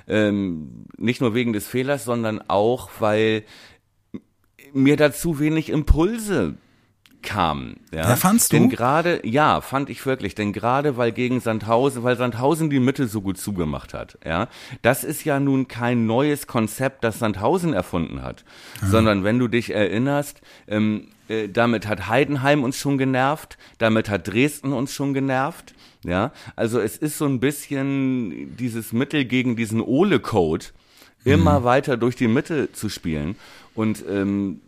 ähm, 0.08 0.86
nicht 0.96 1.20
nur 1.20 1.34
wegen 1.34 1.52
des 1.52 1.66
Fehlers, 1.66 2.04
sondern 2.04 2.42
auch, 2.48 2.90
weil 2.98 3.44
mir 4.72 4.96
dazu 4.96 5.38
wenig 5.38 5.68
Impulse 5.68 6.54
kamen. 7.22 7.80
Ja, 7.92 8.10
Ja, 8.10 8.16
fandst 8.16 8.52
du? 8.52 8.56
Denn 8.56 8.68
gerade, 8.68 9.20
ja, 9.24 9.60
fand 9.60 9.88
ich 9.90 10.04
wirklich, 10.04 10.34
denn 10.34 10.52
gerade 10.52 10.96
weil 10.96 11.12
gegen 11.12 11.40
Sandhausen, 11.40 12.02
weil 12.02 12.16
Sandhausen 12.16 12.68
die 12.68 12.80
Mitte 12.80 13.06
so 13.06 13.20
gut 13.22 13.38
zugemacht 13.38 13.94
hat, 13.94 14.18
ja, 14.24 14.48
das 14.82 15.04
ist 15.04 15.24
ja 15.24 15.40
nun 15.40 15.68
kein 15.68 16.06
neues 16.06 16.46
Konzept, 16.46 17.04
das 17.04 17.18
Sandhausen 17.18 17.72
erfunden 17.72 18.22
hat, 18.22 18.44
sondern 18.82 19.24
wenn 19.24 19.38
du 19.38 19.48
dich 19.48 19.72
erinnerst, 19.72 20.40
ähm, 20.66 21.08
äh, 21.32 21.48
damit 21.48 21.86
hat 21.86 22.08
Heidenheim 22.08 22.62
uns 22.62 22.76
schon 22.76 22.98
genervt, 22.98 23.56
damit 23.78 24.10
hat 24.10 24.28
Dresden 24.28 24.72
uns 24.72 24.92
schon 24.92 25.14
genervt, 25.14 25.74
ja, 26.04 26.32
also 26.56 26.80
es 26.80 26.96
ist 26.96 27.16
so 27.16 27.24
ein 27.26 27.40
bisschen 27.40 28.56
dieses 28.56 28.92
Mittel 28.92 29.24
gegen 29.24 29.56
diesen 29.56 29.80
Ole-Code, 29.80 30.66
immer 31.24 31.64
weiter 31.64 31.96
durch 31.96 32.16
die 32.16 32.28
Mitte 32.28 32.72
zu 32.72 32.88
spielen. 32.88 33.36
Und 33.74 34.04
ähm, 34.10 34.60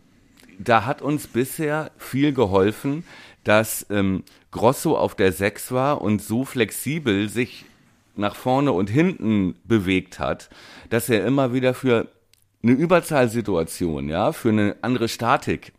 da 0.57 0.85
hat 0.85 1.01
uns 1.01 1.27
bisher 1.27 1.91
viel 1.97 2.33
geholfen, 2.33 3.03
dass 3.43 3.85
ähm, 3.89 4.23
Grosso 4.51 4.97
auf 4.97 5.15
der 5.15 5.33
6 5.33 5.71
war 5.73 6.01
und 6.01 6.21
so 6.21 6.45
flexibel 6.45 7.27
sich 7.27 7.65
nach 8.15 8.35
vorne 8.35 8.71
und 8.71 8.89
hinten 8.89 9.55
bewegt 9.65 10.19
hat, 10.19 10.49
dass 10.89 11.09
er 11.09 11.25
immer 11.25 11.53
wieder 11.53 11.73
für 11.73 12.07
eine 12.63 12.71
Überzahlsituation, 12.71 14.07
ja, 14.07 14.31
für 14.31 14.49
eine 14.49 14.77
andere 14.81 15.09
Statik 15.09 15.73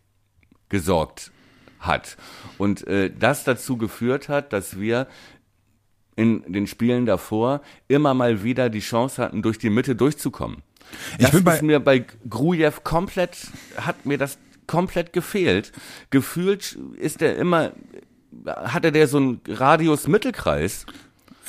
gesorgt 0.69 1.31
hat. 1.79 2.17
Und 2.57 2.85
äh, 2.87 3.11
das 3.17 3.43
dazu 3.43 3.77
geführt 3.77 4.29
hat, 4.29 4.51
dass 4.53 4.79
wir 4.79 5.07
in 6.15 6.43
den 6.51 6.65
Spielen 6.67 7.05
davor 7.05 7.61
immer 7.87 8.13
mal 8.15 8.43
wieder 8.43 8.69
die 8.69 8.79
Chance 8.79 9.21
hatten, 9.21 9.41
durch 9.43 9.59
die 9.59 9.69
Mitte 9.69 9.95
durchzukommen. 9.95 10.63
Ich 11.19 11.25
Das 11.25 11.31
bin 11.31 11.43
bei- 11.43 11.55
ist 11.55 11.61
mir 11.63 11.79
bei 11.79 12.05
Grujew 12.29 12.71
komplett, 12.83 13.37
hat 13.77 14.05
mir 14.05 14.17
das 14.17 14.39
komplett 14.65 15.13
gefehlt. 15.13 15.71
Gefühlt 16.09 16.77
ist 16.97 17.21
er 17.21 17.35
immer, 17.37 17.71
hatte 18.45 18.91
der 18.91 19.07
so 19.07 19.17
einen 19.17 19.41
Radius-Mittelkreis. 19.47 20.85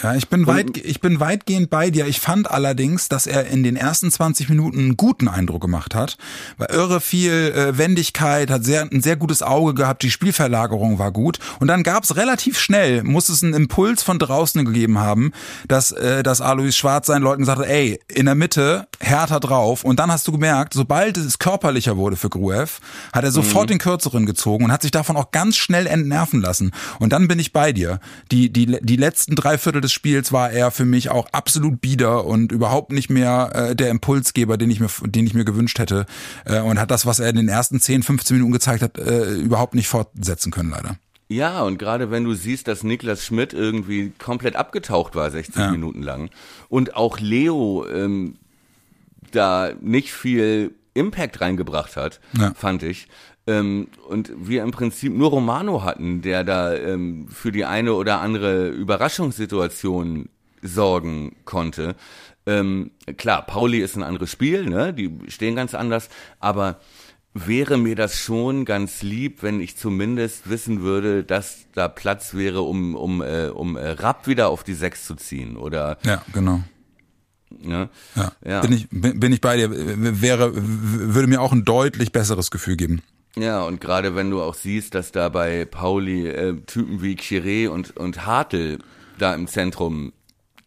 Ja, 0.03 0.15
ich 0.15 0.29
bin 0.29 0.47
weit, 0.47 0.77
ich 0.77 1.01
bin 1.01 1.19
weitgehend 1.19 1.71
bei 1.71 1.91
dir. 1.91 2.07
Ich 2.07 2.21
fand 2.21 2.49
allerdings, 2.49 3.09
dass 3.09 3.27
er 3.27 3.47
in 3.47 3.65
den 3.65 3.75
ersten 3.75 4.13
20 4.13 4.49
Minuten 4.49 4.79
einen 4.79 4.97
guten 4.97 5.27
Eindruck 5.27 5.61
gemacht 5.61 5.97
hat. 5.97 6.17
War 6.57 6.71
irre 6.71 7.01
viel 7.01 7.33
äh, 7.33 7.79
Wendigkeit, 7.79 8.49
hat 8.49 8.65
sehr, 8.65 8.83
ein 8.83 9.03
sehr 9.03 9.17
gutes 9.17 9.43
Auge 9.43 9.75
gehabt, 9.75 10.05
die 10.05 10.11
Spielverlagerung 10.13 11.01
war 11.01 11.11
gut. 11.11 11.41
Und 11.59 11.67
dann 11.67 11.83
gab's 11.83 12.15
relativ 12.15 12.61
schnell, 12.61 13.03
muss 13.03 13.29
es 13.29 13.43
einen 13.43 13.55
Impuls 13.55 14.05
von 14.05 14.21
draußen 14.21 14.65
gegeben 14.65 14.99
haben, 14.99 15.33
dass, 15.67 15.91
äh, 15.91 16.23
dass 16.23 16.41
Alois 16.41 16.73
Schwarz 16.73 17.09
seinen 17.09 17.23
Leuten 17.23 17.43
gesagt 17.43 17.59
hat, 17.59 17.67
ey, 17.67 17.99
in 18.07 18.27
der 18.27 18.37
Mitte, 18.37 18.87
härter 19.01 19.41
drauf. 19.41 19.83
Und 19.83 19.99
dann 19.99 20.13
hast 20.13 20.29
du 20.29 20.33
gemerkt, 20.33 20.75
sobald 20.75 21.17
es 21.17 21.41
körperlicher 21.41 21.97
wurde 21.97 22.17
für 22.17 22.31
Gruev, 22.31 22.79
hat 23.13 23.25
er 23.25 23.33
sofort 23.33 23.71
den 23.71 23.79
Kürzeren 23.79 24.27
gezogen 24.27 24.67
und 24.67 24.73
hat 24.73 24.83
sich 24.83 24.93
davon 24.93 25.17
auch 25.17 25.33
ganz 25.33 25.57
schnell 25.57 25.89
entnerven 25.89 26.41
lassen. 26.41 26.71
Und 27.01 27.13
dann 27.13 27.27
bin 27.27 27.41
ich 27.41 27.53
bei 27.53 27.73
dir. 27.73 27.99
Die, 28.31 28.53
die, 28.53 28.79
die 28.81 28.97
letzten 28.97 29.35
drei 29.35 29.59
Viertel 29.59 29.81
des 29.81 29.88
des 29.89 29.93
Spiels 29.95 30.33
war 30.33 30.51
er 30.51 30.71
für 30.71 30.85
mich 30.85 31.11
auch 31.11 31.29
absolut 31.33 31.81
bieder 31.81 32.27
und 32.27 32.53
überhaupt 32.53 32.93
nicht 32.93 33.09
mehr 33.09 33.51
äh, 33.55 33.77
der 33.77 33.89
Impulsgeber, 33.89 34.59
den 34.59 34.71
ich 34.71 34.81
mir, 34.81 34.89
den 35.03 35.27
ich 35.27 35.33
mir 35.33 35.45
gewünscht 35.45 35.79
hätte. 35.79 36.05
Äh, 36.45 36.61
und 36.61 36.79
hat 36.79 36.91
das, 36.91 37.07
was 37.07 37.21
er 37.21 37.31
in 37.31 37.37
den 37.37 37.49
ersten 37.49 37.81
10, 37.81 38.03
15 38.03 38.37
Minuten 38.37 38.53
gezeigt 38.53 38.83
hat, 38.83 38.99
äh, 38.99 39.33
überhaupt 39.35 39.75
nicht 39.75 39.89
fortsetzen 39.89 40.53
können, 40.53 40.71
leider. 40.71 40.97
Ja, 41.29 41.63
und 41.63 41.79
gerade 41.79 42.11
wenn 42.11 42.25
du 42.25 42.35
siehst, 42.35 42.69
dass 42.69 42.85
Niklas 42.85 43.25
Schmidt 43.25 43.53
irgendwie 43.53 44.13
komplett 44.19 44.57
abgetaucht 44.57 45.15
war, 45.15 45.31
60 45.31 45.57
ja. 45.57 45.71
Minuten 45.71 46.03
lang, 46.03 46.31
und 46.69 46.95
auch 46.95 47.19
Leo 47.19 47.87
ähm, 47.87 48.37
da 49.33 49.73
nicht 49.81 50.13
viel 50.13 50.73
Impact 50.95 51.41
reingebracht 51.41 51.97
hat, 51.97 52.21
ja. 52.39 52.53
fand 52.55 52.83
ich. 52.83 53.09
Ähm, 53.49 53.89
und 54.07 54.31
wir 54.37 54.63
im 54.63 54.73
Prinzip 54.73 55.15
nur 55.15 55.31
Romano 55.31 55.83
hatten, 55.83 56.21
der 56.21 56.45
da 56.45 56.75
ähm, 56.75 57.29
für 57.31 57.51
die 57.51 57.65
eine 57.65 57.95
oder 57.95 58.21
andere 58.21 58.69
Überraschungssituation 58.69 60.29
sorgen 60.61 61.35
konnte. 61.47 61.97
Ähm, 62.45 62.91
klar, 63.17 63.47
Pauli 63.47 63.79
ist 63.79 63.97
ein 63.97 64.03
anderes 64.03 64.31
Spiel, 64.31 64.67
ne? 64.67 64.93
Die 64.93 65.11
stehen 65.29 65.57
ganz 65.57 65.75
anders, 65.75 66.11
aber 66.41 66.81
wäre 67.33 67.79
mir 67.79 67.97
das 67.97 68.19
schon 68.19 68.67
ganz 68.67 69.01
lieb, 69.03 69.43
wenn 69.43 69.61
ich 69.61 69.79
zumindest 69.79 70.51
wissen 70.51 70.83
würde, 70.83 71.25
dass 71.25 71.67
da 71.73 71.89
Platz 71.89 72.35
wäre, 72.35 72.61
um 72.61 72.95
um 72.95 73.23
äh, 73.23 73.49
um 73.49 73.77
äh, 73.77 73.91
Rapp 73.91 74.27
wieder 74.27 74.51
auf 74.51 74.63
die 74.63 74.75
Sechs 74.75 75.07
zu 75.07 75.15
ziehen 75.15 75.57
oder 75.57 75.97
ja 76.05 76.23
genau 76.35 76.61
Ne? 77.51 77.89
Ja. 78.15 78.33
ja. 78.45 78.61
Bin 78.61 78.73
ich 78.73 78.89
bin 78.91 79.33
ich 79.33 79.41
bei 79.41 79.57
dir 79.57 79.71
wäre 79.73 80.53
würde 80.55 81.29
mir 81.29 81.41
auch 81.41 81.53
ein 81.53 81.65
deutlich 81.65 82.13
besseres 82.13 82.51
Gefühl 82.51 82.77
geben. 82.77 83.01
Ja, 83.37 83.63
und 83.63 83.81
gerade 83.81 84.17
wenn 84.17 84.31
du 84.31 84.43
auch 84.43 84.55
siehst, 84.55 84.95
dass 84.95 85.13
da 85.13 85.29
bei 85.29 85.65
Pauli 85.65 86.29
äh, 86.29 86.61
Typen 86.67 87.03
wie 87.03 87.15
Chiré 87.15 87.69
und 87.69 87.97
und 87.97 88.27
Hartl 88.27 88.79
da 89.19 89.35
im 89.35 89.47
Zentrum 89.47 90.13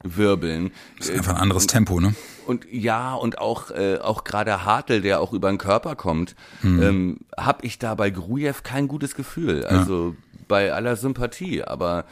wirbeln. 0.04 0.72
Das 0.98 1.10
ist 1.10 1.18
einfach 1.18 1.36
ein 1.36 1.42
anderes 1.42 1.68
Tempo, 1.68 2.00
ne? 2.00 2.16
Und 2.48 2.66
ja, 2.72 3.14
und 3.14 3.38
auch 3.40 3.72
äh, 3.72 3.98
auch 3.98 4.24
gerade 4.24 4.66
Hartl, 4.66 5.02
der 5.02 5.22
auch 5.22 5.34
über 5.34 5.50
den 5.50 5.58
Körper 5.58 5.96
kommt, 5.96 6.36
hm. 6.62 6.82
ähm, 6.82 7.18
habe 7.38 7.66
ich 7.66 7.80
da 7.80 7.96
bei 7.96 8.10
Grujew 8.10 8.56
kein 8.64 8.88
gutes 8.88 9.16
Gefühl. 9.16 9.66
Also 9.66 10.10
ja. 10.10 10.40
bei 10.48 10.74
aller 10.74 10.96
Sympathie, 10.96 11.64
aber 11.64 12.06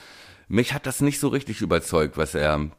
mich 0.48 0.74
hat 0.74 0.86
das 0.86 1.02
nicht 1.02 1.20
so 1.20 1.28
richtig 1.30 1.62
überzeugt, 1.62 2.18
was 2.18 2.36
er 2.36 2.70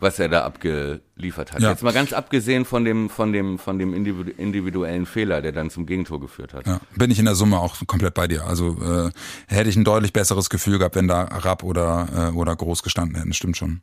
was 0.00 0.18
er 0.18 0.28
da 0.28 0.44
abgeliefert 0.44 1.52
hat. 1.52 1.60
Ja. 1.60 1.70
Jetzt 1.70 1.82
mal 1.82 1.92
ganz 1.92 2.12
abgesehen 2.12 2.64
von 2.64 2.84
dem, 2.84 3.10
von 3.10 3.32
dem, 3.32 3.58
von 3.58 3.78
dem 3.78 3.92
individuellen 3.94 5.06
Fehler, 5.06 5.42
der 5.42 5.52
dann 5.52 5.70
zum 5.70 5.86
Gegentor 5.86 6.20
geführt 6.20 6.54
hat. 6.54 6.66
Ja, 6.66 6.80
bin 6.96 7.10
ich 7.10 7.18
in 7.18 7.24
der 7.24 7.34
Summe 7.34 7.58
auch 7.58 7.76
komplett 7.86 8.14
bei 8.14 8.28
dir. 8.28 8.44
Also 8.44 8.76
äh, 8.80 9.10
hätte 9.48 9.68
ich 9.68 9.76
ein 9.76 9.84
deutlich 9.84 10.12
besseres 10.12 10.50
Gefühl 10.50 10.78
gehabt, 10.78 10.94
wenn 10.94 11.08
da 11.08 11.22
Rapp 11.22 11.64
oder 11.64 12.30
äh, 12.32 12.36
oder 12.36 12.54
Groß 12.54 12.82
gestanden 12.82 13.16
hätten. 13.16 13.32
Stimmt 13.32 13.56
schon. 13.56 13.80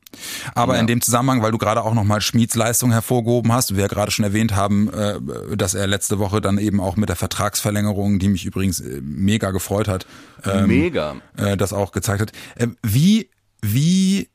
Aber 0.54 0.76
ja. 0.76 0.82
in 0.82 0.88
dem 0.88 1.02
Zusammenhang, 1.02 1.42
weil 1.42 1.52
du 1.52 1.58
gerade 1.58 1.84
auch 1.84 1.94
nochmal 1.94 2.22
Schmieds 2.22 2.56
Leistung 2.56 2.92
hervorgehoben 2.92 3.52
hast, 3.52 3.76
wir 3.76 3.82
ja 3.82 3.88
gerade 3.88 4.12
schon 4.12 4.24
erwähnt 4.24 4.56
haben, 4.56 4.90
äh, 4.94 5.20
dass 5.58 5.74
er 5.74 5.88
letzte 5.88 6.20
Woche 6.20 6.40
dann 6.40 6.58
eben 6.58 6.80
auch 6.80 6.96
mit 6.96 7.10
der 7.10 7.16
Vertragsverlängerung, 7.16 8.20
die 8.20 8.30
mich 8.30 8.46
übrigens 8.46 8.80
äh, 8.80 9.02
mega 9.02 9.52
gefreut 9.52 9.88
hat, 9.88 10.06
ähm, 10.46 10.68
mega, 10.68 11.16
äh, 11.38 11.58
das 11.58 11.74
auch 11.74 11.92
gezeigt 11.92 12.22
hat. 12.22 12.32
Äh, 12.56 12.68
wie 12.82 13.30
wie 13.62 14.30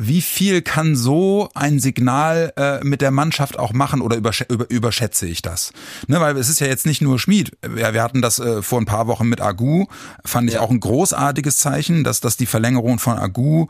wie 0.00 0.22
viel 0.22 0.62
kann 0.62 0.94
so 0.94 1.48
ein 1.54 1.80
Signal 1.80 2.52
äh, 2.56 2.84
mit 2.84 3.00
der 3.00 3.10
Mannschaft 3.10 3.58
auch 3.58 3.72
machen 3.72 4.00
oder 4.00 4.16
übersch 4.16 4.44
über, 4.48 4.70
überschätze 4.70 5.26
ich 5.26 5.42
das? 5.42 5.72
Ne, 6.06 6.20
weil 6.20 6.36
es 6.36 6.48
ist 6.48 6.60
ja 6.60 6.68
jetzt 6.68 6.86
nicht 6.86 7.02
nur 7.02 7.18
Schmied. 7.18 7.50
Ja, 7.76 7.92
wir 7.92 8.02
hatten 8.02 8.22
das 8.22 8.38
äh, 8.38 8.62
vor 8.62 8.80
ein 8.80 8.86
paar 8.86 9.08
Wochen 9.08 9.28
mit 9.28 9.40
Agu, 9.40 9.86
fand 10.24 10.48
ich 10.48 10.54
ja. 10.54 10.60
auch 10.60 10.70
ein 10.70 10.78
großartiges 10.78 11.56
Zeichen, 11.56 12.04
dass, 12.04 12.20
dass 12.20 12.36
die 12.36 12.46
Verlängerung 12.46 13.00
von 13.00 13.18
Agu 13.18 13.66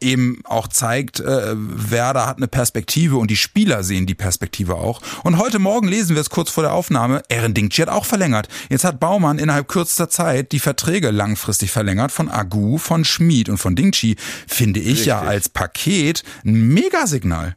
eben 0.00 0.40
auch 0.44 0.68
zeigt, 0.68 1.20
äh, 1.20 1.54
Werder 1.56 2.26
hat 2.26 2.38
eine 2.38 2.48
Perspektive 2.48 3.16
und 3.16 3.30
die 3.30 3.36
Spieler 3.36 3.84
sehen 3.84 4.06
die 4.06 4.14
Perspektive 4.14 4.74
auch. 4.74 5.00
Und 5.22 5.38
heute 5.38 5.58
Morgen 5.58 5.88
lesen 5.88 6.14
wir 6.14 6.20
es 6.20 6.30
kurz 6.30 6.50
vor 6.50 6.62
der 6.62 6.72
Aufnahme, 6.72 7.22
Ehren 7.28 7.54
Dingchi 7.54 7.82
hat 7.82 7.88
auch 7.88 8.04
verlängert. 8.04 8.48
Jetzt 8.68 8.84
hat 8.84 9.00
Baumann 9.00 9.38
innerhalb 9.38 9.68
kürzester 9.68 10.08
Zeit 10.08 10.52
die 10.52 10.58
Verträge 10.58 11.10
langfristig 11.10 11.70
verlängert 11.70 12.12
von 12.12 12.28
Agu, 12.28 12.78
von 12.78 13.04
Schmied 13.04 13.48
und 13.48 13.58
von 13.58 13.76
Dingchi, 13.76 14.16
finde 14.46 14.80
ich 14.80 14.88
Richtig. 14.88 15.06
ja 15.06 15.20
als 15.20 15.48
Paket 15.52 16.22
ein 16.44 16.68
Megasignal. 16.74 17.56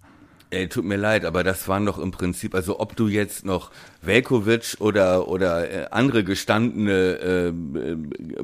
Ey, 0.51 0.69
tut 0.69 0.85
mir 0.85 0.95
leid, 0.95 1.25
aber 1.25 1.43
das 1.43 1.67
waren 1.67 1.85
doch 1.85 1.97
im 1.97 2.11
Prinzip, 2.11 2.55
also 2.55 2.79
ob 2.79 2.95
du 2.95 3.07
jetzt 3.07 3.45
noch 3.45 3.71
Velkovic 4.01 4.77
oder 4.79 5.27
oder 5.27 5.69
äh, 5.69 5.87
andere 5.89 6.23
gestandene 6.23 6.93
äh, 6.93 7.47
äh, 7.47 7.97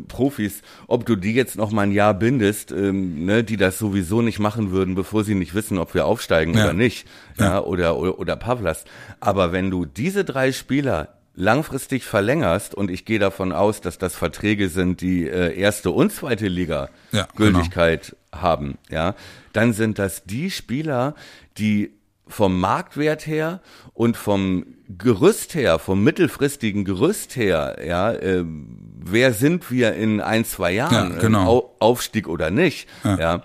Profis, 0.07 0.61
ob 0.87 1.05
du 1.05 1.15
die 1.15 1.33
jetzt 1.33 1.55
noch 1.55 1.71
mal 1.71 1.83
ein 1.83 1.91
Jahr 1.91 2.13
bindest, 2.15 2.71
ähm, 2.71 3.23
ne, 3.23 3.43
die 3.43 3.55
das 3.55 3.77
sowieso 3.77 4.21
nicht 4.21 4.39
machen 4.39 4.71
würden, 4.71 4.95
bevor 4.95 5.23
sie 5.23 5.35
nicht 5.35 5.53
wissen, 5.53 5.77
ob 5.77 5.93
wir 5.93 6.05
aufsteigen 6.05 6.55
ja. 6.55 6.65
oder 6.65 6.73
nicht, 6.73 7.07
ja, 7.37 7.45
ja 7.45 7.59
oder, 7.61 7.95
oder 7.97 8.19
oder 8.19 8.35
Pavlas. 8.35 8.83
Aber 9.19 9.53
wenn 9.53 9.69
du 9.69 9.85
diese 9.85 10.25
drei 10.25 10.51
Spieler 10.51 11.20
langfristig 11.41 12.05
verlängerst 12.05 12.75
und 12.75 12.91
ich 12.91 13.03
gehe 13.03 13.17
davon 13.17 13.51
aus, 13.51 13.81
dass 13.81 13.97
das 13.97 14.15
Verträge 14.15 14.69
sind, 14.69 15.01
die 15.01 15.27
äh, 15.27 15.57
erste 15.57 15.89
und 15.89 16.11
zweite 16.11 16.47
Liga 16.47 16.89
ja, 17.11 17.23
genau. 17.23 17.35
Gültigkeit 17.35 18.15
genau. 18.31 18.43
haben, 18.43 18.77
ja, 18.89 19.15
dann 19.51 19.73
sind 19.73 19.97
das 19.97 20.23
die 20.23 20.51
Spieler, 20.51 21.15
die 21.57 21.93
vom 22.27 22.59
Marktwert 22.59 23.25
her 23.25 23.59
und 23.93 24.17
vom 24.17 24.65
Gerüst 24.87 25.55
her, 25.55 25.79
vom 25.79 26.03
mittelfristigen 26.03 26.85
Gerüst 26.85 27.35
her, 27.35 27.77
ja, 27.85 28.11
äh, 28.11 28.45
wer 28.45 29.33
sind 29.33 29.71
wir 29.71 29.95
in 29.95 30.21
ein, 30.21 30.45
zwei 30.45 30.73
Jahren, 30.73 31.13
ja, 31.13 31.19
genau. 31.19 31.59
äh, 31.59 31.83
Aufstieg 31.83 32.27
oder 32.27 32.51
nicht, 32.51 32.87
ja, 33.03 33.17
ja 33.17 33.43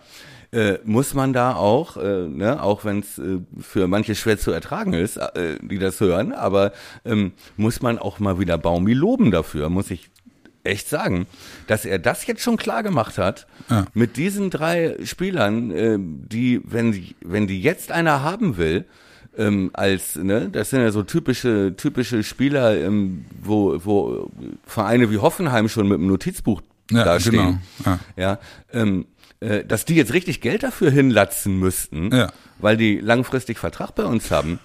äh, 0.52 0.78
muss 0.84 1.14
man 1.14 1.32
da 1.32 1.54
auch, 1.54 1.96
äh, 1.96 2.28
ne, 2.28 2.62
auch 2.62 2.84
wenn 2.84 3.00
es 3.00 3.18
äh, 3.18 3.40
für 3.60 3.88
manche 3.88 4.14
schwer 4.14 4.38
zu 4.38 4.50
ertragen 4.52 4.92
ist, 4.92 5.16
äh, 5.16 5.58
die 5.60 5.78
das 5.78 6.00
hören, 6.00 6.32
aber 6.32 6.72
ähm, 7.04 7.32
muss 7.56 7.82
man 7.82 7.98
auch 7.98 8.18
mal 8.18 8.38
wieder 8.38 8.58
Baumi 8.58 8.92
loben 8.92 9.30
dafür, 9.30 9.68
muss 9.68 9.90
ich 9.90 10.10
echt 10.64 10.88
sagen, 10.88 11.26
dass 11.66 11.84
er 11.84 11.98
das 11.98 12.26
jetzt 12.26 12.42
schon 12.42 12.56
klar 12.56 12.82
gemacht 12.82 13.18
hat 13.18 13.46
ja. 13.70 13.86
mit 13.94 14.16
diesen 14.16 14.50
drei 14.50 14.96
Spielern, 15.04 15.70
äh, 15.70 15.98
die, 15.98 16.60
wenn 16.64 16.92
die, 16.92 17.14
wenn 17.20 17.46
die 17.46 17.62
jetzt 17.62 17.92
einer 17.92 18.22
haben 18.22 18.56
will, 18.56 18.84
ähm, 19.38 19.70
als, 19.72 20.16
ne, 20.16 20.48
das 20.50 20.70
sind 20.70 20.80
ja 20.80 20.90
so 20.90 21.02
typische, 21.02 21.74
typische 21.76 22.22
Spieler, 22.22 22.76
ähm, 22.76 23.26
wo, 23.42 23.78
wo 23.84 24.30
Vereine 24.64 25.10
wie 25.10 25.18
Hoffenheim 25.18 25.68
schon 25.68 25.88
mit 25.88 25.98
dem 25.98 26.06
Notizbuch 26.06 26.62
ja, 26.90 27.04
dastehen. 27.04 27.32
Genau. 27.32 27.58
Ja, 27.84 27.98
ja 28.16 28.38
ähm, 28.72 29.06
äh, 29.40 29.64
dass 29.64 29.84
die 29.84 29.94
jetzt 29.94 30.12
richtig 30.12 30.40
Geld 30.40 30.62
dafür 30.62 30.90
hinlatzen 30.90 31.58
müssten, 31.58 32.14
ja. 32.14 32.32
weil 32.58 32.76
die 32.76 32.98
langfristig 32.98 33.58
Vertrag 33.58 33.94
bei 33.94 34.04
uns 34.04 34.30
haben 34.30 34.60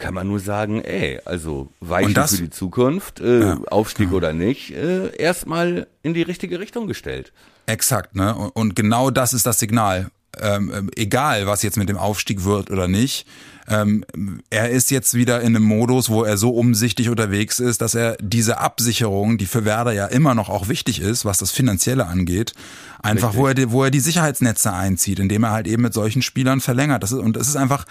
kann 0.00 0.14
man 0.14 0.26
nur 0.26 0.40
sagen, 0.40 0.82
ey, 0.82 1.20
also 1.24 1.68
Weichen 1.80 2.14
das, 2.14 2.34
für 2.34 2.42
die 2.42 2.50
Zukunft, 2.50 3.20
äh, 3.20 3.40
ja, 3.40 3.60
Aufstieg 3.70 4.10
ja. 4.10 4.16
oder 4.16 4.32
nicht, 4.32 4.70
äh, 4.70 5.14
erstmal 5.16 5.86
in 6.02 6.14
die 6.14 6.22
richtige 6.22 6.58
Richtung 6.58 6.86
gestellt. 6.86 7.32
Exakt, 7.66 8.16
ne? 8.16 8.34
Und 8.54 8.74
genau 8.74 9.10
das 9.10 9.32
ist 9.32 9.46
das 9.46 9.58
Signal. 9.60 10.10
Ähm, 10.38 10.72
ähm, 10.74 10.90
egal, 10.96 11.46
was 11.46 11.62
jetzt 11.62 11.76
mit 11.76 11.88
dem 11.88 11.98
Aufstieg 11.98 12.44
wird 12.44 12.70
oder 12.70 12.86
nicht. 12.86 13.26
Ähm, 13.68 14.04
er 14.48 14.70
ist 14.70 14.90
jetzt 14.90 15.14
wieder 15.14 15.40
in 15.40 15.54
einem 15.54 15.64
Modus, 15.64 16.08
wo 16.08 16.24
er 16.24 16.36
so 16.36 16.50
umsichtig 16.50 17.08
unterwegs 17.08 17.58
ist, 17.58 17.80
dass 17.80 17.94
er 17.94 18.16
diese 18.20 18.58
Absicherung, 18.58 19.38
die 19.38 19.46
für 19.46 19.64
Werder 19.64 19.92
ja 19.92 20.06
immer 20.06 20.34
noch 20.34 20.48
auch 20.48 20.68
wichtig 20.68 21.00
ist, 21.00 21.24
was 21.24 21.38
das 21.38 21.50
Finanzielle 21.50 22.06
angeht, 22.06 22.52
einfach, 23.00 23.34
wo 23.34 23.46
er, 23.46 23.70
wo 23.70 23.84
er 23.84 23.90
die 23.90 24.00
Sicherheitsnetze 24.00 24.72
einzieht, 24.72 25.18
indem 25.18 25.44
er 25.44 25.50
halt 25.50 25.66
eben 25.66 25.82
mit 25.82 25.94
solchen 25.94 26.22
Spielern 26.22 26.60
verlängert. 26.60 27.02
Das 27.02 27.12
ist, 27.12 27.18
und 27.18 27.36
es 27.36 27.48
ist 27.48 27.56
einfach, 27.56 27.84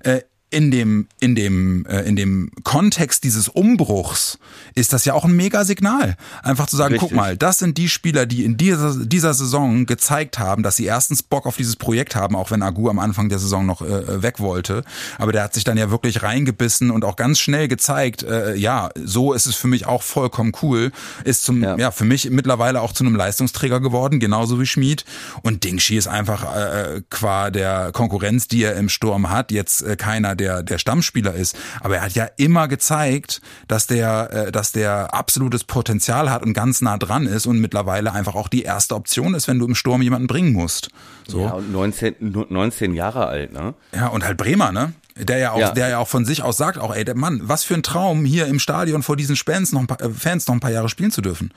äh, 0.00 0.20
in 0.50 0.70
dem 0.70 1.08
in 1.18 1.34
dem 1.34 1.84
äh, 1.86 2.02
in 2.02 2.14
dem 2.14 2.52
Kontext 2.62 3.24
dieses 3.24 3.48
Umbruchs 3.48 4.38
ist 4.76 4.92
das 4.92 5.04
ja 5.04 5.12
auch 5.12 5.24
ein 5.24 5.34
mega 5.34 5.64
Signal 5.64 6.16
einfach 6.42 6.68
zu 6.68 6.76
sagen 6.76 6.94
Richtig. 6.94 7.08
guck 7.08 7.16
mal 7.16 7.36
das 7.36 7.58
sind 7.58 7.76
die 7.78 7.88
Spieler 7.88 8.26
die 8.26 8.44
in 8.44 8.56
dieser 8.56 8.94
dieser 8.94 9.34
Saison 9.34 9.86
gezeigt 9.86 10.38
haben 10.38 10.62
dass 10.62 10.76
sie 10.76 10.84
erstens 10.84 11.24
Bock 11.24 11.46
auf 11.46 11.56
dieses 11.56 11.74
Projekt 11.74 12.14
haben 12.14 12.36
auch 12.36 12.52
wenn 12.52 12.62
Agu 12.62 12.88
am 12.88 13.00
Anfang 13.00 13.28
der 13.28 13.40
Saison 13.40 13.66
noch 13.66 13.82
äh, 13.82 14.22
weg 14.22 14.38
wollte 14.38 14.84
aber 15.18 15.32
der 15.32 15.42
hat 15.42 15.52
sich 15.52 15.64
dann 15.64 15.76
ja 15.76 15.90
wirklich 15.90 16.22
reingebissen 16.22 16.92
und 16.92 17.04
auch 17.04 17.16
ganz 17.16 17.40
schnell 17.40 17.66
gezeigt 17.66 18.22
äh, 18.22 18.54
ja 18.54 18.90
so 18.94 19.32
ist 19.32 19.46
es 19.46 19.56
für 19.56 19.66
mich 19.66 19.86
auch 19.86 20.04
vollkommen 20.04 20.52
cool 20.62 20.92
ist 21.24 21.42
zum 21.42 21.60
ja. 21.64 21.76
ja 21.76 21.90
für 21.90 22.04
mich 22.04 22.30
mittlerweile 22.30 22.82
auch 22.82 22.92
zu 22.92 23.02
einem 23.04 23.16
Leistungsträger 23.16 23.80
geworden 23.80 24.20
genauso 24.20 24.60
wie 24.60 24.66
Schmid 24.66 25.04
und 25.42 25.64
Dingshi 25.64 25.96
ist 25.96 26.06
einfach 26.06 26.54
äh, 26.54 27.02
qua 27.10 27.50
der 27.50 27.90
Konkurrenz 27.90 28.46
die 28.46 28.62
er 28.62 28.76
im 28.76 28.88
Sturm 28.88 29.28
hat 29.28 29.50
jetzt 29.50 29.82
äh, 29.82 29.96
keiner 29.96 30.35
der, 30.36 30.62
der 30.62 30.78
Stammspieler 30.78 31.34
ist. 31.34 31.56
Aber 31.80 31.96
er 31.96 32.02
hat 32.02 32.12
ja 32.12 32.28
immer 32.36 32.68
gezeigt, 32.68 33.40
dass 33.68 33.86
der, 33.86 34.30
äh, 34.32 34.52
dass 34.52 34.72
der 34.72 35.14
absolutes 35.14 35.64
Potenzial 35.64 36.30
hat 36.30 36.42
und 36.42 36.52
ganz 36.52 36.80
nah 36.80 36.98
dran 36.98 37.26
ist 37.26 37.46
und 37.46 37.58
mittlerweile 37.58 38.12
einfach 38.12 38.34
auch 38.34 38.48
die 38.48 38.62
erste 38.62 38.94
Option 38.94 39.34
ist, 39.34 39.48
wenn 39.48 39.58
du 39.58 39.66
im 39.66 39.74
Sturm 39.74 40.02
jemanden 40.02 40.26
bringen 40.26 40.52
musst. 40.52 40.88
So. 41.26 41.40
Ja, 41.40 41.52
und 41.52 41.72
19, 41.72 42.46
19 42.48 42.94
Jahre 42.94 43.26
alt, 43.26 43.52
ne? 43.52 43.74
Ja, 43.94 44.08
und 44.08 44.24
halt 44.24 44.36
Bremer, 44.36 44.72
ne? 44.72 44.92
Der 45.18 45.38
ja 45.38 45.52
auch, 45.52 45.58
ja. 45.58 45.70
der 45.72 45.88
ja 45.88 45.98
auch 45.98 46.08
von 46.08 46.26
sich 46.26 46.42
aus 46.42 46.58
sagt, 46.58 46.78
auch, 46.78 46.94
ey, 46.94 47.04
der 47.04 47.16
Mann, 47.16 47.40
was 47.42 47.64
für 47.64 47.74
ein 47.74 47.82
Traum, 47.82 48.24
hier 48.24 48.46
im 48.46 48.58
Stadion 48.58 49.02
vor 49.02 49.16
diesen 49.16 49.34
Fans 49.34 49.72
noch 49.72 49.80
ein 49.80 49.86
paar, 49.86 50.00
äh, 50.02 50.10
Fans 50.10 50.46
noch 50.46 50.54
ein 50.54 50.60
paar 50.60 50.70
Jahre 50.70 50.90
spielen 50.90 51.10
zu 51.10 51.22
dürfen. 51.22 51.52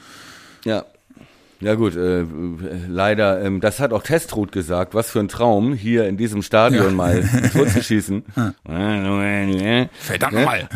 Ja, 0.63 0.85
Ja 1.61 1.75
gut, 1.75 1.95
äh, 1.95 2.23
leider, 2.87 3.41
ähm, 3.43 3.59
das 3.59 3.79
hat 3.79 3.91
auch 3.91 4.03
Testrut 4.03 4.51
gesagt, 4.51 4.93
was 4.93 5.11
für 5.11 5.19
ein 5.19 5.27
Traum, 5.27 5.73
hier 5.73 6.07
in 6.07 6.15
diesem 6.15 6.41
Stadion 6.41 6.85
Ja. 6.85 6.91
mal 6.91 7.17
ein 7.17 7.49
Tor 7.53 7.67
zu 7.67 7.83
schießen. 7.83 8.23
Verdammt 9.99 10.33
mal. 10.45 10.69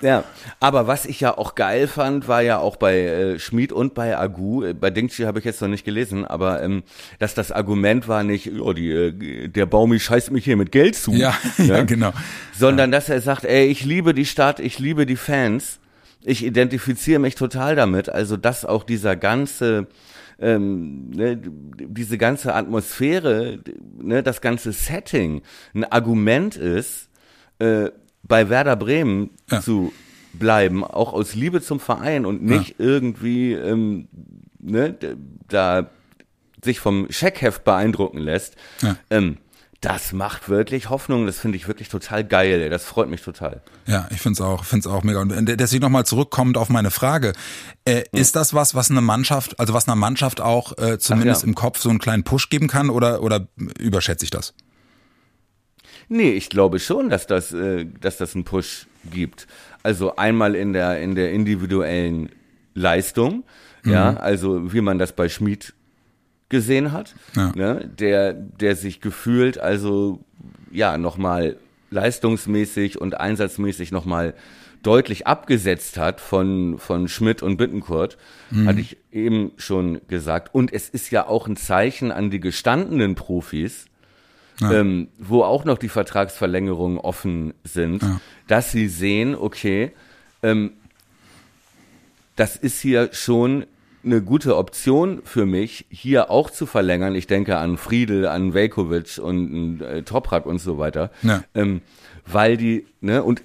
Ja, 0.00 0.24
aber 0.58 0.88
was 0.88 1.06
ich 1.06 1.20
ja 1.20 1.38
auch 1.38 1.54
geil 1.54 1.86
fand, 1.86 2.26
war 2.26 2.42
ja 2.42 2.58
auch 2.58 2.74
bei 2.74 2.98
äh, 3.02 3.38
Schmid 3.38 3.72
und 3.72 3.94
bei 3.94 4.18
Agu, 4.18 4.64
äh, 4.64 4.72
bei 4.74 4.90
Dingchi 4.90 5.22
habe 5.24 5.38
ich 5.38 5.44
jetzt 5.44 5.60
noch 5.62 5.68
nicht 5.68 5.84
gelesen, 5.84 6.24
aber 6.24 6.60
ähm, 6.60 6.82
dass 7.20 7.34
das 7.34 7.52
Argument 7.52 8.08
war 8.08 8.24
nicht, 8.24 8.50
oh, 8.58 8.72
die, 8.72 8.90
äh, 8.90 9.48
der 9.48 9.66
Baumi 9.66 10.00
scheißt 10.00 10.32
mich 10.32 10.44
hier 10.44 10.56
mit 10.56 10.72
Geld 10.72 10.96
zu, 10.96 11.12
Ja, 11.12 11.34
ja, 11.58 11.84
genau. 11.84 12.12
sondern 12.52 12.90
dass 12.90 13.08
er 13.10 13.20
sagt, 13.20 13.44
ey, 13.44 13.66
ich 13.66 13.84
liebe 13.84 14.12
die 14.12 14.26
Stadt, 14.26 14.58
ich 14.58 14.80
liebe 14.80 15.06
die 15.06 15.14
Fans, 15.14 15.78
ich 16.24 16.44
identifiziere 16.44 17.18
mich 17.20 17.34
total 17.34 17.76
damit, 17.76 18.08
also 18.08 18.36
dass 18.36 18.64
auch 18.64 18.84
dieser 18.84 19.16
ganze 19.16 19.86
ähm, 20.38 21.10
ne, 21.10 21.36
diese 21.76 22.18
ganze 22.18 22.54
Atmosphäre, 22.54 23.60
ne, 23.98 24.22
das 24.22 24.40
ganze 24.40 24.72
Setting 24.72 25.42
ein 25.74 25.84
Argument 25.84 26.56
ist, 26.56 27.08
äh, 27.58 27.90
bei 28.24 28.48
Werder 28.48 28.76
Bremen 28.76 29.30
Ja. 29.50 29.60
zu 29.60 29.92
bleiben, 30.32 30.82
auch 30.82 31.12
aus 31.12 31.34
Liebe 31.34 31.60
zum 31.60 31.78
Verein 31.78 32.24
und 32.24 32.42
nicht 32.42 32.76
irgendwie 32.78 33.52
ähm, 33.52 34.08
ne, 34.58 34.96
da 35.48 35.90
sich 36.64 36.80
vom 36.80 37.06
Scheckheft 37.10 37.64
beeindrucken 37.64 38.18
lässt. 38.18 38.56
Ja. 38.80 38.96
Ähm, 39.10 39.36
das 39.82 40.12
macht 40.12 40.48
wirklich 40.48 40.90
Hoffnung, 40.90 41.26
das 41.26 41.40
finde 41.40 41.56
ich 41.56 41.66
wirklich 41.66 41.88
total 41.88 42.24
geil, 42.24 42.70
das 42.70 42.84
freut 42.84 43.08
mich 43.08 43.20
total. 43.20 43.60
Ja, 43.86 44.06
ich 44.10 44.20
find's 44.20 44.40
auch, 44.40 44.64
find's 44.64 44.86
auch 44.86 45.02
mega. 45.02 45.20
Und 45.20 45.46
deswegen 45.46 45.82
nochmal 45.82 46.06
zurückkommend 46.06 46.56
auf 46.56 46.68
meine 46.68 46.92
Frage. 46.92 47.32
Äh, 47.84 48.04
Ist 48.12 48.36
das 48.36 48.54
was, 48.54 48.76
was 48.76 48.90
eine 48.92 49.00
Mannschaft, 49.00 49.58
also 49.58 49.74
was 49.74 49.88
einer 49.88 49.96
Mannschaft 49.96 50.40
auch 50.40 50.78
äh, 50.78 50.98
zumindest 50.98 51.42
ja. 51.42 51.48
im 51.48 51.56
Kopf 51.56 51.80
so 51.80 51.90
einen 51.90 51.98
kleinen 51.98 52.22
Push 52.22 52.48
geben 52.48 52.68
kann 52.68 52.90
oder, 52.90 53.22
oder 53.22 53.48
überschätze 53.80 54.24
ich 54.24 54.30
das? 54.30 54.54
Nee, 56.08 56.30
ich 56.30 56.48
glaube 56.48 56.78
schon, 56.78 57.10
dass 57.10 57.26
das, 57.26 57.52
äh, 57.52 57.84
dass 58.00 58.18
das 58.18 58.36
einen 58.36 58.44
Push 58.44 58.86
gibt. 59.10 59.48
Also 59.82 60.14
einmal 60.14 60.54
in 60.54 60.72
der, 60.72 61.00
in 61.00 61.16
der 61.16 61.32
individuellen 61.32 62.30
Leistung, 62.74 63.42
ja, 63.84 64.14
also 64.14 64.72
wie 64.72 64.80
man 64.80 65.00
das 65.00 65.12
bei 65.12 65.28
Schmid 65.28 65.74
gesehen 66.52 66.92
hat, 66.92 67.16
Ja. 67.34 67.50
ne, 67.56 67.90
der, 67.98 68.32
der 68.32 68.76
sich 68.76 69.00
gefühlt, 69.00 69.58
also 69.58 70.20
ja, 70.70 70.96
nochmal 70.98 71.56
leistungsmäßig 71.90 73.00
und 73.00 73.18
einsatzmäßig 73.18 73.90
nochmal 73.90 74.34
deutlich 74.82 75.26
abgesetzt 75.26 75.96
hat 75.98 76.20
von, 76.20 76.78
von 76.78 77.06
Schmidt 77.08 77.42
und 77.42 77.56
Bittenkurt, 77.56 78.16
hatte 78.66 78.80
ich 78.80 78.96
eben 79.12 79.52
schon 79.56 80.00
gesagt. 80.08 80.54
Und 80.54 80.72
es 80.72 80.88
ist 80.88 81.10
ja 81.10 81.26
auch 81.26 81.46
ein 81.48 81.56
Zeichen 81.56 82.10
an 82.12 82.30
die 82.30 82.40
gestandenen 82.40 83.14
Profis, 83.14 83.86
ähm, 84.62 85.08
wo 85.18 85.42
auch 85.44 85.64
noch 85.64 85.78
die 85.78 85.88
Vertragsverlängerungen 85.88 86.98
offen 86.98 87.54
sind, 87.64 88.04
dass 88.48 88.70
sie 88.72 88.88
sehen, 88.88 89.34
okay, 89.34 89.92
ähm, 90.42 90.72
das 92.36 92.56
ist 92.56 92.80
hier 92.80 93.10
schon 93.12 93.66
eine 94.04 94.22
gute 94.22 94.56
Option 94.56 95.22
für 95.24 95.46
mich, 95.46 95.86
hier 95.88 96.30
auch 96.30 96.50
zu 96.50 96.66
verlängern. 96.66 97.14
Ich 97.14 97.26
denke 97.26 97.56
an 97.58 97.76
Friedel, 97.76 98.26
an 98.26 98.54
Velkovic 98.54 99.18
und 99.18 99.80
äh, 99.80 100.02
Toprak 100.02 100.46
und 100.46 100.58
so 100.58 100.78
weiter. 100.78 101.10
Ja. 101.22 101.42
Ähm, 101.54 101.82
weil 102.26 102.56
die, 102.56 102.86
ne, 103.00 103.22
und 103.22 103.42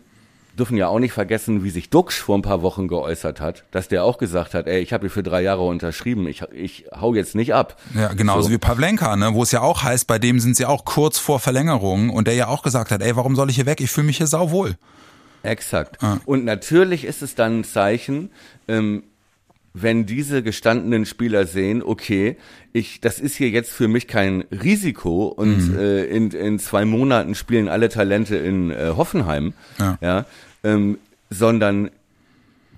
dürfen 0.58 0.76
ja 0.76 0.88
auch 0.88 1.00
nicht 1.00 1.14
vergessen, 1.14 1.64
wie 1.64 1.70
sich 1.70 1.90
Duxch 1.92 2.20
vor 2.20 2.36
ein 2.38 2.42
paar 2.42 2.64
Wochen 2.64 2.88
geäußert 2.88 3.40
hat, 3.40 3.64
dass 3.72 3.88
der 3.88 4.04
auch 4.04 4.18
gesagt 4.18 4.56
hat, 4.56 4.66
ey, 4.66 4.80
ich 4.82 4.92
habe 4.92 5.02
hier 5.02 5.12
für 5.12 5.22
drei 5.24 5.44
Jahre 5.44 5.64
unterschrieben, 5.64 6.28
ich, 6.28 6.42
ich 6.52 6.86
hau 7.00 7.14
jetzt 7.14 7.36
nicht 7.36 7.54
ab. 7.54 7.78
Ja, 7.94 8.14
genauso 8.14 8.48
So. 8.48 8.50
wie 8.52 8.58
Pavlenka, 8.58 9.16
ne, 9.16 9.34
wo 9.34 9.44
es 9.44 9.52
ja 9.52 9.62
auch 9.62 9.84
heißt, 9.84 10.08
bei 10.08 10.18
dem 10.18 10.40
sind 10.40 10.58
sie 10.58 10.66
auch 10.66 10.84
kurz 10.84 11.20
vor 11.20 11.40
Verlängerung 11.40 12.10
und 12.10 12.28
der 12.28 12.34
ja 12.34 12.48
auch 12.48 12.64
gesagt 12.64 12.92
hat, 12.92 13.02
ey, 13.04 13.16
warum 13.16 13.36
soll 13.36 13.50
ich 13.52 13.56
hier 13.56 13.68
weg? 13.68 13.82
Ich 13.82 13.92
fühle 13.92 14.08
mich 14.08 14.18
hier 14.18 14.28
sauwohl. 14.28 14.76
Exakt. 15.44 16.04
Ah. 16.04 16.18
Und 16.26 16.44
natürlich 16.44 17.06
ist 17.06 17.22
es 17.22 17.36
dann 17.36 17.60
ein 17.60 17.64
Zeichen, 17.64 18.32
ähm, 18.68 19.04
wenn 19.82 20.06
diese 20.06 20.42
gestandenen 20.44 21.06
Spieler 21.06 21.46
sehen, 21.46 21.84
okay, 21.84 22.38
ich, 22.74 23.00
das 23.02 23.20
ist 23.20 23.36
hier 23.36 23.50
jetzt 23.50 23.72
für 23.72 23.88
mich 23.88 24.08
kein 24.08 24.42
Risiko 24.52 25.28
und 25.28 25.70
Mhm. 25.74 25.78
äh, 25.78 26.04
in, 26.06 26.32
in 26.32 26.60
zwei 26.60 26.86
Monaten 26.86 27.36
spielen 27.36 27.68
alle 27.68 27.90
Talente 27.90 28.36
in 28.38 28.72
äh, 28.72 28.94
Hoffenheim, 28.96 29.54
Ja. 29.80 29.98
ja, 30.02 30.26
ähm, 30.64 30.98
sondern 31.30 31.92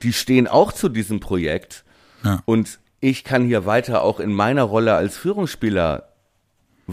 die 0.03 0.13
stehen 0.13 0.47
auch 0.47 0.71
zu 0.73 0.89
diesem 0.89 1.19
Projekt 1.19 1.83
Ja. 2.23 2.41
und 2.45 2.79
ich 3.01 3.23
kann 3.23 3.45
hier 3.45 3.65
weiter 3.65 4.01
auch 4.03 4.19
in 4.19 4.33
meiner 4.33 4.63
Rolle 4.63 4.93
als 4.95 5.15
Führungsspieler 5.17 6.08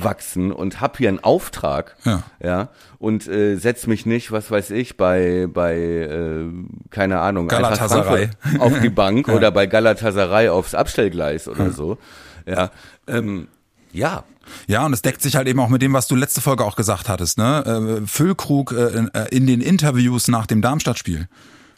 wachsen 0.05 0.53
und 0.53 0.81
hab 0.81 0.97
hier 0.99 1.09
einen 1.09 1.23
Auftrag, 1.23 1.97
Ja. 2.05 2.23
ja, 2.43 2.69
und 2.99 3.27
äh, 3.29 3.57
setz 3.57 3.87
mich 3.87 4.07
nicht, 4.07 4.33
was 4.33 4.51
weiß 4.51 4.71
ich, 4.71 4.97
bei 4.97 5.47
bei 5.53 5.77
äh, 5.77 6.45
keine 6.91 7.21
Ahnung, 7.21 7.49
Galatasaray. 7.49 8.31
Auf 8.59 8.79
die 8.81 8.91
Bank 8.91 9.29
oder 9.37 9.51
bei 9.51 9.67
Galatasaray 9.67 10.49
aufs 10.49 10.75
Abstellgleis 10.75 11.49
oder 11.49 11.71
so, 11.71 11.99
ja, 12.47 12.71
ähm, 13.07 13.49
ja, 13.93 14.25
Ja, 14.67 14.85
und 14.87 14.93
es 14.93 15.03
deckt 15.03 15.23
sich 15.23 15.37
halt 15.37 15.49
eben 15.49 15.59
auch 15.61 15.69
mit 15.71 15.83
dem, 15.83 15.93
was 15.93 16.07
du 16.07 16.15
letzte 16.15 16.41
Folge 16.41 16.65
auch 16.65 16.77
gesagt 16.77 17.09
hattest, 17.09 17.39
ne? 17.39 17.99
Äh, 18.03 18.07
Füllkrug 18.07 18.73
äh, 18.73 18.89
in, 18.99 19.15
äh, 19.15 19.27
in 19.31 19.47
den 19.47 19.61
Interviews 19.61 20.29
nach 20.29 20.47
dem 20.47 20.61
Darmstadt-Spiel, 20.63 21.29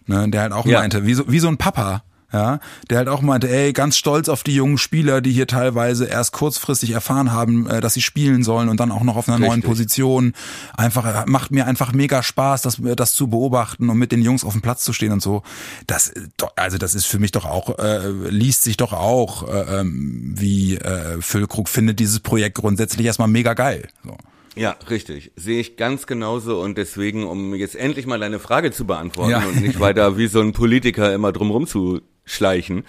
ne? 0.06 0.28
Der 0.28 0.42
halt 0.42 0.52
auch 0.52 0.66
Ja. 0.66 0.80
meinte, 0.80 1.06
wie 1.06 1.14
so, 1.14 1.30
wie 1.30 1.38
so 1.38 1.48
ein 1.48 1.56
Papa, 1.58 2.02
ja, 2.33 2.61
der 2.91 2.99
halt 2.99 3.09
auch 3.09 3.22
meinte, 3.22 3.49
ey, 3.49 3.72
ganz 3.72 3.97
stolz 3.97 4.29
auf 4.29 4.43
die 4.43 4.55
jungen 4.55 4.76
Spieler, 4.76 5.22
die 5.22 5.33
hier 5.33 5.47
teilweise 5.47 6.05
erst 6.05 6.33
kurzfristig 6.33 6.91
erfahren 6.91 7.33
haben, 7.33 7.66
äh, 7.68 7.81
dass 7.81 7.95
sie 7.95 8.03
spielen 8.03 8.43
sollen 8.45 8.68
und 8.68 8.79
dann 8.81 8.91
auch 8.93 9.03
noch 9.03 9.16
auf 9.16 9.29
einer 9.29 9.39
neuen 9.39 9.51
Richtig. 9.53 9.68
Position. 9.68 10.35
Einfach 10.76 11.07
äh, 11.07 11.24
macht 11.26 11.51
mir 11.53 11.66
einfach 11.66 11.93
mega 11.93 12.22
Spaß, 12.22 12.62
das, 12.62 12.79
das 12.97 13.14
zu 13.14 13.29
beobachten 13.29 13.89
und 13.89 13.97
mit 13.97 14.12
den 14.12 14.20
Jungs 14.20 14.45
auf 14.45 14.53
dem 14.53 14.61
Platz 14.61 14.85
zu 14.85 14.93
stehen 14.93 15.12
und 15.12 15.22
so. 15.22 15.43
Das, 15.87 16.09
äh, 16.11 16.20
also 16.57 16.76
das 16.76 16.95
ist 16.95 17.07
für 17.07 17.18
mich 17.18 17.33
doch 17.33 17.47
auch 17.47 17.79
äh, 17.79 18.11
liest 18.29 18.62
sich 18.62 18.76
doch 18.76 18.93
auch 18.93 19.49
äh, 19.49 19.81
ähm, 19.81 20.35
wie 20.37 20.76
äh, 20.76 21.20
Füllkrug 21.20 21.68
findet 21.68 21.99
dieses 21.99 22.20
Projekt 22.20 22.57
grundsätzlich 22.57 23.07
erstmal 23.07 23.29
mega 23.29 23.55
geil. 23.55 23.89
So. 24.05 24.16
Ja, 24.55 24.76
richtig. 24.91 25.31
Sehe 25.37 25.61
ich 25.61 25.76
ganz 25.76 26.07
genauso 26.09 26.61
und 26.61 26.76
deswegen, 26.79 27.24
um 27.24 27.55
jetzt 27.55 27.76
endlich 27.76 28.07
mal 28.07 28.18
deine 28.18 28.41
Frage 28.41 28.72
zu 28.72 28.87
beantworten 28.87 29.31
Ja. 29.31 29.45
und 29.45 29.61
nicht 29.62 29.79
weiter 29.79 30.18
wie 30.18 30.26
so 30.26 30.41
ein 30.41 30.53
Politiker 30.53 31.14
immer 31.14 31.31
drumrum 31.33 31.66
zu 31.68 32.01
schleichen. 32.29 32.85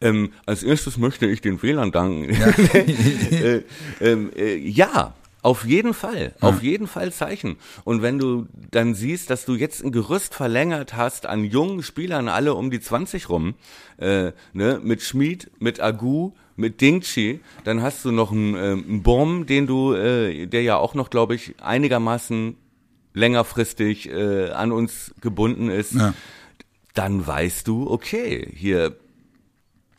Ähm, 0.00 0.32
als 0.46 0.62
erstes 0.62 0.98
möchte 0.98 1.26
ich 1.26 1.40
den 1.40 1.62
Wählern 1.62 1.92
danken. 1.92 2.30
äh, 3.30 3.62
ähm, 4.00 4.30
äh, 4.36 4.56
ja, 4.56 5.14
auf 5.42 5.64
jeden 5.64 5.94
Fall, 5.94 6.34
auf 6.40 6.62
jeden 6.62 6.88
Fall 6.88 7.12
Zeichen. 7.12 7.56
Und 7.84 8.02
wenn 8.02 8.18
du 8.18 8.48
dann 8.70 8.94
siehst, 8.94 9.30
dass 9.30 9.44
du 9.44 9.54
jetzt 9.54 9.84
ein 9.84 9.92
Gerüst 9.92 10.34
verlängert 10.34 10.96
hast 10.96 11.26
an 11.26 11.44
jungen 11.44 11.82
Spielern, 11.84 12.28
alle 12.28 12.54
um 12.54 12.70
die 12.70 12.80
20 12.80 13.28
rum, 13.28 13.54
äh, 13.98 14.32
ne, 14.52 14.80
mit 14.82 15.00
Schmid, 15.02 15.50
mit 15.60 15.80
Agu, 15.80 16.32
mit 16.56 16.80
Dingchi, 16.80 17.40
dann 17.62 17.82
hast 17.82 18.04
du 18.04 18.10
noch 18.10 18.32
einen, 18.32 18.56
ähm, 18.56 18.84
einen 18.88 19.02
Bomb, 19.04 19.46
den 19.46 19.68
du, 19.68 19.94
äh, 19.94 20.46
der 20.46 20.62
ja 20.62 20.76
auch 20.76 20.94
noch, 20.94 21.08
glaube 21.08 21.36
ich, 21.36 21.54
einigermaßen 21.62 22.56
längerfristig 23.14 24.10
äh, 24.10 24.50
an 24.50 24.72
uns 24.72 25.14
gebunden 25.20 25.70
ist. 25.70 25.94
Ja. 25.94 26.14
Dann 26.94 27.26
weißt 27.26 27.66
du, 27.68 27.90
okay, 27.90 28.50
hier 28.54 28.96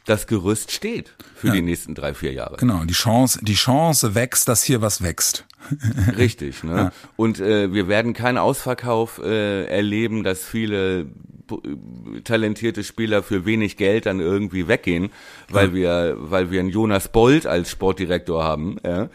das 0.06 0.26
Gerüst 0.26 0.72
steht 0.72 1.14
für 1.36 1.48
Ja. 1.48 1.54
die 1.54 1.62
nächsten 1.62 1.94
drei, 1.94 2.14
vier 2.16 2.34
Jahre. 2.34 2.58
Genau, 2.58 2.84
die 2.86 2.94
Chance, 2.94 3.40
die 3.44 3.54
Chance 3.54 4.16
wächst, 4.16 4.48
dass 4.48 4.64
hier 4.64 4.82
was 4.82 5.04
wächst. 5.04 5.46
Richtig, 6.18 6.64
ne? 6.64 6.92
Und 7.16 7.40
äh, 7.40 7.72
wir 7.74 7.88
werden 7.88 8.14
keinen 8.14 8.38
Ausverkauf 8.40 9.20
äh, 9.24 9.66
erleben, 9.66 10.24
dass 10.24 10.44
viele 10.44 11.04
b- 11.06 12.22
talentierte 12.24 12.84
Spieler 12.84 13.22
für 13.22 13.46
wenig 13.46 13.78
Geld 13.78 14.06
dann 14.08 14.20
irgendwie 14.20 14.68
weggehen, 14.68 15.12
weil 15.50 15.74
wir, 15.74 16.16
weil 16.18 16.50
wir 16.50 16.62
einen 16.62 16.70
Jonas 16.70 17.10
Bolt 17.10 17.46
als 17.46 17.70
Sportdirektor 17.70 18.44
haben, 18.44 18.78
ja? 18.84 19.10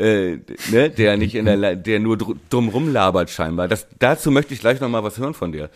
Äh, 0.00 0.38
ne? 0.70 0.90
der 0.90 1.16
nicht 1.16 1.34
in 1.34 1.44
der, 1.44 1.76
der 1.76 2.00
nur 2.00 2.16
dr 2.16 2.36
drum 2.48 2.68
rumlabert 2.68 3.30
scheinbar. 3.30 3.68
Das, 3.68 3.86
dazu 3.98 4.30
möchte 4.30 4.54
ich 4.54 4.60
gleich 4.60 4.80
noch 4.80 4.88
mal 4.88 5.04
was 5.04 5.18
hören 5.18 5.34
von 5.34 5.52
dir. 5.52 5.70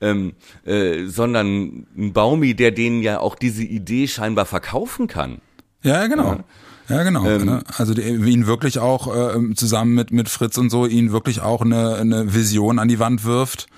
Ähm, 0.00 0.34
äh, 0.64 1.06
sondern 1.06 1.86
ein 1.96 2.12
Baumi, 2.12 2.54
der 2.54 2.70
denen 2.72 3.02
ja 3.02 3.20
auch 3.20 3.34
diese 3.34 3.62
Idee 3.62 4.06
scheinbar 4.06 4.44
verkaufen 4.44 5.06
kann. 5.06 5.40
Ja, 5.82 6.02
ja, 6.02 6.06
genau. 6.08 6.40
Ja, 6.88 7.02
genau. 7.04 7.22
ne? 7.22 7.62
Also 7.78 7.94
die, 7.94 8.02
ihn 8.02 8.46
wirklich 8.46 8.78
auch 8.80 9.14
äh, 9.14 9.54
zusammen 9.54 9.94
mit 9.94 10.10
mit 10.10 10.28
Fritz 10.28 10.58
und 10.58 10.70
so 10.70 10.86
ihn 10.86 11.12
wirklich 11.12 11.40
auch 11.40 11.62
eine, 11.62 11.96
eine 11.96 12.34
Vision 12.34 12.78
an 12.78 12.88
die 12.88 12.98
Wand 12.98 13.24
wirft, 13.24 13.68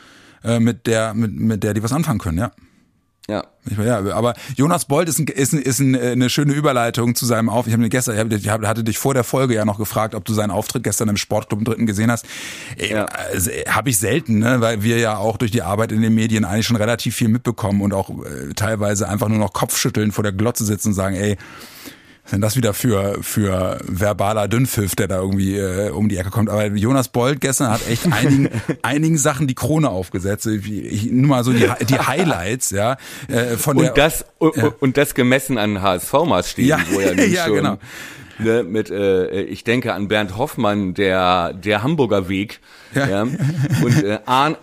äh, 0.42 0.58
mit 0.58 0.86
der 0.86 1.14
mit 1.14 1.38
mit 1.38 1.62
der 1.62 1.74
die 1.74 1.82
was 1.82 1.92
anfangen 1.92 2.18
können. 2.18 2.38
Ja. 2.38 2.52
Ja. 3.28 3.44
Ja, 3.84 3.98
aber 4.14 4.34
Jonas 4.56 4.86
Bolt 4.86 5.08
ist, 5.08 5.20
ein, 5.20 5.26
ist, 5.28 5.52
ein, 5.52 5.62
ist 5.62 5.78
ein, 5.78 5.94
eine 5.94 6.28
schöne 6.28 6.52
Überleitung 6.52 7.14
zu 7.14 7.24
seinem 7.24 7.48
Auf. 7.48 7.68
Ich 7.68 7.72
habe 7.72 7.88
gestern, 7.88 8.32
ich 8.32 8.48
hab- 8.48 8.62
ich 8.62 8.68
hatte 8.68 8.82
dich 8.82 8.98
vor 8.98 9.14
der 9.14 9.22
Folge 9.22 9.54
ja 9.54 9.64
noch 9.64 9.78
gefragt, 9.78 10.16
ob 10.16 10.24
du 10.24 10.34
seinen 10.34 10.50
Auftritt 10.50 10.82
gestern 10.82 11.08
im 11.08 11.16
Sportclub 11.16 11.60
im 11.60 11.64
Dritten 11.64 11.86
gesehen 11.86 12.10
hast. 12.10 12.26
Ja. 12.76 13.04
Also, 13.04 13.50
habe 13.68 13.90
ich 13.90 13.98
selten, 13.98 14.40
ne, 14.40 14.60
weil 14.60 14.82
wir 14.82 14.98
ja 14.98 15.16
auch 15.18 15.36
durch 15.36 15.52
die 15.52 15.62
Arbeit 15.62 15.92
in 15.92 16.02
den 16.02 16.14
Medien 16.14 16.44
eigentlich 16.44 16.66
schon 16.66 16.76
relativ 16.76 17.14
viel 17.14 17.28
mitbekommen 17.28 17.80
und 17.82 17.94
auch 17.94 18.10
äh, 18.10 18.52
teilweise 18.56 19.08
einfach 19.08 19.28
nur 19.28 19.38
noch 19.38 19.52
Kopfschütteln 19.52 20.10
vor 20.10 20.24
der 20.24 20.32
Glotze 20.32 20.64
sitzen 20.64 20.88
und 20.88 20.94
sagen, 20.94 21.14
ey, 21.14 21.36
Was 22.24 22.30
denn 22.30 22.40
das 22.40 22.56
wieder 22.56 22.72
für, 22.72 23.18
für 23.20 23.78
verbaler 23.82 24.46
Dünnpfiff, 24.46 24.94
der 24.94 25.08
da 25.08 25.16
irgendwie 25.16 25.56
äh, 25.56 25.90
um 25.90 26.08
die 26.08 26.16
Ecke 26.16 26.30
kommt. 26.30 26.50
Aber 26.50 26.66
Jonas 26.66 27.08
Bold 27.08 27.40
gestern 27.40 27.70
hat 27.70 27.86
echt 27.88 28.06
einigen, 28.12 28.48
einigen 28.82 29.18
Sachen 29.18 29.48
die 29.48 29.54
Krone 29.54 29.88
aufgesetzt. 29.88 30.46
Ich, 30.46 30.70
ich, 30.70 31.10
nur 31.10 31.28
mal 31.28 31.44
so 31.44 31.52
die, 31.52 31.68
die 31.88 31.98
Highlights, 31.98 32.70
ja. 32.70 32.96
Äh, 33.26 33.56
von 33.56 33.76
und 33.76 33.84
der, 33.84 33.94
das 33.94 34.24
und, 34.38 34.56
ja. 34.56 34.72
und 34.78 34.96
das 34.96 35.14
gemessen 35.14 35.58
an 35.58 35.82
HSV-Maßstäben, 35.82 36.68
ja, 36.68 36.78
wo 36.92 37.00
er 37.00 37.14
ja, 37.26 37.46
schon 37.46 37.54
genau. 37.56 37.78
ne, 38.38 38.62
mit, 38.62 38.90
äh, 38.90 39.42
ich 39.42 39.64
denke 39.64 39.92
an 39.92 40.06
Bernd 40.06 40.36
Hoffmann, 40.36 40.94
der 40.94 41.52
der 41.52 41.82
Hamburger 41.82 42.28
Weg, 42.28 42.60
ja, 42.94 43.08
ja 43.08 43.22
und 43.84 44.04
äh, 44.04 44.20
Arn, 44.26 44.56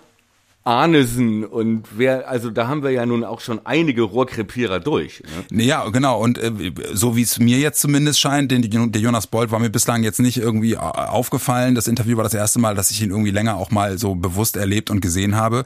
Arnesen 0.65 1.45
und 1.45 1.85
wer, 1.95 2.29
also 2.29 2.49
da 2.49 2.67
haben 2.67 2.83
wir 2.83 2.91
ja 2.91 3.05
nun 3.05 3.23
auch 3.23 3.39
schon 3.39 3.65
einige 3.65 4.03
Rohrkrepierer 4.03 4.79
durch. 4.79 5.23
Ne? 5.49 5.63
Ja, 5.63 5.87
genau. 5.89 6.19
Und 6.19 6.37
äh, 6.37 6.51
so 6.93 7.15
wie 7.15 7.21
es 7.21 7.39
mir 7.39 7.57
jetzt 7.57 7.79
zumindest 7.79 8.19
scheint, 8.19 8.51
den, 8.51 8.91
der 8.91 9.01
Jonas 9.01 9.27
Bold 9.27 9.51
war 9.51 9.59
mir 9.59 9.69
bislang 9.69 10.03
jetzt 10.03 10.19
nicht 10.19 10.37
irgendwie 10.37 10.77
aufgefallen. 10.77 11.75
Das 11.75 11.87
Interview 11.87 12.17
war 12.17 12.23
das 12.23 12.33
erste 12.33 12.59
Mal, 12.59 12.75
dass 12.75 12.91
ich 12.91 13.01
ihn 13.01 13.09
irgendwie 13.09 13.31
länger 13.31 13.55
auch 13.55 13.71
mal 13.71 13.97
so 13.97 14.15
bewusst 14.15 14.57
erlebt 14.57 14.89
und 14.89 14.99
gesehen 14.99 15.37
habe. 15.37 15.63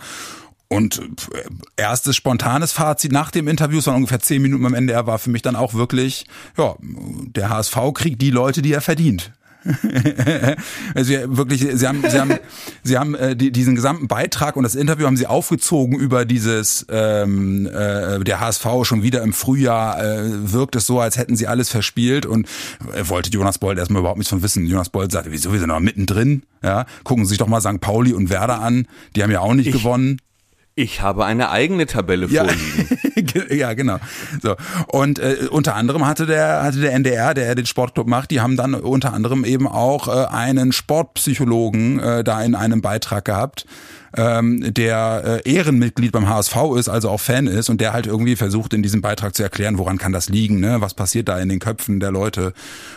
Und 0.70 1.00
äh, 1.34 1.44
erstes 1.76 2.16
spontanes 2.16 2.72
Fazit 2.72 3.12
nach 3.12 3.30
dem 3.30 3.48
Interview, 3.48 3.80
es 3.80 3.88
waren 3.88 3.98
ungefähr 3.98 4.20
zehn 4.20 4.42
Minuten 4.42 4.66
am 4.66 4.74
Ende, 4.74 4.94
er 4.94 5.06
war 5.06 5.20
für 5.20 5.30
mich 5.30 5.42
dann 5.42 5.56
auch 5.56 5.74
wirklich, 5.74 6.26
ja, 6.58 6.76
der 6.80 7.50
HSV 7.50 7.78
kriegt 7.94 8.22
die 8.22 8.32
Leute, 8.32 8.62
die 8.62 8.74
er 8.74 8.82
verdient. 8.82 9.34
also 10.96 11.14
wirklich, 11.38 11.66
sie 11.74 11.88
haben, 11.88 12.04
sie 12.08 12.20
haben, 12.20 12.34
sie 12.84 12.98
haben 12.98 13.16
äh, 13.16 13.36
die, 13.36 13.52
diesen 13.52 13.76
gesamten 13.76 14.08
Beitrag 14.08 14.56
und 14.56 14.64
das 14.64 14.76
Interview 14.76 15.06
haben 15.06 15.18
sie 15.18 15.28
aufgezogen 15.28 15.98
über 15.98 16.26
dieses 16.26 16.86
ähm, 16.90 17.68
äh, 17.68 18.20
der 18.20 18.40
HSV 18.40 18.66
schon 18.84 19.04
wieder 19.04 19.22
im 19.22 19.34
Frühjahr 19.34 20.04
äh, 20.04 20.52
wirkt 20.52 20.76
es 20.76 20.86
so, 20.86 21.00
als 21.00 21.18
hätten 21.18 21.36
sie 21.36 21.48
alles 21.48 21.70
verspielt 21.70 22.26
und 22.26 22.48
äh, 22.94 23.08
wollte 23.08 23.30
Jonas 23.30 23.58
Bold 23.58 23.78
erstmal 23.78 24.02
überhaupt 24.02 24.18
nichts 24.18 24.30
von 24.30 24.44
wissen. 24.44 24.66
Jonas 24.66 24.90
Bold 24.90 25.12
sagte, 25.12 25.32
wieso, 25.32 25.54
wir 25.54 25.60
sind 25.60 25.70
noch 25.70 25.80
mittendrin, 25.80 26.44
ja, 26.62 26.86
gucken 27.04 27.26
Sie 27.26 27.30
sich 27.30 27.38
doch 27.38 27.48
mal 27.48 27.62
St. 27.62 27.80
Pauli 27.80 28.14
und 28.14 28.30
Werder 28.30 28.62
an, 28.62 28.88
die 29.16 29.24
haben 29.24 29.32
ja 29.32 29.40
auch 29.40 29.54
nicht 29.54 29.68
ich, 29.68 29.74
gewonnen. 29.74 30.20
Ich 30.76 31.02
habe 31.02 31.26
eine 31.26 31.52
eigene 31.52 31.86
Tabelle 31.86 32.26
ja. 32.28 32.46
vorliegen. 32.46 33.46
ja, 33.58 33.74
genau. 33.74 34.00
So. 34.42 34.56
Und 34.88 35.20
äh, 35.20 35.48
unter 35.52 35.76
anderem 35.76 36.08
hatte 36.08 36.26
der, 36.26 36.64
hatte 36.64 36.80
der 36.80 36.94
NDR, 36.94 37.36
der 37.36 37.54
den 37.54 37.68
Sportclub 37.68 38.08
macht, 38.08 38.32
die 38.32 38.42
haben 38.42 38.58
dann 38.58 38.74
unter 38.74 39.14
anderem 39.14 39.46
eben 39.46 39.68
auch 39.68 40.08
äh, 40.08 40.26
einen 40.28 40.72
Sportpsychologen 40.72 42.00
äh, 42.00 42.24
da 42.24 42.42
in 42.42 42.56
einem 42.56 42.82
Beitrag 42.82 43.26
gehabt 43.26 43.66
ähm, 44.16 44.74
der 44.74 45.42
äh, 45.46 45.52
Ehrenmitglied 45.52 46.12
beim 46.12 46.30
HSV 46.30 46.56
ist, 46.78 46.90
also 46.90 47.10
auch 47.10 47.20
Fan 47.20 47.48
ist 47.48 47.70
und 47.70 47.82
der 47.82 47.94
halt 47.94 48.06
irgendwie 48.08 48.36
versucht 48.36 48.74
in 48.74 48.84
diesem 48.84 49.02
Beitrag 49.02 49.36
zu 49.36 49.44
erklären, 49.44 49.78
woran 49.78 49.98
kann 49.98 50.12
das 50.12 50.30
liegen, 50.30 50.60
ne? 50.60 50.82
was 50.82 50.94
passiert 50.94 51.30
da 51.30 51.40
in 51.40 51.50
den 51.50 51.60
Köpfen 51.60 52.00
der 52.00 52.12
Leute. 52.12 52.54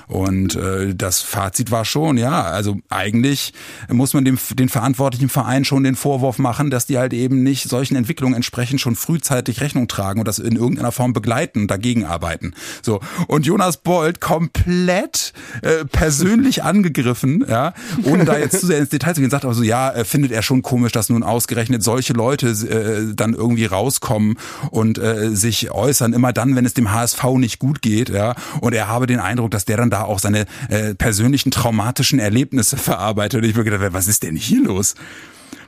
Und 0.09 0.57
äh, 0.57 0.95
das 0.95 1.23
Fazit 1.23 1.71
war 1.71 1.85
schon, 1.85 2.19
ja, 2.19 2.43
also 2.43 2.77
eigentlich 2.89 3.53
muss 3.89 4.15
man 4.15 4.25
dem 4.25 4.39
den 4.55 4.69
verantwortlichen 4.69 5.29
Verein 5.29 5.65
schon 5.65 5.83
den 5.83 5.97
Vorwurf 5.97 6.39
machen, 6.39 6.71
dass 6.71 6.87
die 6.87 6.99
halt 6.99 7.13
eben 7.13 7.43
nicht 7.43 7.69
solchen 7.69 7.97
Entwicklungen 7.97 8.35
entsprechend 8.35 8.81
schon 8.81 8.97
frühzeitig 8.97 9.61
Rechnung 9.61 9.89
tragen 9.89 10.21
und 10.21 10.29
das 10.29 10.39
in 10.39 10.57
irgendeiner 10.57 10.93
Form 10.93 11.13
begleiten 11.13 11.63
und 11.63 11.71
dagegen 11.71 12.05
arbeiten. 12.05 12.55
So 12.83 13.01
und 13.27 13.47
Jonas 13.47 13.79
Bold 13.79 14.21
komplett 14.21 15.33
äh, 15.63 15.85
persönlich 15.85 16.63
angegriffen, 16.63 17.45
ja, 17.49 17.73
ohne 18.05 18.25
da 18.25 18.39
jetzt 18.39 18.61
zu 18.61 18.67
sehr 18.67 18.79
ins 18.79 18.91
Detail 18.91 19.15
zu 19.15 19.21
gehen, 19.21 19.31
sagt 19.31 19.45
aber 19.45 19.55
so, 19.55 19.63
ja, 19.63 19.91
äh, 19.91 20.05
findet 20.05 20.33
er 20.33 20.43
schon 20.43 20.63
komisch, 20.63 20.93
dass 20.93 21.06
dass 21.07 21.11
nun 21.11 21.23
ausgerechnet 21.23 21.83
solche 21.83 22.13
Leute 22.13 22.49
äh, 22.49 23.15
dann 23.15 23.35
irgendwie 23.35 23.67
rauskommen 23.67 24.39
und 24.71 24.99
äh, 24.99 25.31
sich 25.31 25.71
äußern, 25.71 26.13
immer 26.13 26.33
dann, 26.33 26.57
wenn 26.57 26.65
es 26.65 26.75
dem 26.75 26.93
HSV 26.93 27.23
nicht 27.37 27.59
gut 27.59 27.81
geht, 27.81 28.09
ja. 28.09 28.35
Und 28.61 28.75
er 28.75 28.89
habe 28.89 29.07
den 29.07 29.21
Eindruck, 29.21 29.53
dass 29.53 29.65
der 29.65 29.77
dann 29.77 29.91
da 29.91 30.03
auch 30.03 30.19
seine 30.19 30.47
äh, 30.69 30.95
persönlichen 30.95 31.51
traumatischen 31.51 32.19
Erlebnisse 32.19 32.77
verarbeitet. 32.77 33.43
Und 33.43 33.49
ich 33.49 33.57
mir 33.57 33.65
gedacht, 33.65 33.93
was 33.93 34.09
ist 34.09 34.23
denn 34.23 34.37
hier 34.37 34.63
los? 34.63 34.95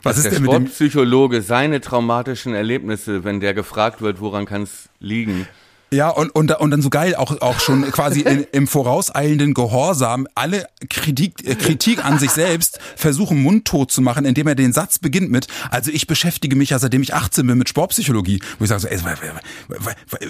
Was 0.03 0.17
ist 0.17 0.25
der 0.25 0.33
denn 0.33 0.43
mit 0.43 0.53
dem 0.53 0.65
Psychologe 0.67 1.43
seine 1.43 1.81
traumatischen 1.81 2.55
Erlebnisse, 2.55 3.25
wenn 3.25 3.41
der 3.41 3.55
gefragt 3.55 4.01
wird, 4.01 4.21
woran 4.21 4.47
kann 4.47 4.63
es 4.63 4.89
liegen? 5.01 5.47
Ja, 5.91 6.11
und, 6.11 6.29
und, 6.35 6.53
und 6.53 6.71
dann 6.71 6.83
so 6.83 6.91
geil, 6.91 7.15
auch, 7.15 7.41
auch 7.41 7.61
schon 7.61 7.91
quasi 7.91 8.21
in, 8.21 8.47
im 8.53 8.67
vorauseilenden 8.67 9.55
Gehorsam 9.55 10.27
alle 10.35 10.67
Kritik, 10.91 11.49
äh, 11.49 11.55
Kritik 11.55 12.05
an 12.05 12.19
sich 12.19 12.31
selbst 12.31 12.79
versuchen 12.95 13.43
mundtot 13.43 13.91
zu 13.91 14.03
machen, 14.03 14.27
indem 14.27 14.47
er 14.49 14.55
den 14.55 14.75
Satz 14.75 14.99
beginnt 14.99 15.31
mit, 15.31 15.47
also 15.71 15.91
ich 15.91 16.07
beschäftige 16.07 16.57
mich 16.57 16.71
ja 16.71 16.79
seitdem 16.79 17.01
ich 17.01 17.15
18 17.15 17.47
bin 17.47 17.57
mit 17.57 17.71
Sportpsychologie. 17.71 18.41
Wo 18.59 18.65
ich 18.65 18.69
sage 18.69 18.83
so, 18.83 18.89
ey, 18.89 18.99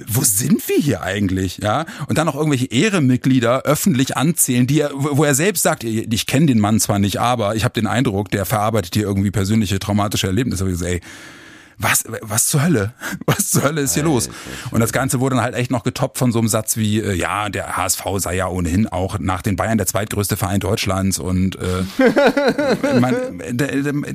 wo 0.06 0.22
sind 0.22 0.68
wir 0.68 0.76
hier 0.76 1.02
eigentlich? 1.02 1.58
Ja, 1.58 1.86
Und 2.06 2.18
dann 2.18 2.26
noch 2.26 2.36
irgendwelche 2.36 2.66
Ehrenmitglieder 2.66 3.62
öffentlich 3.62 4.16
anzählen, 4.16 4.68
die 4.68 4.80
er, 4.80 4.90
wo 4.94 5.24
er 5.24 5.34
selbst 5.34 5.64
sagt, 5.64 5.82
ich 5.82 6.26
kenne 6.26 6.46
den 6.46 6.60
Mann 6.60 6.78
zwar 6.78 7.00
nicht, 7.00 7.20
aber 7.20 7.56
ich 7.56 7.64
habe 7.64 7.74
den 7.74 7.88
Eindruck, 7.88 8.30
der 8.30 8.44
verarbeitet 8.44 8.94
hier 8.94 9.04
irgendwie 9.04 9.32
persönliche 9.32 9.80
traumatische 9.80 10.28
Erlebnisse. 10.28 10.64
Und 10.64 10.72
ich 10.72 10.78
so, 10.78 10.84
ey, 10.84 11.00
was, 11.78 12.04
was 12.22 12.46
zur 12.48 12.64
Hölle? 12.64 12.92
Was 13.26 13.50
zur 13.50 13.62
Hölle 13.62 13.82
ist 13.82 13.94
hier 13.94 14.02
los? 14.02 14.28
Und 14.70 14.80
das 14.80 14.92
Ganze 14.92 15.20
wurde 15.20 15.36
dann 15.36 15.44
halt 15.44 15.54
echt 15.54 15.70
noch 15.70 15.84
getoppt 15.84 16.18
von 16.18 16.32
so 16.32 16.38
einem 16.38 16.48
Satz 16.48 16.76
wie, 16.76 17.00
äh, 17.00 17.14
ja, 17.14 17.48
der 17.48 17.76
HSV 17.76 18.02
sei 18.16 18.36
ja 18.36 18.48
ohnehin 18.48 18.88
auch 18.88 19.18
nach 19.18 19.42
den 19.42 19.56
Bayern 19.56 19.78
der 19.78 19.86
zweitgrößte 19.86 20.36
Verein 20.36 20.60
Deutschlands 20.60 21.18
und 21.18 21.56
äh, 21.56 21.84
man, 23.00 23.14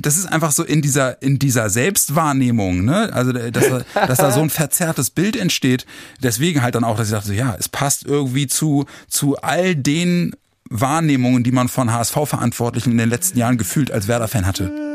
das 0.00 0.16
ist 0.18 0.26
einfach 0.26 0.52
so 0.52 0.62
in 0.62 0.82
dieser, 0.82 1.22
in 1.22 1.38
dieser 1.38 1.70
Selbstwahrnehmung, 1.70 2.84
ne? 2.84 3.10
Also 3.12 3.32
dass, 3.32 3.84
dass 3.94 4.18
da 4.18 4.30
so 4.30 4.40
ein 4.40 4.50
verzerrtes 4.50 5.10
Bild 5.10 5.36
entsteht. 5.36 5.86
Deswegen 6.22 6.62
halt 6.62 6.74
dann 6.74 6.84
auch, 6.84 6.96
dass 6.96 7.08
ich 7.08 7.14
dachte, 7.14 7.34
ja, 7.34 7.56
es 7.58 7.68
passt 7.68 8.04
irgendwie 8.04 8.46
zu, 8.46 8.84
zu 9.08 9.36
all 9.36 9.74
den 9.74 10.36
Wahrnehmungen, 10.68 11.44
die 11.44 11.52
man 11.52 11.68
von 11.68 11.92
HSV-Verantwortlichen 11.92 12.92
in 12.92 12.98
den 12.98 13.10
letzten 13.10 13.38
Jahren 13.38 13.58
gefühlt 13.58 13.90
als 13.90 14.08
Werder-Fan 14.08 14.46
hatte 14.46 14.93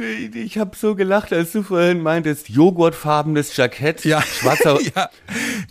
ich 0.00 0.58
habe 0.58 0.76
so 0.76 0.94
gelacht, 0.94 1.32
als 1.32 1.52
du 1.52 1.62
vorhin 1.62 2.00
meintest, 2.00 2.48
joghurtfarbenes 2.48 3.56
Jackett, 3.56 4.04
ja. 4.04 4.22
schwarzer, 4.22 4.78
ja, 4.96 5.10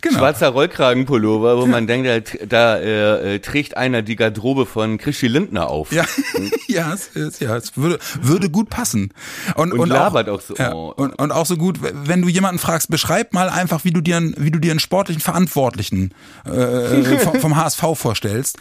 genau. 0.00 0.18
schwarzer 0.18 0.48
Rollkragenpullover, 0.48 1.58
wo 1.58 1.66
man 1.66 1.86
denkt, 1.86 2.36
da, 2.42 2.46
da 2.46 2.78
äh, 2.78 3.38
trägt 3.40 3.76
einer 3.76 4.02
die 4.02 4.16
Garderobe 4.16 4.66
von 4.66 4.98
Christi 4.98 5.28
Lindner 5.28 5.68
auf. 5.68 5.92
Ja, 5.92 6.04
ja, 6.66 6.92
es, 6.92 7.38
ja, 7.40 7.56
es 7.56 7.76
würde, 7.76 7.98
würde 8.20 8.50
gut 8.50 8.70
passen. 8.70 9.12
Und, 9.56 9.72
und, 9.72 9.80
und 9.80 9.88
labert 9.88 10.28
auch, 10.28 10.38
auch 10.38 10.40
so. 10.40 10.54
Ja, 10.56 10.72
und, 10.72 11.12
und 11.14 11.32
auch 11.32 11.46
so 11.46 11.56
gut, 11.56 11.78
wenn 11.80 12.22
du 12.22 12.28
jemanden 12.28 12.58
fragst, 12.58 12.90
beschreib 12.90 13.32
mal 13.32 13.48
einfach, 13.48 13.84
wie 13.84 13.92
du 13.92 14.00
dir, 14.00 14.20
wie 14.36 14.50
du 14.50 14.58
dir 14.58 14.70
einen 14.70 14.80
sportlichen 14.80 15.20
Verantwortlichen 15.20 16.14
äh, 16.44 17.18
vom, 17.18 17.40
vom 17.40 17.56
HSV 17.56 17.82
vorstellst. 17.94 18.58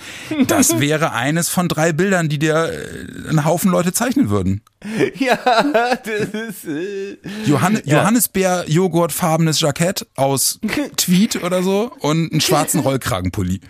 Das 0.47 0.79
wäre 0.79 1.13
eines 1.13 1.49
von 1.49 1.67
drei 1.67 1.93
Bildern, 1.93 2.29
die 2.29 2.39
dir 2.39 2.69
äh, 2.71 3.29
einen 3.29 3.45
Haufen 3.45 3.71
Leute 3.71 3.93
zeichnen 3.93 4.29
würden. 4.29 4.61
Ja. 5.15 5.33
Äh, 5.33 5.52
Johann 7.45 7.81
ja. 7.85 7.97
Johannisbeer 7.97 8.65
Joghurtfarbenes 8.67 9.59
Jackett 9.59 10.05
aus 10.15 10.59
Tweet 10.97 11.43
oder 11.43 11.63
so 11.63 11.91
und 11.99 12.31
einen 12.31 12.41
schwarzen 12.41 12.79
Rollkragenpulli. 12.81 13.61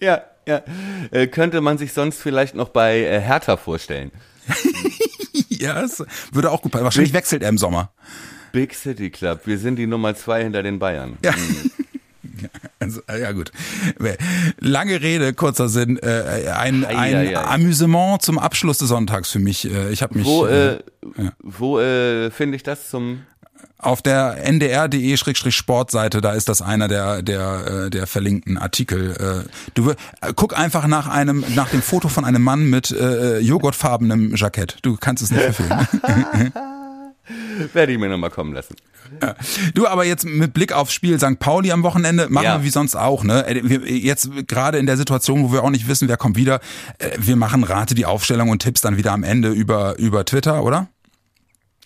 Ja, 0.00 0.22
ja. 0.46 0.62
Äh, 1.10 1.26
könnte 1.28 1.60
man 1.60 1.78
sich 1.78 1.92
sonst 1.92 2.20
vielleicht 2.20 2.54
noch 2.54 2.70
bei 2.70 3.00
äh, 3.00 3.20
Hertha 3.20 3.56
vorstellen. 3.56 4.10
ja, 5.48 5.82
es 5.82 6.04
würde 6.32 6.50
auch 6.50 6.62
gut 6.62 6.72
passen. 6.72 6.84
Wahrscheinlich 6.84 7.12
wechselt 7.12 7.42
er 7.42 7.48
im 7.48 7.58
Sommer. 7.58 7.92
Big 8.52 8.74
City 8.74 9.10
Club. 9.10 9.42
Wir 9.46 9.58
sind 9.58 9.76
die 9.76 9.86
Nummer 9.86 10.14
zwei 10.14 10.42
hinter 10.42 10.62
den 10.62 10.78
Bayern. 10.78 11.16
Ja. 11.24 11.32
Mhm. 11.32 11.71
Also, 12.82 13.00
ja 13.08 13.32
gut. 13.32 13.52
Lange 14.58 15.00
Rede, 15.00 15.32
kurzer 15.34 15.68
Sinn. 15.68 15.98
Äh, 15.98 16.50
ein 16.54 16.84
ein 16.84 16.96
ei, 16.96 17.16
ei, 17.16 17.38
ei. 17.38 17.44
Amüsement 17.44 18.22
zum 18.22 18.38
Abschluss 18.38 18.78
des 18.78 18.88
Sonntags 18.88 19.30
für 19.30 19.38
mich. 19.38 19.70
Äh, 19.70 19.90
ich 19.90 20.02
habe 20.02 20.18
mich. 20.18 20.26
Wo, 20.26 20.46
äh, 20.46 20.78
ja. 21.16 21.32
wo 21.42 21.80
äh, 21.80 22.30
finde 22.30 22.56
ich 22.56 22.62
das 22.62 22.90
zum? 22.90 23.20
Auf 23.78 24.00
der 24.00 24.36
ndr.de-sportseite, 24.44 26.20
da 26.20 26.32
ist 26.32 26.48
das 26.48 26.62
einer 26.62 26.86
der 26.86 27.22
der 27.22 27.86
äh, 27.86 27.90
der 27.90 28.06
verlinkten 28.06 28.56
Artikel. 28.56 29.44
Äh, 29.46 29.50
du 29.74 29.90
äh, 29.90 29.94
guck 30.36 30.56
einfach 30.56 30.86
nach 30.86 31.08
einem 31.08 31.44
nach 31.54 31.68
dem 31.68 31.82
Foto 31.82 32.08
von 32.08 32.24
einem 32.24 32.42
Mann 32.42 32.70
mit 32.70 32.92
äh, 32.92 33.38
joghurtfarbenem 33.38 34.36
Jackett. 34.36 34.78
Du 34.82 34.96
kannst 34.96 35.22
es 35.22 35.30
nicht 35.32 35.42
verfehlen. 35.42 36.52
Werde 37.72 37.92
ich 37.92 37.98
mir 37.98 38.08
nochmal 38.08 38.30
kommen 38.30 38.52
lassen. 38.52 38.76
Du, 39.74 39.86
aber 39.86 40.04
jetzt 40.04 40.24
mit 40.24 40.54
Blick 40.54 40.72
aufs 40.72 40.92
Spiel 40.92 41.18
St. 41.18 41.38
Pauli 41.38 41.70
am 41.72 41.82
Wochenende, 41.82 42.28
machen 42.28 42.44
ja. 42.44 42.58
wir 42.58 42.64
wie 42.64 42.70
sonst 42.70 42.96
auch, 42.96 43.24
ne? 43.24 43.46
Äh, 43.46 43.94
jetzt 43.94 44.30
gerade 44.48 44.78
in 44.78 44.86
der 44.86 44.96
Situation, 44.96 45.44
wo 45.44 45.52
wir 45.52 45.62
auch 45.62 45.70
nicht 45.70 45.88
wissen, 45.88 46.08
wer 46.08 46.16
kommt 46.16 46.36
wieder, 46.36 46.60
äh, 46.98 47.10
wir 47.18 47.36
machen 47.36 47.64
Rate 47.64 47.94
die 47.94 48.06
Aufstellung 48.06 48.48
und 48.48 48.60
Tipps 48.60 48.80
dann 48.80 48.96
wieder 48.96 49.12
am 49.12 49.22
Ende 49.22 49.50
über, 49.50 49.98
über 49.98 50.24
Twitter, 50.24 50.62
oder? 50.62 50.88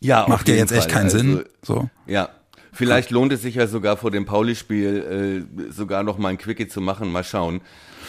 Ja, 0.00 0.26
Macht 0.28 0.48
ja 0.48 0.54
jetzt 0.54 0.70
Fall. 0.70 0.78
echt 0.78 0.88
keinen 0.88 1.04
also, 1.04 1.18
Sinn. 1.18 1.44
So. 1.62 1.90
Ja. 2.06 2.28
Vielleicht 2.72 3.10
lohnt 3.10 3.32
es 3.32 3.40
sich 3.40 3.54
ja 3.54 3.66
sogar 3.66 3.96
vor 3.96 4.10
dem 4.10 4.26
Pauli-Spiel 4.26 5.46
äh, 5.48 5.72
sogar 5.72 6.02
noch 6.02 6.18
mal 6.18 6.28
ein 6.28 6.38
Quickie 6.38 6.68
zu 6.68 6.82
machen, 6.82 7.10
mal 7.10 7.24
schauen. 7.24 7.62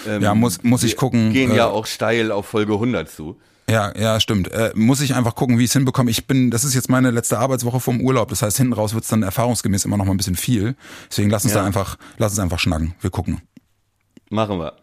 Ähm, 0.06 0.22
ja, 0.22 0.36
muss, 0.36 0.62
muss 0.64 0.84
ich 0.84 0.98
gucken. 0.98 1.32
Gehen 1.32 1.52
äh, 1.52 1.58
ja 1.58 1.68
auch 1.68 1.86
steil 1.86 2.32
auf 2.32 2.48
Folge 2.48 2.74
100 2.74 3.10
zu. 3.10 3.40
Ja, 3.70 3.92
ja, 3.98 4.20
stimmt. 4.20 4.50
Äh, 4.52 4.72
muss 4.76 5.02
ich 5.02 5.14
einfach 5.16 5.36
gucken, 5.36 5.60
wie 5.60 5.64
ich 5.64 5.72
es 5.72 5.74
hinbekomme. 5.74 6.10
Ich 6.10 6.26
bin, 6.26 6.52
das 6.52 6.64
ist 6.64 6.74
jetzt 6.74 6.90
meine 6.90 7.12
letzte 7.12 7.38
Arbeitswoche 7.38 7.82
vom 7.82 8.00
Urlaub. 8.00 8.30
Das 8.30 8.42
heißt, 8.42 8.56
hinten 8.58 8.74
raus 8.74 8.94
wird's 8.94 9.10
dann 9.10 9.24
erfahrungsgemäß 9.24 9.84
immer 9.84 9.98
noch 9.98 10.06
mal 10.06 10.12
ein 10.12 10.18
bisschen 10.18 10.38
viel. 10.38 10.76
Deswegen 11.10 11.30
lass 11.30 11.44
uns 11.44 11.54
ja. 11.54 11.62
da 11.62 11.66
einfach, 11.66 11.98
lass 12.18 12.32
uns 12.32 12.40
einfach 12.40 12.60
schnacken. 12.60 12.96
Wir 13.02 13.10
gucken. 13.10 13.42
Machen 14.30 14.60
wir. 14.60 14.74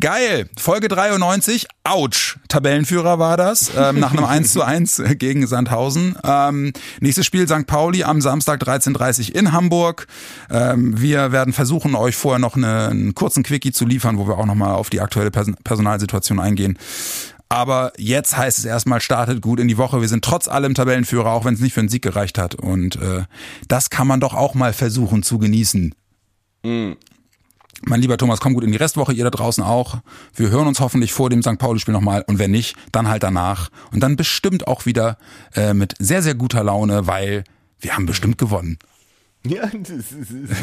Geil. 0.00 0.48
Folge 0.56 0.86
93. 0.86 1.66
Autsch. 1.82 2.38
Tabellenführer 2.48 3.18
war 3.18 3.36
das. 3.36 3.72
Ähm, 3.76 3.98
nach 3.98 4.12
einem 4.12 4.24
1 4.24 4.52
zu 4.52 4.62
1 4.62 5.02
gegen 5.16 5.46
Sandhausen. 5.46 6.16
Ähm, 6.22 6.72
nächstes 7.00 7.26
Spiel 7.26 7.48
St. 7.48 7.66
Pauli 7.66 8.04
am 8.04 8.20
Samstag 8.20 8.62
13.30 8.62 9.32
in 9.32 9.52
Hamburg. 9.52 10.06
Ähm, 10.50 11.00
wir 11.00 11.32
werden 11.32 11.52
versuchen, 11.52 11.96
euch 11.96 12.14
vorher 12.14 12.38
noch 12.38 12.54
eine, 12.54 12.88
einen 12.88 13.14
kurzen 13.14 13.42
Quickie 13.42 13.72
zu 13.72 13.86
liefern, 13.86 14.18
wo 14.18 14.28
wir 14.28 14.38
auch 14.38 14.46
nochmal 14.46 14.74
auf 14.74 14.88
die 14.88 15.00
aktuelle 15.00 15.32
Person 15.32 15.56
Personalsituation 15.64 16.38
eingehen. 16.38 16.78
Aber 17.52 17.92
jetzt 17.98 18.34
heißt 18.34 18.60
es 18.60 18.64
erstmal, 18.64 19.02
startet 19.02 19.42
gut 19.42 19.60
in 19.60 19.68
die 19.68 19.76
Woche. 19.76 20.00
Wir 20.00 20.08
sind 20.08 20.24
trotz 20.24 20.48
allem 20.48 20.72
Tabellenführer, 20.72 21.30
auch 21.32 21.44
wenn 21.44 21.52
es 21.52 21.60
nicht 21.60 21.74
für 21.74 21.80
einen 21.80 21.90
Sieg 21.90 22.00
gereicht 22.00 22.38
hat. 22.38 22.54
Und 22.54 22.96
äh, 22.96 23.24
das 23.68 23.90
kann 23.90 24.06
man 24.06 24.20
doch 24.20 24.32
auch 24.32 24.54
mal 24.54 24.72
versuchen 24.72 25.22
zu 25.22 25.38
genießen. 25.38 25.94
Mhm. 26.62 26.96
Mein 27.82 28.00
lieber 28.00 28.16
Thomas, 28.16 28.40
komm 28.40 28.54
gut 28.54 28.64
in 28.64 28.72
die 28.72 28.78
Restwoche, 28.78 29.12
ihr 29.12 29.24
da 29.24 29.28
draußen 29.28 29.62
auch. 29.62 29.98
Wir 30.34 30.48
hören 30.48 30.66
uns 30.66 30.80
hoffentlich 30.80 31.12
vor 31.12 31.28
dem 31.28 31.42
St. 31.42 31.58
Pauli-Spiel 31.58 31.92
nochmal 31.92 32.24
und 32.26 32.38
wenn 32.38 32.52
nicht, 32.52 32.74
dann 32.90 33.08
halt 33.08 33.22
danach. 33.22 33.68
Und 33.92 34.00
dann 34.00 34.16
bestimmt 34.16 34.66
auch 34.66 34.86
wieder 34.86 35.18
äh, 35.54 35.74
mit 35.74 35.94
sehr, 35.98 36.22
sehr 36.22 36.34
guter 36.34 36.64
Laune, 36.64 37.06
weil 37.06 37.44
wir 37.80 37.94
haben 37.94 38.06
bestimmt 38.06 38.38
gewonnen. 38.38 38.78
Ja, 39.44 39.64
ist, 39.66 40.14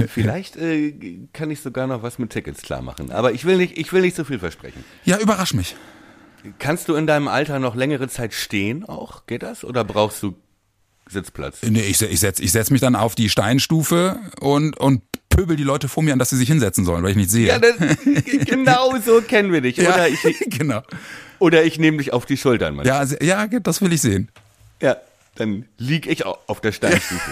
vielleicht 0.07 0.55
äh, 0.55 1.19
kann 1.33 1.51
ich 1.51 1.61
sogar 1.61 1.85
noch 1.85 2.01
was 2.01 2.17
mit 2.17 2.31
Tickets 2.31 2.63
klar 2.63 2.81
machen. 2.81 3.11
Aber 3.11 3.31
ich 3.31 3.45
will 3.45 3.57
nicht, 3.57 3.77
ich 3.77 3.93
will 3.93 4.01
nicht 4.01 4.15
so 4.15 4.23
viel 4.23 4.39
versprechen. 4.39 4.83
Ja, 5.05 5.19
überrasch 5.19 5.53
mich. 5.53 5.75
Kannst 6.57 6.87
du 6.87 6.95
in 6.95 7.07
deinem 7.07 7.27
Alter 7.27 7.59
noch 7.59 7.75
längere 7.75 8.07
Zeit 8.07 8.33
stehen 8.33 8.85
auch? 8.85 9.25
Geht 9.27 9.43
das? 9.43 9.63
Oder 9.63 9.83
brauchst 9.83 10.23
du 10.23 10.35
Sitzplatz? 11.07 11.59
Nee, 11.63 11.81
ich, 11.81 12.01
ich 12.01 12.19
setz, 12.19 12.39
ich 12.39 12.51
setz 12.51 12.69
mich 12.69 12.81
dann 12.81 12.95
auf 12.95 13.15
die 13.15 13.29
Steinstufe 13.29 14.19
und, 14.39 14.77
und 14.77 15.01
pöbel 15.29 15.55
die 15.55 15.63
Leute 15.63 15.87
vor 15.89 16.03
mir 16.03 16.13
an, 16.13 16.19
dass 16.19 16.29
sie 16.29 16.37
sich 16.37 16.47
hinsetzen 16.47 16.85
sollen, 16.85 17.03
weil 17.03 17.11
ich 17.11 17.17
nicht 17.17 17.31
sehe. 17.31 17.47
Ja, 17.47 17.59
das, 17.59 17.75
genau 18.45 18.95
so 19.03 19.21
kennen 19.21 19.51
wir 19.51 19.61
dich. 19.61 19.77
Ja, 19.77 19.93
Oder 19.93 20.07
ich, 20.07 20.19
genau. 20.49 20.81
oder 21.39 21.63
ich 21.63 21.79
nehme 21.79 21.97
dich 21.97 22.13
auf 22.13 22.25
die 22.25 22.37
Schultern. 22.37 22.79
Ja, 22.83 23.03
ja, 23.21 23.47
das 23.47 23.81
will 23.81 23.91
ich 23.93 24.01
sehen. 24.01 24.29
ja, 24.81 24.97
dann 25.35 25.65
lieg 25.77 26.07
ich 26.07 26.25
auch 26.25 26.39
auf 26.47 26.61
der 26.61 26.71
Steinstufe. 26.71 27.31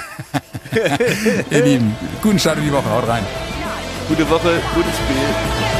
Ihr 1.52 1.64
Lieben, 1.64 1.96
guten 2.22 2.40
Start 2.40 2.58
in 2.58 2.66
die 2.66 2.72
Woche, 2.72 2.90
haut 2.90 3.08
rein. 3.08 3.26
Gute 4.08 4.30
Woche, 4.30 4.62
gutes 4.74 4.94
Spiel. 4.96 5.77